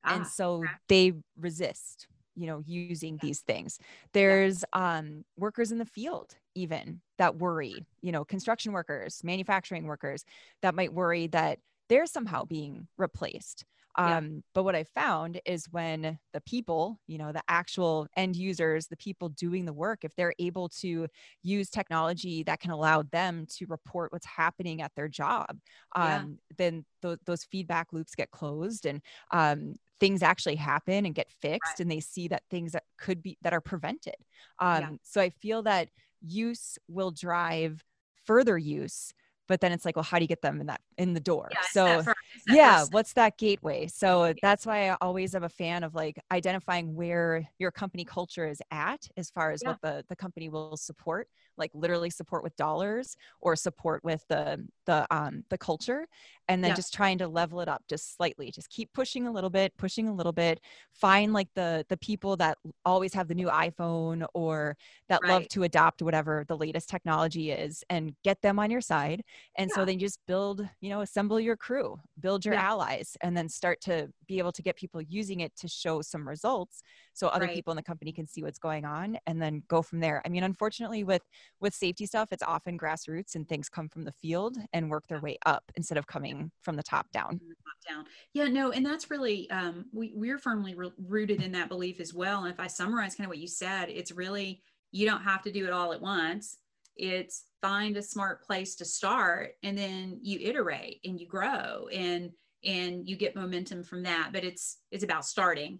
ah, 0.04 0.15
and 0.15 0.26
so 0.26 0.63
they 0.88 1.13
resist 1.38 2.08
you 2.36 2.48
know 2.48 2.63
using 2.65 3.15
yeah. 3.15 3.20
these 3.22 3.42
things. 3.42 3.80
There's 4.13 4.63
yeah. 4.74 4.98
um 4.98 5.26
workers 5.38 5.72
in 5.72 5.78
the 5.78 5.86
field 5.86 6.36
even 6.56 7.02
that 7.18 7.38
worry 7.38 7.86
you 8.02 8.12
know 8.12 8.26
construction 8.26 8.72
workers 8.72 9.22
manufacturing 9.24 9.86
workers 9.86 10.26
that 10.62 10.74
might 10.74 10.94
worry 10.94 11.28
that 11.28 11.60
they're 11.89 12.06
somehow 12.06 12.46
being 12.46 12.88
replaced 12.98 13.65
um, 13.95 14.08
yeah. 14.08 14.39
but 14.54 14.63
what 14.63 14.75
i 14.75 14.84
found 14.84 15.39
is 15.45 15.65
when 15.71 16.17
the 16.34 16.41
people 16.41 16.99
you 17.08 17.17
know 17.17 17.32
the 17.32 17.41
actual 17.47 18.08
end 18.15 18.36
users 18.36 18.88
the 18.88 18.97
people 18.97 19.30
doing 19.30 19.65
the 19.65 19.73
work 19.73 20.04
if 20.04 20.15
they're 20.15 20.34
able 20.39 20.69
to 20.69 21.08
use 21.43 21.69
technology 21.69 22.43
that 22.43 22.60
can 22.60 22.71
allow 22.71 23.02
them 23.04 23.45
to 23.49 23.65
report 23.67 24.12
what's 24.12 24.25
happening 24.25 24.82
at 24.82 24.93
their 24.95 25.08
job 25.08 25.58
um, 25.95 26.38
yeah. 26.49 26.56
then 26.58 26.86
th- 27.02 27.19
those 27.25 27.43
feedback 27.45 27.91
loops 27.91 28.15
get 28.15 28.32
closed 28.32 28.86
and 28.86 29.02
um, 29.32 29.75
things 29.99 30.23
actually 30.23 30.56
happen 30.56 31.06
and 31.06 31.15
get 31.15 31.32
fixed 31.41 31.73
right. 31.73 31.80
and 31.80 31.91
they 31.91 31.99
see 31.99 32.28
that 32.28 32.43
things 32.49 32.71
that 32.71 32.84
could 32.97 33.21
be 33.21 33.38
that 33.41 33.54
are 33.54 33.62
prevented 33.62 34.15
um, 34.60 34.82
yeah. 34.82 34.89
so 35.04 35.21
i 35.21 35.30
feel 35.30 35.63
that 35.63 35.89
use 36.21 36.78
will 36.88 37.12
drive 37.12 37.84
further 38.25 38.58
use 38.58 39.13
but 39.50 39.60
then 39.60 39.74
it's 39.74 39.84
like 39.84 39.98
well 39.98 40.04
how 40.04 40.18
do 40.18 40.24
you 40.24 40.28
get 40.28 40.42
them 40.42 40.62
in 40.62 40.68
that 40.68 40.80
in 40.98 41.14
the 41.14 41.20
door 41.20 41.50
yeah, 41.52 41.60
so 41.72 42.04
yeah 42.48 42.86
what's 42.92 43.12
that 43.14 43.38
gateway 43.38 43.88
so 43.88 44.26
yeah. 44.26 44.34
that's 44.42 44.66
why 44.66 44.90
i 44.90 44.98
always 45.02 45.36
am 45.36 45.44
a 45.44 45.50
fan 45.50 45.84
of 45.84 45.94
like 45.94 46.18
identifying 46.32 46.96
where 46.96 47.46
your 47.58 47.72
company 47.72 48.06
culture 48.06 48.48
is 48.48 48.62
at 48.72 49.06
as 49.18 49.30
far 49.30 49.52
as 49.52 49.62
yeah. 49.62 49.72
what 49.72 49.82
the 49.82 50.06
the 50.08 50.16
company 50.16 50.48
will 50.48 50.78
support 50.78 51.28
like 51.60 51.72
literally 51.74 52.10
support 52.10 52.43
with 52.43 52.56
dollars 52.56 53.15
or 53.41 53.56
support 53.56 54.04
with 54.04 54.24
the 54.30 54.65
the 54.86 55.06
um 55.13 55.43
the 55.50 55.58
culture 55.58 56.08
and 56.48 56.63
then 56.63 56.69
yeah. 56.69 56.76
just 56.76 56.93
trying 56.93 57.17
to 57.19 57.28
level 57.28 57.62
it 57.62 57.69
up 57.69 57.84
just 57.88 58.15
slightly 58.15 58.52
just 58.52 58.69
keep 58.69 58.91
pushing 58.93 59.28
a 59.28 59.32
little 59.32 59.50
bit 59.50 59.72
pushing 59.78 60.08
a 60.08 60.13
little 60.13 60.32
bit 60.32 60.60
find 60.93 61.32
like 61.32 61.48
the 61.56 61.86
the 61.89 61.98
people 61.98 62.36
that 62.36 62.58
always 62.86 63.13
have 63.13 63.28
the 63.28 63.36
new 63.36 63.48
iphone 63.48 64.26
or 64.34 64.76
that 65.08 65.19
right. 65.24 65.32
love 65.32 65.48
to 65.48 65.63
adopt 65.63 66.02
whatever 66.02 66.43
the 66.48 66.58
latest 66.58 66.89
technology 66.89 67.52
is 67.52 67.84
and 67.89 68.13
get 68.24 68.41
them 68.41 68.58
on 68.58 68.72
your 68.72 68.82
side 68.82 69.22
and 69.58 69.69
yeah. 69.69 69.76
so 69.76 69.86
then 69.86 69.95
you 69.95 70.08
just 70.08 70.19
build 70.28 70.67
you 70.82 70.89
know 70.89 71.02
assemble 71.02 71.39
your 71.39 71.56
crew 71.56 72.00
build 72.19 72.43
your 72.43 72.56
yeah. 72.56 72.69
allies 72.69 73.15
and 73.22 73.38
then 73.38 73.48
start 73.48 73.80
to 73.80 74.10
be 74.28 74.39
able 74.39 74.52
to 74.52 74.63
get 74.63 74.76
people 74.76 75.02
using 75.02 75.41
it 75.41 75.56
to 75.56 75.67
show 75.67 76.02
some 76.02 76.28
results 76.28 76.82
so 77.13 77.28
other 77.28 77.45
right. 77.45 77.54
people 77.54 77.72
in 77.72 77.78
the 77.78 77.84
company 77.84 78.12
can 78.12 78.26
see 78.26 78.41
what's 78.41 78.60
going 78.60 78.86
on 78.86 79.17
and 79.28 79.41
then 79.41 79.62
go 79.67 79.82
from 79.82 80.00
there 80.00 80.22
i 80.26 80.30
mean 80.30 80.43
unfortunately 80.43 81.04
with 81.04 81.22
with 81.60 81.74
safety 81.74 82.06
stuff 82.06 82.30
it's 82.32 82.44
often 82.44 82.78
grassroots 82.78 83.36
and 83.36 83.48
things 83.48 83.70
come 83.70 83.90
from 83.90 84.04
the 84.04 84.14
field 84.22 84.58
and 84.74 84.89
work 84.89 85.08
their 85.08 85.20
way 85.20 85.38
up 85.45 85.64
instead 85.76 85.97
of 85.97 86.08
coming 86.08 86.52
from 86.62 86.76
the 86.76 86.84
top 86.84 87.10
down. 87.12 87.39
Down. 87.88 88.06
Yeah 88.34 88.45
no 88.45 88.72
and 88.72 88.86
that's 88.86 89.10
really 89.10 89.50
um, 89.50 89.86
we, 89.93 90.14
we're 90.16 90.38
firmly 90.38 90.76
re- 90.76 90.91
rooted 91.08 91.41
in 91.41 91.52
that 91.54 91.70
belief 91.70 92.00
as 92.00 92.14
well 92.14 92.43
and 92.43 92.54
if 92.54 92.60
i 92.60 92.68
summarize 92.68 93.16
kind 93.16 93.26
of 93.26 93.30
what 93.30 93.38
you 93.38 93.47
said 93.47 93.89
it's 93.89 94.12
really 94.12 94.62
you 94.91 95.06
don't 95.06 95.22
have 95.22 95.43
to 95.43 95.52
do 95.52 95.66
it 95.66 95.74
all 95.74 95.93
at 95.93 96.02
once. 96.02 96.58
It's 96.95 97.45
find 97.62 97.97
a 97.97 98.02
smart 98.02 98.43
place 98.43 98.76
to 98.76 98.86
start 98.86 99.52
and 99.64 99.78
then 99.78 100.20
you 100.22 100.39
iterate 100.41 101.00
and 101.04 101.20
you 101.20 101.28
grow 101.28 101.88
and 101.88 102.32
and 102.64 103.08
you 103.08 103.16
get 103.16 103.36
momentum 103.36 103.84
from 103.84 104.04
that 104.04 104.30
but 104.34 104.43
it's 104.43 104.78
it's 104.91 105.04
about 105.04 105.26
starting. 105.26 105.80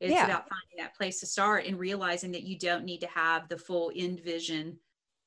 It's 0.00 0.12
yeah. 0.12 0.24
about 0.24 0.48
finding 0.48 0.78
that 0.78 0.94
place 0.94 1.20
to 1.20 1.26
start 1.26 1.64
and 1.64 1.78
realizing 1.78 2.32
that 2.32 2.42
you 2.42 2.58
don't 2.58 2.84
need 2.84 3.00
to 3.00 3.08
have 3.08 3.48
the 3.48 3.56
full 3.56 3.92
end 3.94 4.20
vision 4.20 4.78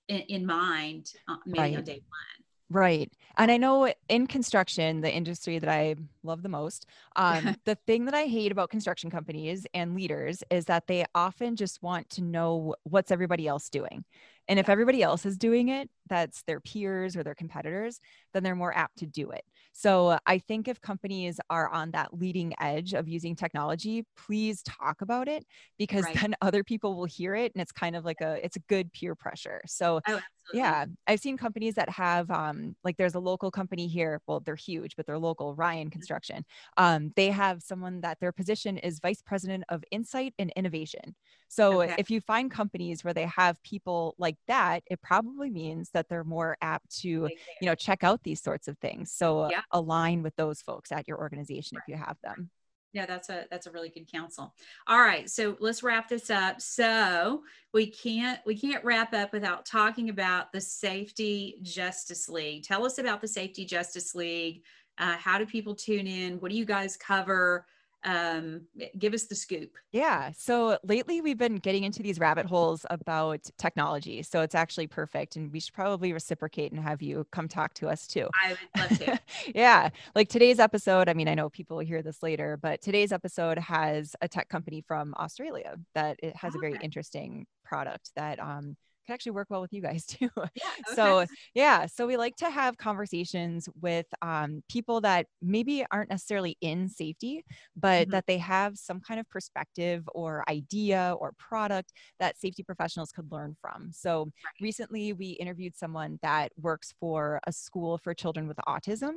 in, 0.10 0.20
in 0.28 0.45
mind 0.45 1.14
uh, 1.30 1.38
maybe 1.45 1.60
right. 1.60 1.78
on 1.78 1.84
day 1.84 2.01
one 2.10 2.39
Right. 2.72 3.12
And 3.38 3.49
I 3.49 3.57
know 3.57 3.91
in 4.10 4.28
construction, 4.28 5.01
the 5.01 5.12
industry 5.12 5.57
that 5.57 5.70
I 5.70 5.95
love 6.22 6.43
the 6.43 6.49
most, 6.49 6.86
um, 7.16 7.55
the 7.66 7.76
thing 7.88 8.05
that 8.05 8.14
I 8.14 8.26
hate 8.26 8.51
about 8.51 8.70
construction 8.70 9.10
companies 9.10 9.66
and 9.74 9.95
leaders 9.95 10.43
is 10.51 10.66
that 10.66 10.86
they 10.86 11.05
often 11.16 11.55
just 11.55 11.82
want 11.82 12.10
to 12.12 12.22
know 12.22 12.76
what's 12.84 13.10
everybody 13.10 13.47
else 13.47 13.70
doing. 13.70 14.05
And 14.47 14.60
if 14.60 14.70
everybody 14.70 15.01
else 15.01 15.26
is 15.26 15.38
doing 15.38 15.70
it, 15.70 15.89
that's 16.07 16.43
their 16.43 16.60
peers 16.60 17.16
or 17.16 17.24
their 17.24 17.36
competitors, 17.36 17.99
then 18.34 18.43
they're 18.43 18.55
more 18.55 18.76
apt 18.76 18.99
to 18.99 19.07
do 19.07 19.32
it. 19.32 19.43
So 19.80 20.20
I 20.26 20.40
think 20.40 20.68
if 20.68 20.82
companies 20.82 21.40
are 21.50 21.70
on 21.70 21.92
that 21.92 22.14
leading 22.14 22.54
edge 22.60 22.94
of 22.94 23.08
using 23.08 23.34
technology, 23.34 24.04
please 24.18 24.62
talk 24.64 25.00
about 25.00 25.30
it 25.30 25.46
because 25.78 26.04
right. 26.04 26.20
then 26.20 26.36
other 26.42 26.66
people 26.66 26.98
will 26.98 27.06
hear 27.06 27.34
it 27.34 27.54
and 27.56 27.62
it's 27.62 27.72
kind 27.72 27.96
of 27.96 28.04
like 28.04 28.20
a 28.20 28.44
it's 28.44 28.58
a 28.58 28.62
good 28.68 28.92
peer 28.92 29.16
pressure. 29.16 29.62
So 29.68 30.02
oh, 30.06 30.20
yeah, 30.54 30.86
I've 31.08 31.20
seen 31.20 31.38
companies 31.38 31.76
that 31.76 31.89
have 31.89 32.30
um 32.32 32.76
like 32.84 32.97
there's 32.97 33.16
a 33.16 33.20
local 33.20 33.52
company 33.52 33.88
here, 33.88 34.22
well 34.28 34.39
they're 34.39 34.56
huge, 34.56 34.95
but 34.95 35.06
they're 35.06 35.20
local, 35.20 35.56
Ryan 35.56 35.88
mm-hmm. 35.88 35.91
Construction. 35.91 36.45
Um 36.78 37.12
they 37.16 37.30
have 37.30 37.62
someone 37.62 38.02
that 38.02 38.20
their 38.20 38.32
position 38.32 38.78
is 38.78 39.00
vice 39.00 39.22
president 39.22 39.64
of 39.70 39.84
insight 39.91 40.34
and 40.39 40.52
innovation. 40.56 41.16
So 41.47 41.82
okay. 41.82 41.95
if 41.97 42.12
you 42.12 42.22
find 42.22 42.52
companies 42.52 43.04
where 43.04 43.14
they 43.14 43.26
have 43.26 43.62
people 43.64 44.16
like 44.18 44.38
that, 44.47 44.84
it 44.89 45.02
probably 45.02 45.50
means 45.50 45.89
that 45.93 46.08
they're 46.08 46.24
more 46.24 46.58
apt 46.62 47.00
to, 47.00 47.10
you 47.10 47.30
know, 47.64 47.76
check 47.76 48.04
out 48.04 48.22
these 48.24 48.41
sorts 48.41 48.68
of 48.68 48.78
things. 48.78 49.12
So 49.12 49.50
yeah. 49.50 49.62
align 49.72 50.22
with 50.22 50.36
those 50.36 50.62
folks 50.62 50.91
at 50.91 51.08
your 51.08 51.18
organization 51.18 51.78
right. 51.78 51.84
if 51.88 51.91
you 51.91 51.97
have 51.97 52.18
them 52.24 52.52
yeah 52.94 53.06
that's 53.06 53.30
a 53.30 53.46
that's 53.52 53.68
a 53.68 53.72
really 53.72 53.90
good 53.90 54.12
counsel. 54.12 54.54
All 54.88 55.00
right 55.00 55.30
so 55.30 55.56
let's 55.60 55.84
wrap 55.84 56.10
this 56.10 56.30
up. 56.30 56.62
So 56.62 57.44
we 57.74 57.88
can't 57.88 58.40
we 58.46 58.56
can't 58.56 58.84
wrap 58.84 59.14
up 59.14 59.34
without 59.34 59.66
talking 59.66 60.10
about 60.10 60.52
the 60.52 60.62
safety 60.62 61.60
justice 61.62 62.30
league. 62.30 62.64
Tell 62.64 62.86
us 62.86 62.98
about 62.98 63.22
the 63.22 63.28
safety 63.28 63.66
justice 63.66 64.16
league. 64.16 64.64
Uh, 64.98 65.16
how 65.16 65.38
do 65.38 65.46
people 65.46 65.76
tune 65.76 66.08
in? 66.08 66.40
What 66.40 66.52
do 66.52 66.58
you 66.58 66.66
guys 66.66 66.98
cover 66.98 67.66
um, 68.04 68.62
give 68.97 69.14
us 69.14 69.26
the 69.26 69.36
scoop. 69.36 69.72
Yeah. 69.91 70.32
So 70.38 70.78
lately 70.84 71.22
we've 71.22 71.38
been 71.38 71.58
getting 71.58 71.84
into 71.84 72.02
these 72.02 72.20
rabbit 72.20 72.45
holes 72.45 72.86
about 72.89 73.50
technology. 73.58 74.24
So 74.24 74.41
it's 74.41 74.56
actually 74.56 74.88
perfect. 74.88 75.36
And 75.36 75.52
we 75.52 75.60
should 75.60 75.74
probably 75.74 76.14
reciprocate 76.14 76.72
and 76.72 76.82
have 76.82 77.02
you 77.02 77.26
come 77.32 77.47
talk 77.47 77.74
to 77.76 77.89
us 77.89 78.08
too. 78.08 78.30
I 78.41 78.50
would 78.50 78.89
love 78.89 79.00
to. 79.00 79.20
yeah. 79.56 79.89
Like 80.16 80.30
today's 80.30 80.60
episode, 80.60 81.10
I 81.10 81.14
mean, 81.14 81.28
I 81.28 81.36
know 81.36 81.50
people 81.50 81.78
will 81.78 81.86
hear 81.86 82.02
this 82.02 82.24
later, 82.24 82.58
but 82.62 82.82
today's 82.82 83.12
episode 83.12 83.58
has 83.60 84.16
a 84.22 84.28
tech 84.28 84.50
company 84.50 84.82
from 84.88 85.14
Australia 85.18 85.76
that 85.93 86.18
it 86.24 86.36
has 86.36 86.56
oh, 86.56 86.60
a 86.60 86.62
very 86.62 86.78
interesting 86.82 87.45
product 87.66 88.12
that 88.16 88.39
um, 88.39 88.78
could 89.10 89.16
actually 89.16 89.32
work 89.32 89.47
well 89.49 89.62
with 89.62 89.74
you 89.74 89.82
guys 89.82 90.05
too. 90.05 90.30
Yeah, 90.36 90.43
okay. 90.89 90.95
So 90.95 91.26
yeah, 91.53 91.86
so 91.88 92.05
we 92.05 92.18
like 92.18 92.36
to 92.38 92.49
have 92.49 92.78
conversations 92.78 93.68
with 93.82 94.05
um, 94.22 94.64
people 94.70 95.01
that 95.01 95.26
maybe 95.41 95.86
aren't 95.91 96.10
necessarily 96.10 96.57
in 96.62 96.88
safety, 96.88 97.43
but 97.76 98.03
mm-hmm. 98.03 98.12
that 98.12 98.26
they 98.28 98.38
have 98.38 98.78
some 98.78 98.99
kind 98.99 99.20
of 99.20 99.30
perspective 99.30 100.07
or 100.14 100.43
idea 100.49 101.16
or 101.20 101.34
product 101.39 101.91
that 102.20 102.39
safety 102.39 102.64
professionals 102.64 103.12
could 103.12 103.32
learn 103.32 103.55
from. 103.60 103.89
So 103.91 104.26
right. 104.26 104.62
recently 104.62 105.14
we 105.14 105.30
interviewed 105.32 105.76
someone 105.76 106.20
that 106.22 106.51
works 106.60 106.93
for 106.99 107.39
a 107.47 107.51
school 107.51 107.97
for 107.97 108.14
children 108.14 108.47
with 108.47 108.57
autism, 108.68 109.14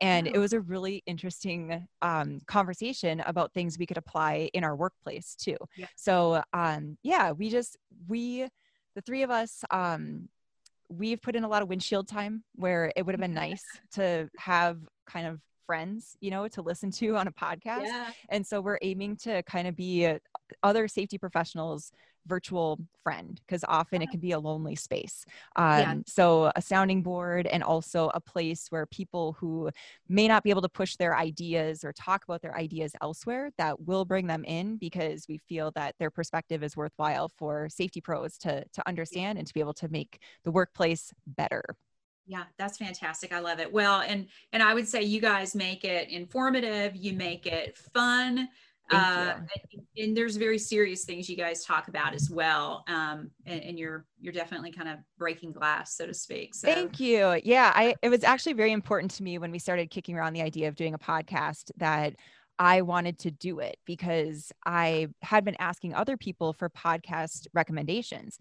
and 0.00 0.26
oh. 0.26 0.32
it 0.34 0.38
was 0.38 0.52
a 0.52 0.60
really 0.60 1.02
interesting 1.06 1.86
um, 2.02 2.40
conversation 2.46 3.20
about 3.26 3.52
things 3.52 3.78
we 3.78 3.86
could 3.86 3.96
apply 3.96 4.50
in 4.54 4.64
our 4.64 4.74
workplace 4.74 5.36
too. 5.36 5.56
Yeah. 5.76 5.86
So 5.96 6.42
um, 6.52 6.98
yeah, 7.02 7.32
we 7.32 7.50
just 7.50 7.76
we 8.08 8.48
the 8.96 9.02
three 9.02 9.22
of 9.22 9.30
us, 9.30 9.62
um, 9.70 10.28
we've 10.88 11.20
put 11.20 11.36
in 11.36 11.44
a 11.44 11.48
lot 11.48 11.62
of 11.62 11.68
windshield 11.68 12.08
time 12.08 12.42
where 12.54 12.90
it 12.96 13.04
would 13.04 13.12
have 13.12 13.20
been 13.20 13.34
nice 13.46 13.62
to 13.92 14.28
have 14.38 14.78
kind 15.06 15.28
of 15.28 15.38
friends, 15.66 16.16
you 16.20 16.30
know, 16.30 16.48
to 16.48 16.62
listen 16.62 16.90
to 16.90 17.16
on 17.16 17.28
a 17.28 17.32
podcast. 17.32 17.84
Yeah. 17.84 18.10
And 18.30 18.44
so 18.44 18.60
we're 18.60 18.78
aiming 18.82 19.16
to 19.18 19.42
kind 19.42 19.68
of 19.68 19.76
be 19.76 20.06
uh, 20.06 20.18
other 20.62 20.88
safety 20.88 21.18
professionals 21.18 21.92
virtual 22.26 22.78
friend 23.02 23.40
because 23.46 23.64
often 23.68 24.02
it 24.02 24.10
can 24.10 24.20
be 24.20 24.32
a 24.32 24.38
lonely 24.38 24.74
space. 24.74 25.24
Um, 25.56 25.78
yeah. 25.78 25.94
So, 26.06 26.52
a 26.56 26.62
sounding 26.62 27.02
board 27.02 27.46
and 27.46 27.62
also 27.62 28.10
a 28.14 28.20
place 28.20 28.66
where 28.70 28.86
people 28.86 29.36
who 29.38 29.70
may 30.08 30.28
not 30.28 30.42
be 30.42 30.50
able 30.50 30.62
to 30.62 30.68
push 30.68 30.96
their 30.96 31.16
ideas 31.16 31.84
or 31.84 31.92
talk 31.92 32.24
about 32.24 32.42
their 32.42 32.56
ideas 32.56 32.92
elsewhere 33.00 33.50
that 33.58 33.80
will 33.86 34.04
bring 34.04 34.26
them 34.26 34.44
in 34.44 34.76
because 34.76 35.26
we 35.28 35.38
feel 35.38 35.70
that 35.76 35.94
their 35.98 36.10
perspective 36.10 36.62
is 36.62 36.76
worthwhile 36.76 37.30
for 37.36 37.68
safety 37.68 38.00
pros 38.00 38.38
to, 38.38 38.64
to 38.72 38.88
understand 38.88 39.38
and 39.38 39.46
to 39.46 39.54
be 39.54 39.60
able 39.60 39.74
to 39.74 39.88
make 39.88 40.20
the 40.44 40.50
workplace 40.50 41.12
better. 41.26 41.62
Yeah, 42.26 42.42
that's 42.58 42.78
fantastic. 42.78 43.32
I 43.32 43.38
love 43.38 43.60
it. 43.60 43.72
Well, 43.72 44.00
and 44.00 44.26
and 44.52 44.62
I 44.62 44.74
would 44.74 44.88
say 44.88 45.02
you 45.02 45.20
guys 45.20 45.54
make 45.54 45.84
it 45.84 46.08
informative, 46.08 46.96
you 46.96 47.12
make 47.12 47.46
it 47.46 47.78
fun 47.94 48.48
uh, 48.90 49.34
and, 49.72 49.82
and, 49.96 50.16
there's 50.16 50.36
very 50.36 50.58
serious 50.58 51.04
things 51.04 51.28
you 51.28 51.36
guys 51.36 51.64
talk 51.64 51.88
about 51.88 52.14
as 52.14 52.30
well. 52.30 52.84
Um, 52.86 53.30
and, 53.44 53.62
and, 53.62 53.78
you're 53.78 54.04
you're 54.20 54.32
definitely 54.32 54.70
kind 54.70 54.88
of 54.88 54.98
breaking 55.18 55.52
glass, 55.52 55.96
so 55.96 56.06
to 56.06 56.14
speak. 56.14 56.54
So. 56.54 56.68
Thank 56.68 57.00
you. 57.00 57.40
Yeah, 57.44 57.72
I 57.74 57.96
it 58.02 58.08
was 58.08 58.22
actually 58.22 58.52
very 58.52 58.72
important 58.72 59.10
to 59.12 59.22
me 59.22 59.38
when 59.38 59.50
we 59.50 59.58
started 59.58 59.90
kicking 59.90 60.16
around 60.16 60.34
the 60.34 60.42
idea 60.42 60.68
of 60.68 60.76
doing 60.76 60.94
a 60.94 60.98
podcast 60.98 61.70
that 61.78 62.14
I 62.58 62.82
wanted 62.82 63.18
to 63.20 63.30
do 63.30 63.58
it 63.58 63.76
because 63.86 64.52
I 64.64 65.08
had 65.20 65.44
been 65.44 65.56
asking 65.58 65.94
other 65.94 66.16
people 66.16 66.52
for 66.52 66.68
podcast 66.70 67.46
recommendations, 67.54 68.38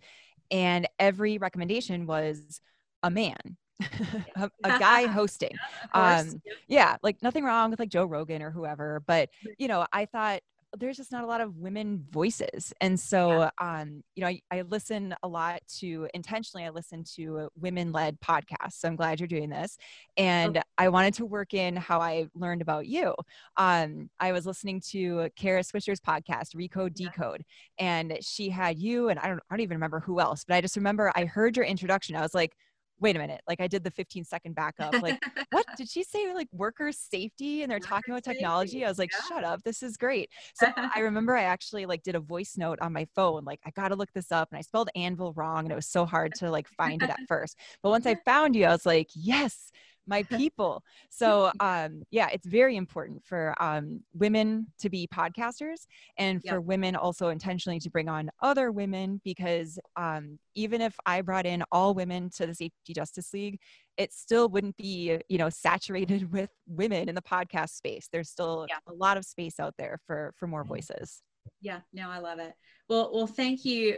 and 0.52 0.88
every 1.00 1.38
recommendation 1.38 2.06
was 2.06 2.62
a 3.02 3.10
man 3.10 3.58
a, 4.36 4.50
a, 4.64 4.80
guy 4.80 5.06
hosting. 5.06 5.56
um, 5.94 6.42
yeah, 6.68 6.98
like 7.04 7.22
nothing 7.22 7.44
wrong 7.44 7.72
with 7.72 7.80
like 7.80 7.90
Joe 7.90 8.06
Rogan 8.06 8.42
or 8.42 8.52
whoever, 8.52 9.04
but 9.06 9.30
you 9.58 9.68
know, 9.68 9.86
I 9.92 10.06
thought 10.06 10.42
there's 10.78 10.98
just 10.98 11.12
not 11.12 11.24
a 11.24 11.28
lot 11.28 11.42
of 11.42 11.58
women 11.58 12.06
voices. 12.12 12.74
And 12.82 13.00
so, 13.00 13.50
yeah. 13.60 13.80
um, 13.82 14.04
you 14.16 14.22
know, 14.22 14.28
I, 14.28 14.42
I, 14.52 14.62
listen 14.64 15.16
a 15.24 15.28
lot 15.28 15.62
to 15.80 16.08
intentionally, 16.14 16.66
I 16.66 16.70
listen 16.70 17.04
to 17.16 17.50
women 17.56 17.92
led 17.92 18.20
podcasts. 18.20 18.74
So 18.74 18.88
I'm 18.88 18.96
glad 18.96 19.20
you're 19.20 19.28
doing 19.28 19.50
this. 19.50 19.78
And 20.18 20.58
okay. 20.58 20.64
I 20.78 20.90
wanted 20.90 21.14
to 21.16 21.26
work 21.26 21.54
in 21.54 21.76
how 21.76 22.00
I 22.00 22.28
learned 22.34 22.62
about 22.62 22.88
you. 22.88 23.14
Um, 23.58 24.10
I 24.20 24.32
was 24.32 24.46
listening 24.46 24.82
to 24.92 25.30
Kara 25.36 25.62
Swisher's 25.62 26.00
podcast, 26.00 26.56
Recode 26.56 26.94
Decode, 26.94 27.44
and 27.80 28.18
she 28.22 28.50
had 28.50 28.78
you, 28.78 29.10
and 29.10 29.20
I 29.20 29.28
don't, 29.28 29.40
I 29.50 29.54
don't 29.54 29.62
even 29.62 29.78
remember 29.78 30.00
who 30.00 30.20
else, 30.20 30.44
but 30.46 30.56
I 30.56 30.62
just 30.62 30.76
remember 30.76 31.12
I 31.16 31.26
heard 31.26 31.56
your 31.56 31.66
introduction. 31.66 32.16
I 32.16 32.22
was 32.22 32.34
like, 32.34 32.56
wait 33.00 33.16
a 33.16 33.20
minute 33.20 33.42
like 33.48 33.60
i 33.60 33.68
did 33.68 33.84
the 33.84 33.92
15 33.92 34.24
second 34.24 34.56
backup 34.56 34.94
like 35.02 35.22
what 35.52 35.66
did 35.78 35.90
she 35.90 36.04
say 36.04 36.34
like 36.34 36.48
worker 36.52 36.92
safety 36.92 37.62
and 37.62 37.72
they're 37.72 37.78
worker 37.78 37.88
talking 37.88 38.14
about 38.14 38.24
technology 38.24 38.72
safety. 38.72 38.86
i 38.86 38.90
was 38.90 38.98
like 38.98 39.12
yeah. 39.12 39.28
shut 39.28 39.44
up 39.44 39.62
this 39.64 39.84
is 39.84 39.98
great 39.98 40.30
so 40.54 40.68
i 40.78 41.00
remember 41.02 41.36
i 41.36 41.44
actually 41.44 41.86
like 41.86 42.04
did 42.04 42.16
a 42.16 42.20
voice 42.20 42.56
note 42.58 42.80
on 42.82 42.94
my 42.94 43.06
phone 43.16 43.44
like 43.44 43.60
i 43.66 43.72
gotta 43.72 43.96
look 43.96 44.12
this 44.14 44.32
up 44.32 44.50
and 44.52 44.58
i 44.58 44.62
spelled 44.62 44.90
Anvl 44.96 45.36
wrong 45.36 45.66
and 45.66 45.72
it 45.72 45.76
was 45.76 45.88
so 45.88 46.06
hard 46.06 46.34
to 46.36 46.50
like 46.50 46.68
find 46.68 47.04
it 47.04 47.10
at 47.10 47.20
first 47.28 47.58
but 47.84 47.90
once 47.90 48.06
i 48.06 48.16
found 48.26 48.56
you 48.56 48.66
i 48.66 48.72
was 48.72 48.86
like 48.86 49.10
yes 49.14 49.72
my 50.08 50.24
people. 50.38 50.84
So 51.10 51.52
um, 51.60 52.04
yeah, 52.12 52.30
it's 52.32 52.48
very 52.48 52.76
important 52.78 53.24
for 53.24 53.56
um, 53.62 54.02
women 54.14 54.68
to 54.80 54.90
be 54.90 55.08
podcasters 55.14 55.88
and 56.18 56.42
for 56.42 56.56
yep. 56.56 56.64
women 56.64 56.96
also 56.96 57.30
intentionally 57.30 57.80
to 57.80 57.90
bring 57.90 58.10
on 58.10 58.30
other 58.42 58.72
women 58.72 59.22
because 59.24 59.80
um, 59.96 60.40
even 60.56 60.82
if 60.82 60.96
I 61.06 61.22
brought 61.22 61.46
in 61.46 61.64
all 61.72 61.94
women 61.94 62.30
to 62.38 62.46
the 62.46 62.56
Safety 62.56 62.94
Justice 62.94 63.34
League, 63.34 63.60
it 63.98 64.14
still 64.14 64.50
wouldn't 64.50 64.78
be 64.78 65.20
you 65.30 65.38
know 65.38 65.50
saturated 65.50 66.32
with 66.32 66.50
women 66.68 67.10
in 67.10 67.16
the 67.16 67.22
podcast 67.22 67.70
space. 67.70 68.08
There's 68.12 68.30
still 68.30 68.66
yeah. 68.70 68.78
a 68.88 68.94
lot 68.94 69.18
of 69.18 69.26
space 69.26 69.60
out 69.60 69.76
there 69.78 70.00
for 70.06 70.34
for 70.38 70.48
more 70.48 70.64
mm-hmm. 70.64 70.70
voices. 70.70 71.22
Yeah, 71.62 71.82
no, 71.94 72.10
I 72.10 72.20
love 72.20 72.40
it. 72.40 72.54
Well, 72.90 73.12
well, 73.14 73.28
thank 73.28 73.66
you 73.66 73.98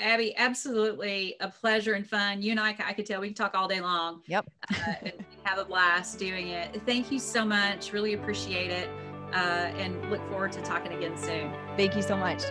Abby, 0.00 0.34
absolutely 0.36 1.36
a 1.40 1.48
pleasure 1.48 1.94
and 1.94 2.06
fun. 2.06 2.42
You 2.42 2.52
and 2.52 2.60
I, 2.60 2.74
I 2.84 2.92
could 2.92 3.06
tell 3.06 3.20
we 3.20 3.28
can 3.28 3.34
talk 3.34 3.54
all 3.54 3.68
day 3.68 3.80
long. 3.80 4.22
Yep. 4.26 4.50
uh, 4.70 4.94
have 5.44 5.58
a 5.58 5.64
blast 5.64 6.18
doing 6.18 6.48
it. 6.48 6.80
Thank 6.86 7.12
you 7.12 7.18
so 7.18 7.44
much. 7.44 7.92
Really 7.92 8.14
appreciate 8.14 8.70
it. 8.70 8.88
Uh, 9.32 9.70
and 9.78 10.10
look 10.10 10.26
forward 10.30 10.52
to 10.52 10.62
talking 10.62 10.92
again 10.92 11.16
soon. 11.16 11.52
Thank 11.76 11.94
you 11.94 12.02
so 12.02 12.16
much. 12.16 12.42